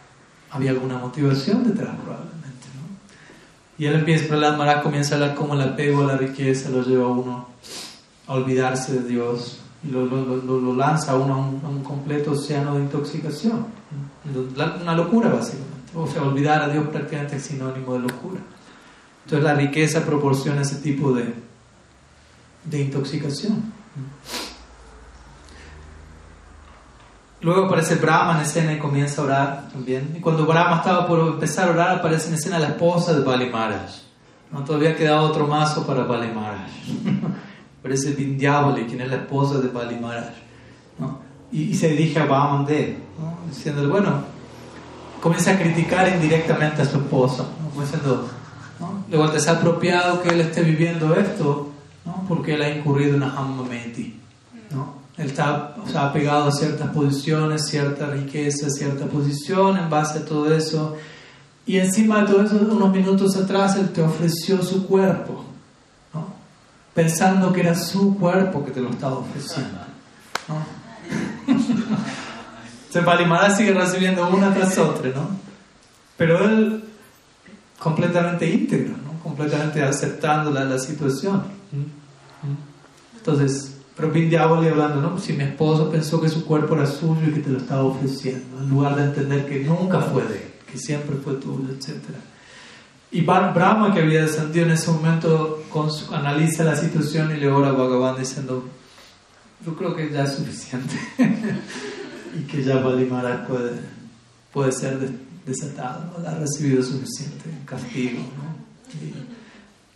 [0.51, 2.68] había alguna motivación detrás probablemente.
[2.74, 3.78] ¿no?
[3.78, 6.82] Y él empieza, Prahlad Maharaj comienza a hablar cómo el apego a la riqueza lo
[6.82, 7.48] lleva a uno
[8.26, 11.82] a olvidarse de Dios y lo, lo, lo, lanza a uno a un, a un,
[11.82, 13.66] completo océano de intoxicación,
[14.82, 15.74] una locura básicamente.
[15.94, 18.40] O sea, olvidar a Dios prácticamente es sinónimo de locura.
[19.24, 21.34] Entonces la riqueza proporciona ese tipo de,
[22.64, 23.72] de intoxicación.
[27.44, 30.14] Luego aparece Brahma en escena y comienza a orar también.
[30.16, 33.50] Y cuando Brahma estaba por empezar a orar, aparece en escena la esposa de Bali
[33.50, 33.90] Maharaj.
[34.50, 34.64] ¿No?
[34.64, 36.70] Todavía quedado otro mazo para Bali Maharaj.
[37.80, 40.32] aparece Vindyavali, quien es la esposa de Bali Maharaj.
[40.98, 41.18] ¿no?
[41.52, 43.36] Y, se dirige a Vamandev, ¿no?
[43.46, 44.22] diciendo, bueno,
[45.20, 47.78] comienza a criticar indirectamente a su esposa, ¿no?
[47.78, 48.26] diciendo,
[48.80, 49.04] ¿no?
[49.10, 51.72] luego te es apropiado que él esté viviendo esto,
[52.06, 52.24] ¿no?
[52.26, 54.18] porque él ha incurrido en Ahammameti.
[54.70, 55.03] ¿no?
[55.16, 60.24] Él está o sea, apegado a ciertas posiciones, cierta riqueza, cierta posición en base a
[60.24, 60.96] todo eso.
[61.66, 65.44] Y encima de todo eso, unos minutos atrás, él te ofreció su cuerpo,
[66.92, 69.78] pensando que era su cuerpo que te lo estaba ofreciendo.
[70.48, 70.84] ¿no?
[73.26, 75.28] Maharaj sigue recibiendo una tras otra, ¿no?
[76.16, 76.84] Pero él
[77.78, 79.20] completamente íntegro, ¿no?
[79.22, 81.42] completamente aceptando la, la situación.
[83.16, 85.18] Entonces, pero Vindyavali hablando, ¿no?
[85.18, 88.58] Si mi esposo pensó que su cuerpo era suyo y que te lo estaba ofreciendo,
[88.60, 92.00] en lugar de entender que nunca fue de él, que siempre fue tuyo, etc.
[93.12, 95.62] Y Brahma, que había descendido en ese momento,
[96.12, 98.64] analiza la situación y le ora a Bhagavan diciendo,
[99.64, 100.94] yo creo que ya es suficiente
[102.36, 103.72] y que ya Maharaj puede,
[104.52, 104.98] puede ser
[105.46, 108.18] desatado, ha recibido suficiente castigo.
[108.18, 108.54] ¿no?
[109.06, 109.34] Y,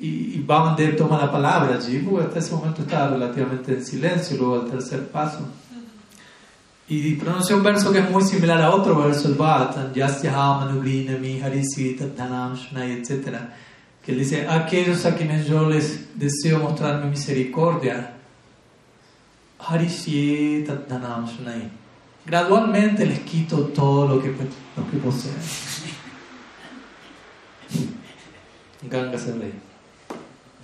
[0.01, 4.71] y Vamandev toma la palabra porque hasta ese momento estaba relativamente en silencio, luego al
[4.71, 5.41] tercer paso.
[6.91, 9.93] Y pronuncia un verso que es muy similar a otro verso, el Bhatan,
[10.33, 13.37] Manugrinami, Harisita, Shnai, etc.
[14.03, 18.15] Que dice: Aquellos a quienes yo les deseo mostrar mi misericordia,
[19.59, 21.71] Harisita, Tanam, Shnai.
[22.25, 25.35] Gradualmente les quito todo lo que, lo que poseen.
[28.89, 29.33] Ganga se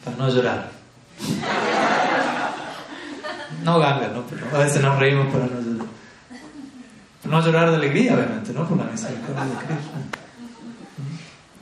[0.05, 0.71] para no llorar.
[3.63, 4.25] No ganga, ¿no?
[4.57, 5.87] A veces nos reímos para no llorar.
[7.23, 8.69] Para no llorar de alegría, obviamente, ¿no?
[8.69, 10.03] Por la misericordia de Krishna.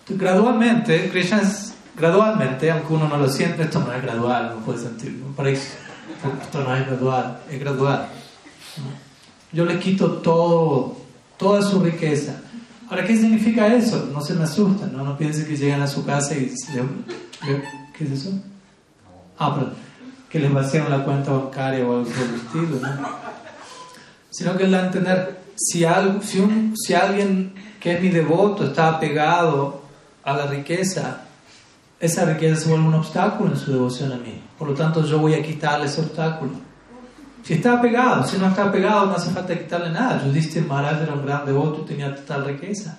[0.08, 4.80] Gradualmente, Krishna es gradualmente, aunque uno no lo siente, esto no es gradual, no puede
[4.80, 5.26] sentirlo.
[5.44, 8.08] Esto no es gradual, es gradual.
[9.52, 10.96] Yo le quito todo,
[11.36, 12.40] toda su riqueza.
[12.92, 14.10] Ahora, ¿qué significa eso?
[14.12, 16.52] No se me asusten, no, no piensen que llegan a su casa y
[17.96, 18.32] ¿Qué es eso?
[19.38, 19.72] Ah, perdón.
[20.28, 23.08] Que les vacían la cuenta bancaria o algo por el estilo, ¿no?
[24.28, 25.86] Sino que es la entender, si,
[26.74, 29.80] si alguien que es mi devoto está apegado
[30.22, 31.22] a la riqueza,
[31.98, 34.38] esa riqueza se vuelve un obstáculo en su devoción a mí.
[34.58, 36.52] Por lo tanto, yo voy a quitarle ese obstáculo.
[37.42, 40.24] Si está apegado, si no está apegado, no hace falta quitarle nada.
[40.24, 42.98] Yudhishthira Maharaj era un gran devoto, tenía total riqueza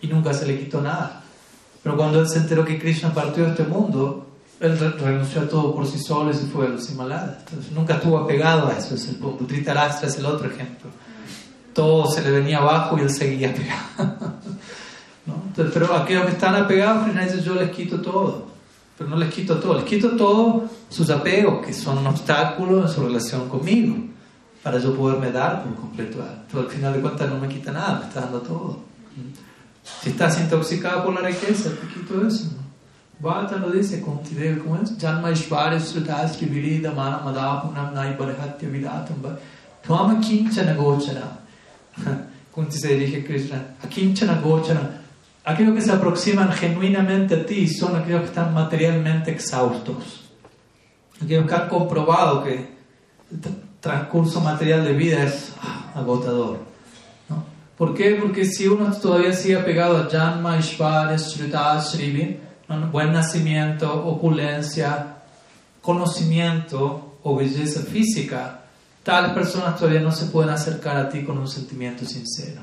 [0.00, 1.22] y nunca se le quitó nada.
[1.82, 4.26] Pero cuando él se enteró que Krishna partió de este mundo,
[4.58, 7.36] él renunció a todo por sí solo y se fue a los Himalayas.
[7.40, 8.94] Entonces, nunca estuvo apegado a eso.
[8.94, 9.46] Es el punto.
[9.52, 10.90] es el otro ejemplo.
[11.72, 13.54] Todo se le venía abajo y él seguía
[13.98, 14.38] pegado.
[15.26, 15.34] ¿No?
[15.46, 18.53] Entonces, pero aquellos que están apegados, Krishna dice: Yo les quito todo.
[18.96, 22.88] Pero no les quito todo, les quito todos sus apegos, que son un obstáculo en
[22.88, 23.96] su relación conmigo,
[24.62, 26.18] para yo poderme dar por completo.
[26.50, 28.78] Pero al final de cuentas no me quita nada, me está dando todo.
[30.00, 32.46] Si estás intoxicado por la riqueza, te quito eso.
[32.56, 32.64] ¿no?
[33.20, 34.22] Bhata lo dice, ¿cómo
[34.82, 34.96] es?
[34.98, 39.16] Janma Ishvarya Srutas Trivirida Mana Madapunam Nai Barahatya Vidatam
[39.82, 41.38] Tvama Kinchana Gochana.
[42.52, 43.76] Kunti se dirige a Krishna.
[43.82, 45.03] Akinchana Gochana.
[45.44, 50.22] Aquellos que se aproximan genuinamente a ti son aquellos que están materialmente exhaustos.
[51.22, 52.54] Aquellos que han comprobado que
[53.30, 53.40] el
[53.78, 56.60] transcurso material de vida es ah, agotador.
[57.28, 57.44] ¿no?
[57.76, 58.16] ¿Por qué?
[58.20, 62.40] Porque si uno todavía sigue pegado a Janma, Ishvara, Shrita, Shrivi,
[62.90, 65.16] buen nacimiento, opulencia,
[65.82, 68.62] conocimiento o belleza física,
[69.02, 72.62] tales personas todavía no se pueden acercar a ti con un sentimiento sincero.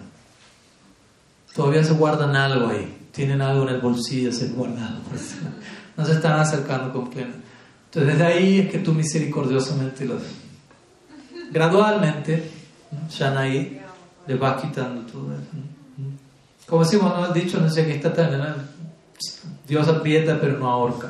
[1.56, 5.00] Todavía se guardan algo ahí, tienen algo en el bolsillo, se guardado.
[5.98, 7.34] No se están acercando con plena.
[7.86, 10.22] Entonces desde ahí es que tú misericordiosamente los...
[11.52, 12.50] Gradualmente,
[13.10, 13.82] Shanaí
[14.26, 15.44] le vas quitando todo eso.
[16.66, 17.34] Como decimos, ¿no?
[17.34, 18.42] dicho, no sé qué está también,
[19.68, 21.10] Dios aprieta pero no ahorca.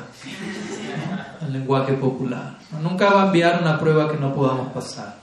[1.40, 2.58] El lenguaje popular.
[2.82, 5.16] Nunca va a enviar una prueba que no podamos pasar.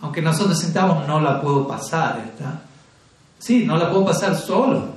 [0.00, 2.62] Aunque nosotros sintamos no la puedo pasar, ¿está?
[3.38, 4.96] Sí, no la puedo pasar solo.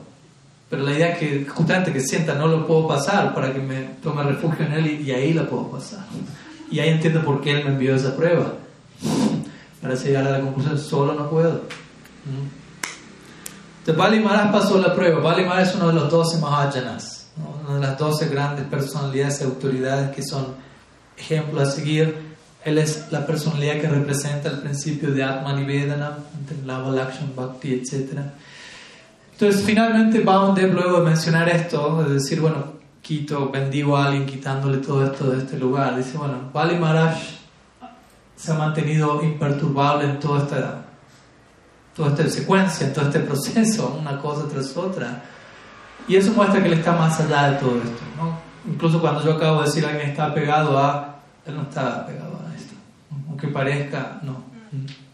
[0.70, 3.82] Pero la idea es que justamente que sienta no lo puedo pasar para que me
[4.04, 6.06] tome refugio en él y, ahí la puedo pasar.
[6.70, 8.54] Y ahí entiendo por qué él me envió esa prueba.
[9.82, 11.62] Para llegar a la conclusión, solo no puedo.
[13.80, 14.20] Entonces, Bali
[14.52, 15.20] pasó la prueba.
[15.22, 17.32] Bali es uno de los doce Mahajanas,
[17.66, 20.54] una de las doce grandes personalidades y autoridades que son
[21.18, 22.29] ejemplos a seguir.
[22.66, 26.18] Él es la personalidad que representa el principio de Atma Nivedana,
[26.66, 28.20] Lava Lakshan Bhakti, etc.
[29.32, 34.80] Entonces, finalmente, Bhavandev, luego de mencionar esto, de decir, bueno, quito, bendigo a alguien quitándole
[34.80, 37.18] todo esto de este lugar, dice, bueno, Bali Maharaj
[38.36, 40.82] se ha mantenido imperturbable en toda esta,
[41.96, 45.24] toda esta secuencia, en todo este proceso, una cosa tras otra.
[46.08, 48.04] Y eso muestra que él está más allá de todo esto.
[48.18, 48.38] ¿no?
[48.72, 51.16] Incluso cuando yo acabo de decir alguien está pegado a,
[51.46, 52.29] él no está pegado.
[53.42, 54.44] Aunque parezca, no.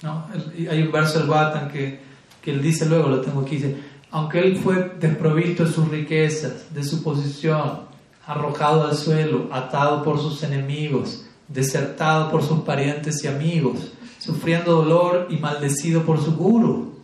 [0.01, 0.25] no
[0.71, 1.99] hay un verso del que,
[2.41, 3.77] que él dice luego, lo tengo aquí, dice,
[4.09, 7.81] aunque él fue desprovisto de sus riquezas, de su posición,
[8.25, 15.27] arrojado al suelo, atado por sus enemigos, desertado por sus parientes y amigos, sufriendo dolor
[15.29, 16.95] y maldecido por su guru.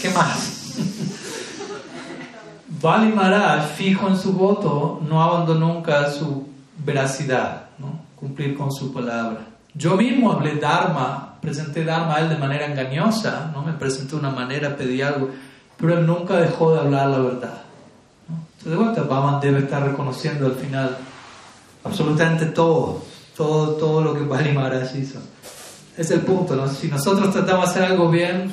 [0.00, 0.78] ¿Qué más?
[2.80, 6.48] Bali Maharaj, fijo en su voto, no abandonó nunca su
[6.78, 8.00] veracidad, ¿no?
[8.16, 9.53] cumplir con su palabra.
[9.74, 13.62] Yo mismo hablé Dharma, presenté Dharma a él de manera engañosa, ¿no?
[13.62, 15.30] me presenté de una manera, pedí algo,
[15.76, 17.62] pero él nunca dejó de hablar la verdad.
[18.28, 18.70] ¿no?
[18.70, 20.96] de vuelta, Baman debe estar reconociendo al final
[21.82, 23.02] absolutamente todo,
[23.36, 25.18] todo, todo lo que Bali Maharaj hizo.
[25.96, 26.68] Es el punto, ¿no?
[26.68, 28.52] Si nosotros tratamos de hacer algo bien,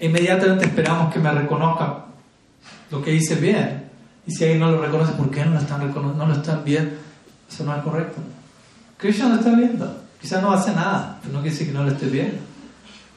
[0.00, 2.04] inmediatamente esperamos que me reconozcan
[2.90, 3.90] lo que hice bien.
[4.26, 6.94] Y si alguien no lo reconoce, ¿por qué no lo están, no lo están viendo?
[7.48, 8.20] Eso no es correcto.
[8.96, 10.05] Krishna lo está viendo.
[10.20, 12.38] Quizás no hace nada, pero no quiere decir que no lo esté viendo.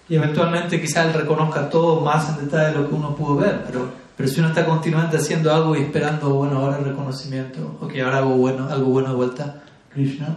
[0.07, 3.63] Y eventualmente quizás él reconozca todo más en detalle de lo que uno pudo ver,
[3.65, 3.89] pero
[4.19, 8.17] pero si uno está continuamente haciendo algo y esperando, bueno, ahora el reconocimiento, ok, ahora
[8.17, 9.63] hago bueno, algo bueno de vuelta,
[9.93, 10.35] Krishna.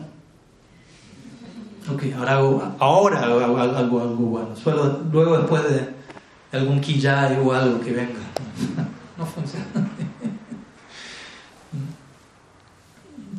[1.93, 4.55] Ok, ahora hago, ahora algo, algo, bueno.
[4.55, 5.89] Solo, luego después de
[6.57, 8.21] algún quillay o algo que venga.
[9.19, 9.82] no funciona.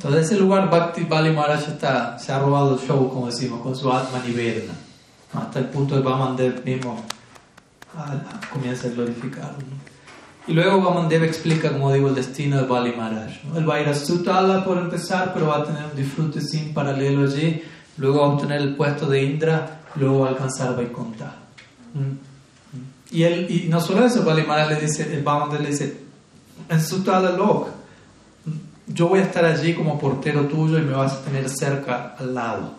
[0.03, 3.73] Entonces ese lugar Bhakti Bali Maharaj está, se ha robado el show, como decimos, con
[3.73, 4.73] su Atma Nivedana.
[5.33, 7.01] Hasta el punto de Vamandev mismo
[8.51, 9.59] comienza a glorificarlo.
[10.45, 13.31] Y luego Vamandev explica, como digo, el destino de Bali Maharaj.
[13.55, 16.73] Él va a ir a Sutala por empezar, pero va a tener un disfrute sin
[16.73, 17.63] paralelo allí.
[17.95, 21.33] Luego va a obtener el puesto de Indra, luego va a alcanzar Vaikuntha.
[21.93, 23.15] ¿Mm?
[23.15, 25.97] Y, él, y no solo eso, Bali Maharaj le dice, el Vamandev le dice,
[26.67, 27.82] en Sutala Lok,
[28.93, 32.35] yo voy a estar allí como portero tuyo y me vas a tener cerca al
[32.35, 32.73] lado,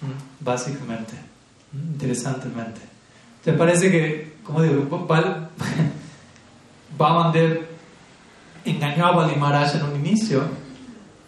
[0.00, 0.44] ¿Mm?
[0.44, 1.14] básicamente,
[1.72, 1.92] ¿Mm?
[1.92, 2.80] interesantemente.
[3.42, 5.06] ¿Te parece que, como digo,
[6.98, 7.66] Bhamandev
[8.64, 10.42] engañó a Bali Maharaj en un inicio,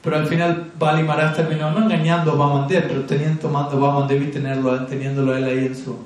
[0.03, 4.31] pero al final Bali Maharaj terminó no engañando a Bhamandev, pero teniendo, tomando Bhamandev y
[4.31, 5.97] tenerlo, teniéndolo él ahí en su,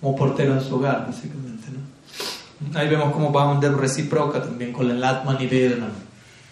[0.00, 1.68] como portero en su hogar, básicamente.
[1.70, 2.78] ¿no?
[2.78, 5.88] Ahí vemos cómo Bhamandev reciproca también con el Atma Nivedana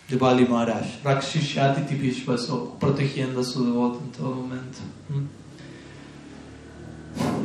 [0.08, 4.78] de Bali Maharaj, Rakshishati Tipishvaso, protegiendo a su devoto en todo momento.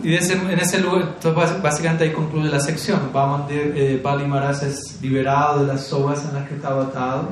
[0.03, 1.17] Y en ese lugar,
[1.61, 3.11] básicamente ahí concluye la sección.
[3.49, 7.29] eh, Bali Maharaj es liberado de las sogas en las que estaba atado.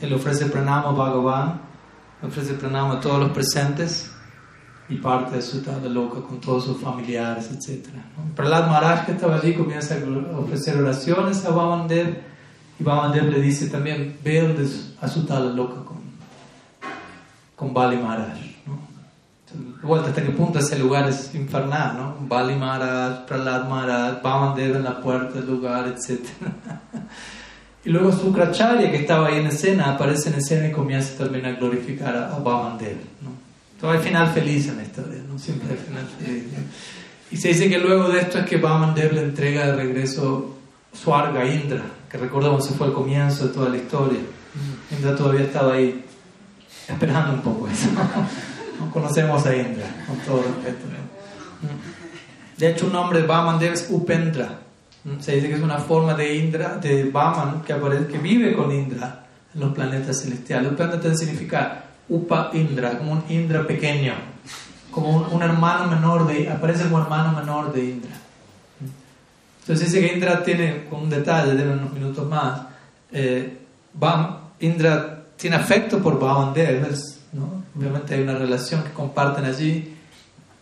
[0.00, 1.60] Él ofrece pranama a Bhagavan,
[2.22, 4.12] ofrece pranama a todos los presentes
[4.88, 7.86] y parte de su tabla loca con todos sus familiares, etc.
[8.16, 8.34] ¿no?
[8.34, 12.22] Prahlad Maharaj, que estaba allí, comienza a ofrecer oraciones a Vamandev
[12.78, 14.54] y Vamandev le dice también: Ve
[15.00, 15.98] a su tabla loca con,
[17.56, 18.38] con Bali Maharaj.
[19.82, 22.16] Vuelta hasta qué punto ese lugar es infernal, ¿no?
[22.28, 26.20] Bali Maharaj, Prahlad Maharaj, Vamandev en la puerta del lugar, etc.
[27.84, 31.52] y luego Sukracharya, que estaba ahí en escena, aparece en escena y comienza también a
[31.52, 33.30] glorificar a Vamandev, ¿no?
[33.80, 35.38] Todo hay final feliz en la historia, ¿no?
[35.38, 36.44] Siempre hay final feliz.
[37.30, 40.56] Y se dice que luego de esto es que Vamandev le entrega de regreso
[40.92, 44.20] Swarga a Indra, que recordamos se fue al comienzo de toda la historia.
[44.90, 46.04] Indra todavía estaba ahí
[46.88, 47.88] esperando un poco eso.
[48.78, 50.86] No conocemos a Indra, con todo respeto.
[52.56, 54.60] De hecho, un nombre de Vamandev es Upendra.
[55.18, 58.70] Se dice que es una forma de Indra, de Vaman, que, aparece, que vive con
[58.70, 60.70] Indra en los planetas celestiales.
[60.70, 64.14] Upendra significa Upa Indra, como un Indra pequeño
[64.90, 68.10] como un, hermano menor de, aparece como hermano menor de Indra.
[69.68, 72.62] Entonces dice que Indra tiene, con un detalle, de unos minutos más,
[73.12, 73.58] eh,
[74.60, 76.88] Indra tiene afecto por Vamandev,
[77.34, 77.64] ¿no?
[77.76, 79.94] obviamente hay una relación que comparten allí,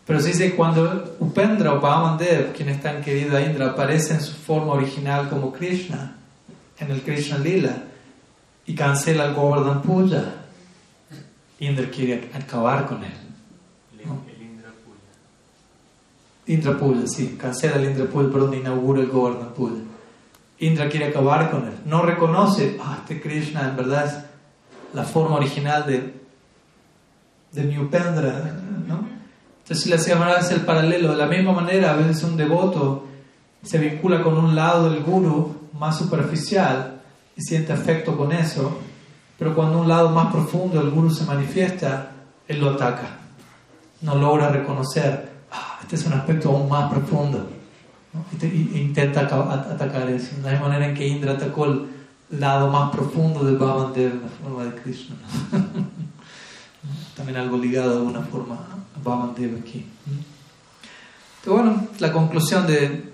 [0.04, 4.14] pero se dice que cuando Upendra o Vamandev, quien es tan querido a Indra, aparece
[4.14, 6.16] en su forma original como Krishna,
[6.76, 7.84] en el Krishna Lila,
[8.66, 10.34] y cancela el Govardhan Puja,
[11.60, 13.12] Indra quiere acabar con él.
[16.48, 19.52] Indra Puja, sí, cancela el Indra Puja, perdón, inaugura el Govardhan.
[20.58, 21.74] Indra quiere acabar con él.
[21.84, 24.14] No reconoce, ah, este Krishna en verdad es
[24.94, 26.14] la forma original de,
[27.52, 29.06] de mi Upendra, ¿no?
[29.62, 31.10] Entonces, le hacía es el paralelo.
[31.10, 33.04] De la misma manera, a veces un devoto
[33.62, 37.00] se vincula con un lado del guru más superficial
[37.36, 38.78] y siente afecto con eso,
[39.38, 42.12] pero cuando un lado más profundo del guru se manifiesta,
[42.46, 43.18] él lo ataca.
[44.02, 45.35] No logra reconocer
[45.82, 47.48] este es un aspecto aún más profundo.
[48.40, 48.46] E
[48.78, 50.36] intenta atacar eso.
[50.42, 51.86] De la manera en que Indra atacó el
[52.30, 55.16] lado más profundo de Bhavandev la forma de Krishna.
[57.16, 59.86] También algo ligado de alguna forma a Bhavandev aquí.
[60.06, 63.12] Entonces, bueno, la conclusión de,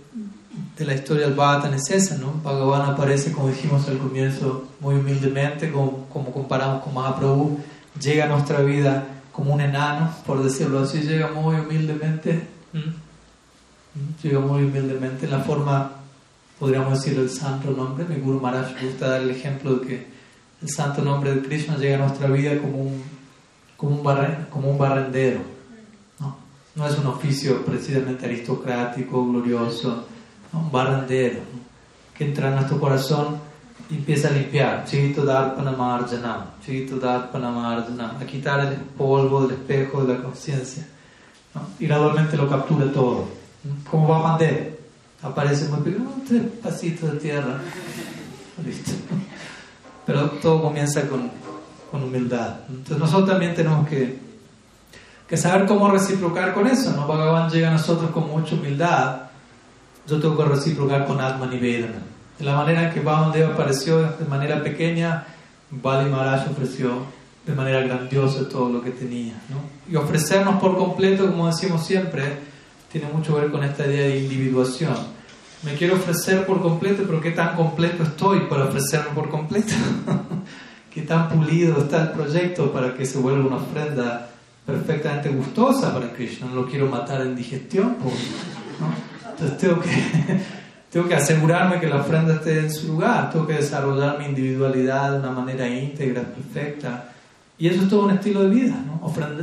[0.77, 2.33] de la historia del Bhattan es esa, ¿no?
[2.43, 7.59] Bhagavan aparece, como dijimos al comienzo, muy humildemente, como, como comparamos con Mahaprabhu,
[8.01, 12.52] llega a nuestra vida como un enano, por decirlo así, llega muy humildemente
[14.23, 15.93] Llega muy humildemente en la forma,
[16.59, 18.07] podríamos decir, el santo nombre.
[18.07, 20.07] Mi Guru Maharaj gusta dar el ejemplo de que
[20.63, 23.03] el santo nombre de Krishna llega a nuestra vida como un,
[23.77, 25.41] como un, como un barrendero.
[26.21, 26.37] ¿no?
[26.75, 30.07] no es un oficio precisamente aristocrático, glorioso,
[30.53, 31.41] un barrendero
[32.17, 33.39] que entra en nuestro corazón
[33.91, 34.85] y empieza a limpiar.
[34.87, 40.87] Chito Darpanamarjanam, Chito Darpanamarjanam, a quitar el polvo del espejo de la conciencia
[41.79, 43.27] y gradualmente lo captura todo.
[43.91, 44.71] Como va a mandar,
[45.23, 47.59] aparece muy pequeño, tres pasitos de tierra.
[48.65, 48.93] Listo.
[50.07, 51.31] Pero todo comienza con,
[51.91, 52.57] con, humildad.
[52.69, 54.19] Entonces nosotros también tenemos que,
[55.29, 56.93] que saber cómo reciprocar con eso.
[56.93, 57.07] ¿no?
[57.07, 59.23] Bhagavan llega a nosotros con mucha humildad.
[60.07, 62.03] Yo tengo que reciprocar con Atman y Vedana.
[62.39, 65.25] De la manera que Bhavan apareció de manera pequeña,
[65.71, 67.05] Bali Maharaj ofreció
[67.47, 69.35] de manera grandiosa todo lo que tenía.
[69.49, 69.61] ¿no?
[69.91, 72.23] Y ofrecernos por completo, como decimos siempre,
[72.91, 74.95] tiene mucho que ver con esta idea de individuación.
[75.63, 79.73] Me quiero ofrecer por completo, pero ¿qué tan completo estoy para ofrecerme por completo?
[80.93, 84.29] ¿Qué tan pulido está el proyecto para que se vuelva una ofrenda
[84.67, 86.49] perfectamente gustosa para Krishna?
[86.49, 87.97] No lo quiero matar en digestión.
[87.99, 89.31] ¿no?
[89.31, 89.91] Entonces tengo que,
[90.91, 95.13] tengo que asegurarme que la ofrenda esté en su lugar, tengo que desarrollar mi individualidad
[95.13, 97.12] de una manera íntegra, perfecta
[97.59, 99.01] y eso es todo un estilo de vida, ¿no?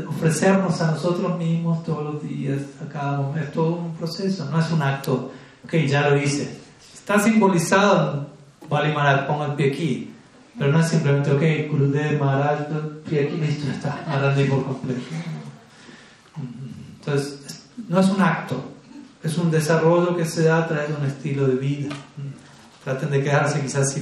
[0.10, 4.60] ofrecernos a nosotros mismos todos los días, a cada momento, es todo un proceso, no
[4.60, 5.32] es un acto,
[5.64, 6.60] ok, ya lo hice.
[6.94, 8.28] Está simbolizado
[8.62, 10.14] en Bali Maharaj, pongo el pie aquí,
[10.58, 12.68] pero no es simplemente, ok, Gurudev Maharaj,
[13.08, 15.02] pie aquí, listo, ya está, ahora por completo.
[17.00, 18.62] Entonces, no es un acto,
[19.24, 21.96] es un desarrollo que se da a través de un estilo de vida.
[22.84, 24.02] Traten de quedarse quizás si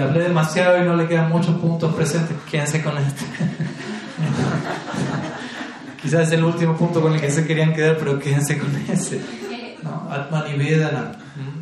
[0.00, 3.24] hablé demasiado y no le quedan muchos puntos presentes, quédense con este.
[6.02, 9.20] Quizás es el último punto con el que se querían quedar, pero quédense con ese.
[9.82, 10.08] ¿no?
[10.10, 11.12] Atman y Vedana.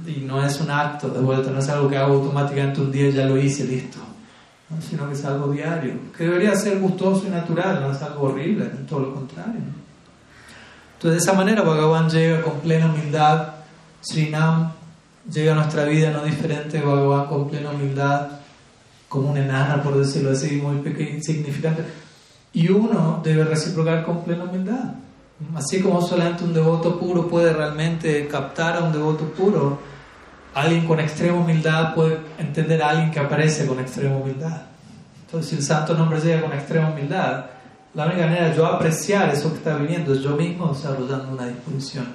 [0.07, 3.09] Y no es un acto de vuelta, no es algo que hago automáticamente un día
[3.09, 3.99] y ya lo hice, listo.
[4.81, 8.67] Sino que es algo diario, que debería ser gustoso y natural, no es algo horrible,
[8.89, 9.61] todo lo contrario.
[10.95, 13.55] Entonces, de esa manera, Bhagavan llega con plena humildad,
[14.03, 14.73] Srinam
[15.31, 18.29] llega a nuestra vida no diferente, Bhagavan con plena humildad,
[19.09, 21.85] como una enana, por decirlo así, muy pequeña, insignificante.
[22.53, 24.95] Y uno debe reciprocar con plena humildad.
[25.55, 29.79] Así como solamente un devoto puro puede realmente captar a un devoto puro,
[30.55, 34.63] alguien con extrema humildad puede entender a alguien que aparece con extrema humildad.
[35.27, 37.47] Entonces, si el santo nombre llega con extrema humildad,
[37.95, 41.47] la única manera de yo apreciar eso que está viniendo es yo mismo desarrollando una
[41.47, 42.07] disposición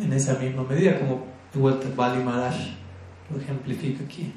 [0.00, 1.24] en esa misma medida, como
[1.58, 2.56] vuelta, Bali Maharaj
[3.30, 4.32] lo ejemplifica aquí.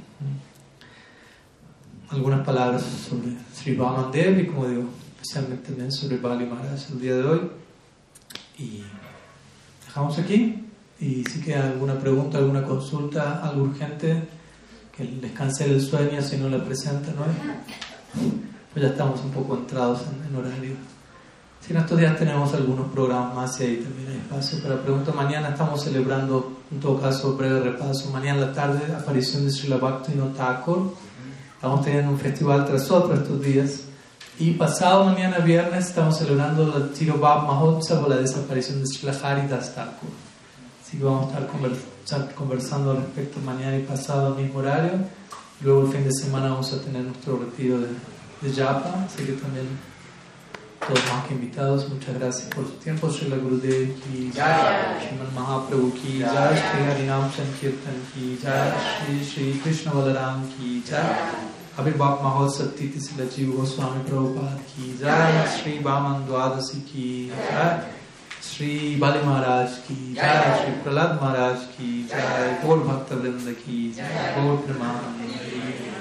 [2.09, 7.15] Algunas palabras sobre Sri Vaman Devi, como digo, especialmente también sobre Bali Maharaj el día
[7.15, 7.51] de hoy.
[8.57, 8.83] Y
[9.85, 10.59] dejamos aquí.
[10.99, 14.23] Y si queda alguna pregunta, alguna consulta, algo urgente,
[14.95, 18.29] que les cancele el sueño si no la presentan hoy.
[18.71, 20.75] Pues ya estamos un poco entrados en, horario.
[21.61, 25.13] Si en estos días tenemos algunos programas y ahí también hay espacio para preguntas.
[25.13, 28.09] Mañana estamos celebrando, en todo caso, breve repaso.
[28.09, 30.93] Mañana en la tarde, aparición de Srila Bhakti no Thakur.
[31.55, 33.81] Estamos teniendo un festival tras otro estos días.
[34.39, 40.09] Y pasado mañana viernes estamos celebrando el Tirobab Mahotsav, la desaparición de Srila Haridas Thakur.
[40.83, 41.39] Así que vamos a
[42.03, 44.93] estar conversando al respecto mañana y pasado al mismo horario.
[45.61, 47.87] Luego el fin de semana vamos a tener nuestro retiro de,
[48.41, 49.67] de Japa, así que también
[50.83, 54.57] तो माँ के पिता उसमें ठहरा तिरुपति श्रीला गुरुदेव की जय
[55.03, 61.15] श्रीमन महाप्रभु की जय श्री हरिनाम संकीर्तन की जय श्री श्री कृष्ण बलराम की जय
[61.79, 67.91] अभिभाव महोत्सव तिथि से लजीव गोस्वामी प्रभुपाद की जय श्री बामन द्वादशी की जय
[68.43, 74.33] श्री बाली महाराज की जय श्री प्रहलाद महाराज की जय गौर भक्त वृंद की जय
[74.37, 75.92] गौर प्रमाण